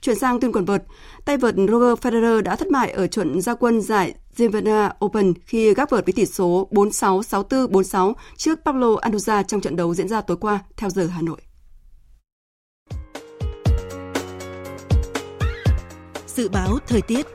Chuyển 0.00 0.18
sang 0.18 0.40
tuyên 0.40 0.52
quần 0.52 0.64
vợt, 0.64 0.82
tay 1.24 1.36
vợt 1.36 1.54
Roger 1.54 1.98
Federer 2.02 2.42
đã 2.42 2.56
thất 2.56 2.70
bại 2.70 2.90
ở 2.90 3.06
trận 3.06 3.40
gia 3.40 3.54
quân 3.54 3.80
giải 3.80 4.14
Geneva 4.36 4.92
Open 5.04 5.34
khi 5.46 5.74
gác 5.74 5.90
vợt 5.90 6.06
với 6.06 6.12
tỷ 6.12 6.26
số 6.26 6.68
4-6, 6.70 7.20
6-4, 7.20 7.68
4-6 7.68 8.12
trước 8.36 8.58
Pablo 8.64 8.88
Andujar 9.02 9.42
trong 9.42 9.60
trận 9.60 9.76
đấu 9.76 9.94
diễn 9.94 10.08
ra 10.08 10.20
tối 10.20 10.36
qua 10.36 10.58
theo 10.76 10.90
giờ 10.90 11.06
Hà 11.06 11.22
Nội. 11.22 11.40
Dự 16.26 16.48
báo 16.48 16.78
thời 16.86 17.02
tiết 17.02 17.26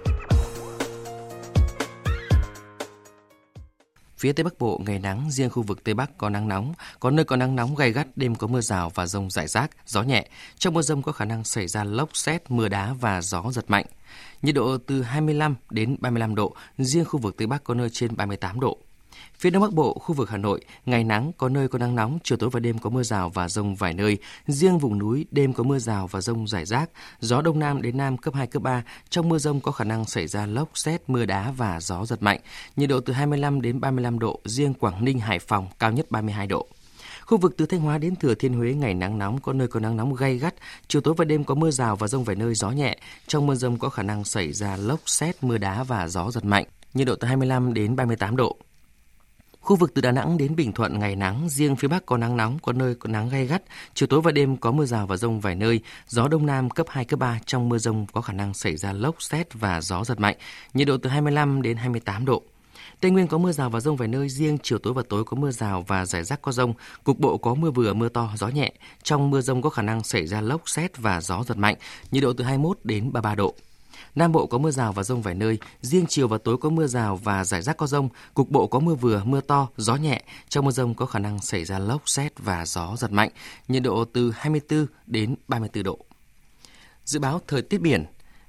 Phía 4.21 4.33
Tây 4.33 4.43
Bắc 4.43 4.59
Bộ 4.59 4.81
ngày 4.85 4.99
nắng, 4.99 5.31
riêng 5.31 5.49
khu 5.49 5.63
vực 5.63 5.83
Tây 5.83 5.93
Bắc 5.93 6.17
có 6.17 6.29
nắng 6.29 6.47
nóng, 6.47 6.73
có 6.99 7.11
nơi 7.11 7.25
có 7.25 7.35
nắng 7.35 7.55
nóng 7.55 7.75
gay 7.75 7.91
gắt, 7.91 8.07
đêm 8.15 8.35
có 8.35 8.47
mưa 8.47 8.61
rào 8.61 8.91
và 8.95 9.05
rông 9.05 9.29
rải 9.29 9.47
rác, 9.47 9.71
gió 9.87 10.03
nhẹ. 10.03 10.27
Trong 10.57 10.73
mưa 10.73 10.81
rông 10.81 11.01
có 11.01 11.11
khả 11.11 11.25
năng 11.25 11.43
xảy 11.43 11.67
ra 11.67 11.83
lốc 11.83 12.09
xét, 12.17 12.51
mưa 12.51 12.67
đá 12.67 12.93
và 12.93 13.21
gió 13.21 13.43
giật 13.51 13.65
mạnh. 13.67 13.85
Nhiệt 14.41 14.55
độ 14.55 14.77
từ 14.77 15.01
25 15.01 15.55
đến 15.69 15.97
35 15.99 16.35
độ, 16.35 16.55
riêng 16.77 17.05
khu 17.05 17.19
vực 17.19 17.37
Tây 17.37 17.47
Bắc 17.47 17.63
có 17.63 17.73
nơi 17.73 17.89
trên 17.89 18.17
38 18.17 18.59
độ. 18.59 18.77
Phía 19.41 19.49
Đông 19.49 19.61
Bắc 19.61 19.73
Bộ, 19.73 19.93
khu 19.93 20.15
vực 20.15 20.29
Hà 20.29 20.37
Nội, 20.37 20.61
ngày 20.85 21.03
nắng, 21.03 21.31
có 21.37 21.49
nơi 21.49 21.67
có 21.67 21.79
nắng 21.79 21.95
nóng, 21.95 22.19
chiều 22.23 22.37
tối 22.37 22.49
và 22.49 22.59
đêm 22.59 22.79
có 22.79 22.89
mưa 22.89 23.03
rào 23.03 23.29
và 23.29 23.49
rông 23.49 23.75
vài 23.75 23.93
nơi. 23.93 24.17
Riêng 24.47 24.77
vùng 24.77 24.97
núi, 24.97 25.25
đêm 25.31 25.53
có 25.53 25.63
mưa 25.63 25.79
rào 25.79 26.07
và 26.07 26.21
rông 26.21 26.47
rải 26.47 26.65
rác. 26.65 26.89
Gió 27.19 27.41
Đông 27.41 27.59
Nam 27.59 27.81
đến 27.81 27.97
Nam 27.97 28.17
cấp 28.17 28.33
2, 28.35 28.47
cấp 28.47 28.63
3. 28.63 28.83
Trong 29.09 29.29
mưa 29.29 29.37
rông 29.37 29.59
có 29.59 29.71
khả 29.71 29.83
năng 29.83 30.05
xảy 30.05 30.27
ra 30.27 30.45
lốc, 30.45 30.69
xét, 30.73 31.09
mưa 31.09 31.25
đá 31.25 31.51
và 31.51 31.79
gió 31.81 32.05
giật 32.05 32.23
mạnh. 32.23 32.39
Nhiệt 32.75 32.89
độ 32.89 32.99
từ 32.99 33.13
25 33.13 33.61
đến 33.61 33.79
35 33.79 34.19
độ, 34.19 34.39
riêng 34.45 34.73
Quảng 34.73 35.05
Ninh, 35.05 35.19
Hải 35.19 35.39
Phòng 35.39 35.67
cao 35.79 35.91
nhất 35.91 36.11
32 36.11 36.47
độ. 36.47 36.67
Khu 37.25 37.37
vực 37.37 37.53
từ 37.57 37.65
Thanh 37.65 37.81
Hóa 37.81 37.97
đến 37.97 38.15
Thừa 38.15 38.35
Thiên 38.35 38.53
Huế 38.53 38.73
ngày 38.73 38.93
nắng 38.93 39.17
nóng, 39.17 39.41
có 39.41 39.53
nơi 39.53 39.67
có 39.67 39.79
nắng 39.79 39.97
nóng 39.97 40.15
gay 40.15 40.37
gắt, 40.37 40.55
chiều 40.87 41.01
tối 41.01 41.13
và 41.17 41.25
đêm 41.25 41.43
có 41.43 41.55
mưa 41.55 41.71
rào 41.71 41.95
và 41.95 42.07
rông 42.07 42.23
vài 42.23 42.35
nơi 42.35 42.55
gió 42.55 42.71
nhẹ. 42.71 42.97
Trong 43.27 43.47
mưa 43.47 43.55
rông 43.55 43.77
có 43.77 43.89
khả 43.89 44.03
năng 44.03 44.23
xảy 44.23 44.53
ra 44.53 44.77
lốc, 44.77 44.99
xét, 45.05 45.43
mưa 45.43 45.57
đá 45.57 45.83
và 45.83 46.07
gió 46.07 46.31
giật 46.31 46.45
mạnh. 46.45 46.65
Nhiệt 46.93 47.07
độ 47.07 47.15
từ 47.15 47.27
25 47.27 47.73
đến 47.73 47.95
38 47.95 48.35
độ. 48.35 48.57
Khu 49.61 49.75
vực 49.75 49.93
từ 49.93 50.01
Đà 50.01 50.11
Nẵng 50.11 50.37
đến 50.37 50.55
Bình 50.55 50.71
Thuận 50.71 50.99
ngày 50.99 51.15
nắng, 51.15 51.49
riêng 51.49 51.75
phía 51.75 51.87
Bắc 51.87 52.05
có 52.05 52.17
nắng 52.17 52.37
nóng, 52.37 52.59
có 52.59 52.73
nơi 52.73 52.95
có 52.95 53.09
nắng 53.09 53.29
gay 53.29 53.45
gắt, 53.45 53.63
chiều 53.93 54.07
tối 54.07 54.21
và 54.21 54.31
đêm 54.31 54.57
có 54.57 54.71
mưa 54.71 54.85
rào 54.85 55.07
và 55.07 55.17
rông 55.17 55.39
vài 55.39 55.55
nơi, 55.55 55.79
gió 56.07 56.27
Đông 56.27 56.45
Nam 56.45 56.69
cấp 56.69 56.85
2, 56.89 57.05
cấp 57.05 57.19
3, 57.19 57.39
trong 57.45 57.69
mưa 57.69 57.77
rông 57.77 58.05
có 58.13 58.21
khả 58.21 58.33
năng 58.33 58.53
xảy 58.53 58.77
ra 58.77 58.93
lốc, 58.93 59.21
xét 59.21 59.53
và 59.53 59.81
gió 59.81 60.03
giật 60.03 60.19
mạnh, 60.19 60.35
nhiệt 60.73 60.87
độ 60.87 60.97
từ 60.97 61.09
25 61.09 61.61
đến 61.61 61.77
28 61.77 62.25
độ. 62.25 62.43
Tây 62.99 63.11
Nguyên 63.11 63.27
có 63.27 63.37
mưa 63.37 63.51
rào 63.51 63.69
và 63.69 63.79
rông 63.79 63.97
vài 63.97 64.07
nơi, 64.07 64.29
riêng 64.29 64.57
chiều 64.63 64.77
tối 64.79 64.93
và 64.93 65.03
tối 65.09 65.23
có 65.23 65.37
mưa 65.37 65.51
rào 65.51 65.85
và 65.87 66.05
rải 66.05 66.23
rác 66.23 66.41
có 66.41 66.51
rông, 66.51 66.73
cục 67.03 67.19
bộ 67.19 67.37
có 67.37 67.53
mưa 67.53 67.71
vừa 67.71 67.93
mưa 67.93 68.09
to, 68.09 68.31
gió 68.35 68.47
nhẹ. 68.47 68.71
Trong 69.03 69.29
mưa 69.29 69.41
rông 69.41 69.61
có 69.61 69.69
khả 69.69 69.81
năng 69.81 70.03
xảy 70.03 70.27
ra 70.27 70.41
lốc, 70.41 70.69
xét 70.69 70.97
và 70.97 71.21
gió 71.21 71.43
giật 71.43 71.57
mạnh, 71.57 71.75
nhiệt 72.11 72.23
độ 72.23 72.33
từ 72.33 72.43
21 72.43 72.77
đến 72.83 73.13
33 73.13 73.35
độ. 73.35 73.55
Nam 74.15 74.31
Bộ 74.31 74.45
có 74.45 74.57
mưa 74.57 74.71
rào 74.71 74.93
và 74.93 75.03
rông 75.03 75.21
vài 75.21 75.35
nơi, 75.35 75.57
riêng 75.81 76.05
chiều 76.09 76.27
và 76.27 76.37
tối 76.37 76.57
có 76.57 76.69
mưa 76.69 76.87
rào 76.87 77.15
và 77.15 77.43
rải 77.43 77.61
rác 77.61 77.77
có 77.77 77.87
rông, 77.87 78.09
cục 78.33 78.49
bộ 78.49 78.67
có 78.67 78.79
mưa 78.79 78.95
vừa, 78.95 79.23
mưa 79.25 79.41
to, 79.41 79.67
gió 79.77 79.95
nhẹ. 79.95 80.21
Trong 80.49 80.65
mưa 80.65 80.71
rông 80.71 80.93
có 80.93 81.05
khả 81.05 81.19
năng 81.19 81.39
xảy 81.39 81.65
ra 81.65 81.79
lốc, 81.79 82.09
xét 82.09 82.33
và 82.39 82.65
gió 82.65 82.95
giật 82.97 83.11
mạnh, 83.11 83.29
nhiệt 83.67 83.83
độ 83.83 84.05
từ 84.05 84.31
24 84.35 84.85
đến 85.05 85.35
34 85.47 85.83
độ. 85.83 86.05
Dự 87.05 87.19
báo 87.19 87.41
thời 87.47 87.61
tiết 87.61 87.81
biển, 87.81 88.05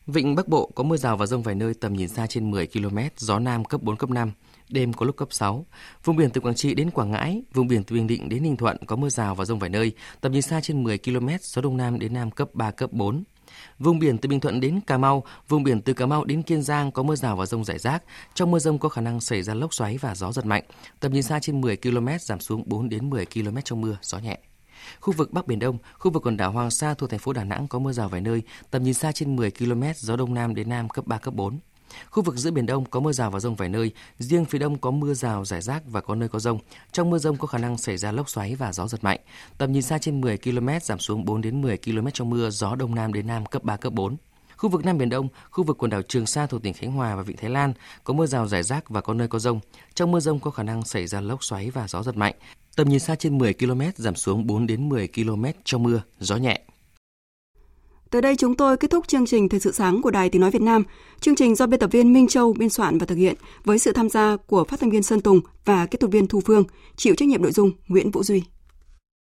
Vịnh 0.06 0.34
Bắc 0.34 0.48
Bộ 0.48 0.70
có 0.74 0.84
mưa 0.84 0.96
rào 0.96 1.16
và 1.16 1.26
rông 1.26 1.42
vài 1.42 1.54
nơi 1.54 1.74
tầm 1.74 1.94
nhìn 1.94 2.08
xa 2.08 2.26
trên 2.26 2.50
10 2.50 2.66
km, 2.66 2.98
gió 3.16 3.38
Nam 3.38 3.64
cấp 3.64 3.82
4, 3.82 3.96
cấp 3.96 4.10
5, 4.10 4.32
đêm 4.68 4.92
có 4.92 5.06
lúc 5.06 5.16
cấp 5.16 5.28
6. 5.30 5.66
Vùng 6.04 6.16
biển 6.16 6.30
từ 6.30 6.40
Quảng 6.40 6.54
Trị 6.54 6.74
đến 6.74 6.90
Quảng 6.90 7.10
Ngãi, 7.10 7.42
vùng 7.54 7.68
biển 7.68 7.84
từ 7.84 7.96
Bình 7.96 8.06
Định 8.06 8.28
đến 8.28 8.42
Ninh 8.42 8.56
Thuận 8.56 8.76
có 8.86 8.96
mưa 8.96 9.08
rào 9.08 9.34
và 9.34 9.44
rông 9.44 9.58
vài 9.58 9.70
nơi, 9.70 9.92
tầm 10.20 10.32
nhìn 10.32 10.42
xa 10.42 10.60
trên 10.60 10.84
10 10.84 10.98
km, 10.98 11.28
gió 11.40 11.62
Đông 11.62 11.76
Nam 11.76 11.98
đến 11.98 12.14
Nam 12.14 12.30
cấp 12.30 12.48
3, 12.52 12.70
cấp 12.70 12.92
4. 12.92 13.24
Vùng 13.78 13.98
biển 13.98 14.18
từ 14.18 14.28
Bình 14.28 14.40
Thuận 14.40 14.60
đến 14.60 14.80
Cà 14.86 14.98
Mau, 14.98 15.24
vùng 15.48 15.62
biển 15.62 15.82
từ 15.82 15.92
Cà 15.92 16.06
Mau 16.06 16.24
đến 16.24 16.42
Kiên 16.42 16.62
Giang 16.62 16.92
có 16.92 17.02
mưa 17.02 17.16
rào 17.16 17.36
và 17.36 17.46
rông 17.46 17.64
rải 17.64 17.78
rác. 17.78 18.02
Trong 18.34 18.50
mưa 18.50 18.58
rông 18.58 18.78
có 18.78 18.88
khả 18.88 19.00
năng 19.00 19.20
xảy 19.20 19.42
ra 19.42 19.54
lốc 19.54 19.74
xoáy 19.74 19.98
và 19.98 20.14
gió 20.14 20.32
giật 20.32 20.46
mạnh. 20.46 20.62
Tầm 21.00 21.12
nhìn 21.12 21.22
xa 21.22 21.40
trên 21.40 21.60
10 21.60 21.76
km 21.76 22.08
giảm 22.20 22.40
xuống 22.40 22.62
4 22.66 22.88
đến 22.88 23.10
10 23.10 23.26
km 23.26 23.56
trong 23.64 23.80
mưa, 23.80 23.96
gió 24.02 24.18
nhẹ. 24.18 24.38
Khu 25.00 25.14
vực 25.16 25.32
Bắc 25.32 25.46
Biển 25.46 25.58
Đông, 25.58 25.78
khu 25.98 26.10
vực 26.10 26.26
quần 26.26 26.36
đảo 26.36 26.52
Hoàng 26.52 26.70
Sa 26.70 26.94
thuộc 26.94 27.10
thành 27.10 27.20
phố 27.20 27.32
Đà 27.32 27.44
Nẵng 27.44 27.68
có 27.68 27.78
mưa 27.78 27.92
rào 27.92 28.08
vài 28.08 28.20
nơi, 28.20 28.42
tầm 28.70 28.82
nhìn 28.82 28.94
xa 28.94 29.12
trên 29.12 29.36
10 29.36 29.50
km, 29.50 29.82
gió 29.96 30.16
đông 30.16 30.34
nam 30.34 30.54
đến 30.54 30.68
nam 30.68 30.88
cấp 30.88 31.06
3 31.06 31.18
cấp 31.18 31.34
4. 31.34 31.58
Khu 32.10 32.22
vực 32.22 32.36
giữa 32.36 32.50
Biển 32.50 32.66
Đông 32.66 32.84
có 32.84 33.00
mưa 33.00 33.12
rào 33.12 33.30
và 33.30 33.40
rông 33.40 33.54
vài 33.54 33.68
nơi, 33.68 33.90
riêng 34.18 34.44
phía 34.44 34.58
Đông 34.58 34.78
có 34.78 34.90
mưa 34.90 35.14
rào 35.14 35.44
rải 35.44 35.60
rác 35.60 35.82
và 35.86 36.00
có 36.00 36.14
nơi 36.14 36.28
có 36.28 36.38
rông. 36.38 36.58
Trong 36.92 37.10
mưa 37.10 37.18
rông 37.18 37.36
có 37.36 37.46
khả 37.46 37.58
năng 37.58 37.78
xảy 37.78 37.96
ra 37.96 38.12
lốc 38.12 38.30
xoáy 38.30 38.54
và 38.54 38.72
gió 38.72 38.88
giật 38.88 39.04
mạnh. 39.04 39.20
Tầm 39.58 39.72
nhìn 39.72 39.82
xa 39.82 39.98
trên 39.98 40.20
10 40.20 40.38
km 40.38 40.68
giảm 40.82 40.98
xuống 40.98 41.24
4 41.24 41.40
đến 41.40 41.62
10 41.62 41.78
km 41.78 42.06
trong 42.14 42.30
mưa, 42.30 42.50
gió 42.50 42.74
Đông 42.74 42.94
Nam 42.94 43.12
đến 43.12 43.26
Nam 43.26 43.46
cấp 43.46 43.64
3, 43.64 43.76
cấp 43.76 43.92
4. 43.92 44.16
Khu 44.56 44.68
vực 44.68 44.84
Nam 44.84 44.98
Biển 44.98 45.08
Đông, 45.08 45.28
khu 45.50 45.64
vực 45.64 45.78
quần 45.78 45.90
đảo 45.90 46.02
Trường 46.02 46.26
Sa 46.26 46.46
thuộc 46.46 46.62
tỉnh 46.62 46.74
Khánh 46.74 46.92
Hòa 46.92 47.16
và 47.16 47.22
Vịnh 47.22 47.36
Thái 47.36 47.50
Lan 47.50 47.72
có 48.04 48.14
mưa 48.14 48.26
rào 48.26 48.46
rải 48.46 48.62
rác 48.62 48.88
và 48.88 49.00
có 49.00 49.14
nơi 49.14 49.28
có 49.28 49.38
rông. 49.38 49.60
Trong 49.94 50.10
mưa 50.10 50.20
rông 50.20 50.40
có 50.40 50.50
khả 50.50 50.62
năng 50.62 50.84
xảy 50.84 51.06
ra 51.06 51.20
lốc 51.20 51.44
xoáy 51.44 51.70
và 51.70 51.88
gió 51.88 52.02
giật 52.02 52.16
mạnh. 52.16 52.34
Tầm 52.76 52.88
nhìn 52.88 52.98
xa 52.98 53.14
trên 53.14 53.38
10 53.38 53.54
km 53.54 53.80
giảm 53.96 54.14
xuống 54.14 54.46
4 54.46 54.66
đến 54.66 54.88
10 54.88 55.08
km 55.08 55.44
trong 55.64 55.82
mưa, 55.82 56.02
gió 56.18 56.36
nhẹ. 56.36 56.62
Tới 58.12 58.22
đây 58.22 58.36
chúng 58.36 58.54
tôi 58.54 58.76
kết 58.76 58.90
thúc 58.90 59.08
chương 59.08 59.26
trình 59.26 59.48
Thời 59.48 59.60
sự 59.60 59.72
sáng 59.72 60.02
của 60.02 60.10
Đài 60.10 60.28
Tiếng 60.28 60.40
Nói 60.40 60.50
Việt 60.50 60.62
Nam. 60.62 60.84
Chương 61.20 61.36
trình 61.36 61.54
do 61.54 61.66
biên 61.66 61.80
tập 61.80 61.90
viên 61.92 62.12
Minh 62.12 62.28
Châu 62.28 62.52
biên 62.52 62.68
soạn 62.68 62.98
và 62.98 63.06
thực 63.06 63.14
hiện 63.14 63.34
với 63.64 63.78
sự 63.78 63.92
tham 63.92 64.08
gia 64.08 64.36
của 64.36 64.64
phát 64.64 64.80
thanh 64.80 64.90
viên 64.90 65.02
Sơn 65.02 65.20
Tùng 65.20 65.40
và 65.64 65.86
kết 65.86 66.00
thuật 66.00 66.12
viên 66.12 66.26
Thu 66.26 66.40
Phương, 66.40 66.64
chịu 66.96 67.14
trách 67.14 67.28
nhiệm 67.28 67.42
nội 67.42 67.52
dung 67.52 67.70
Nguyễn 67.88 68.10
Vũ 68.10 68.22
Duy. 68.22 68.42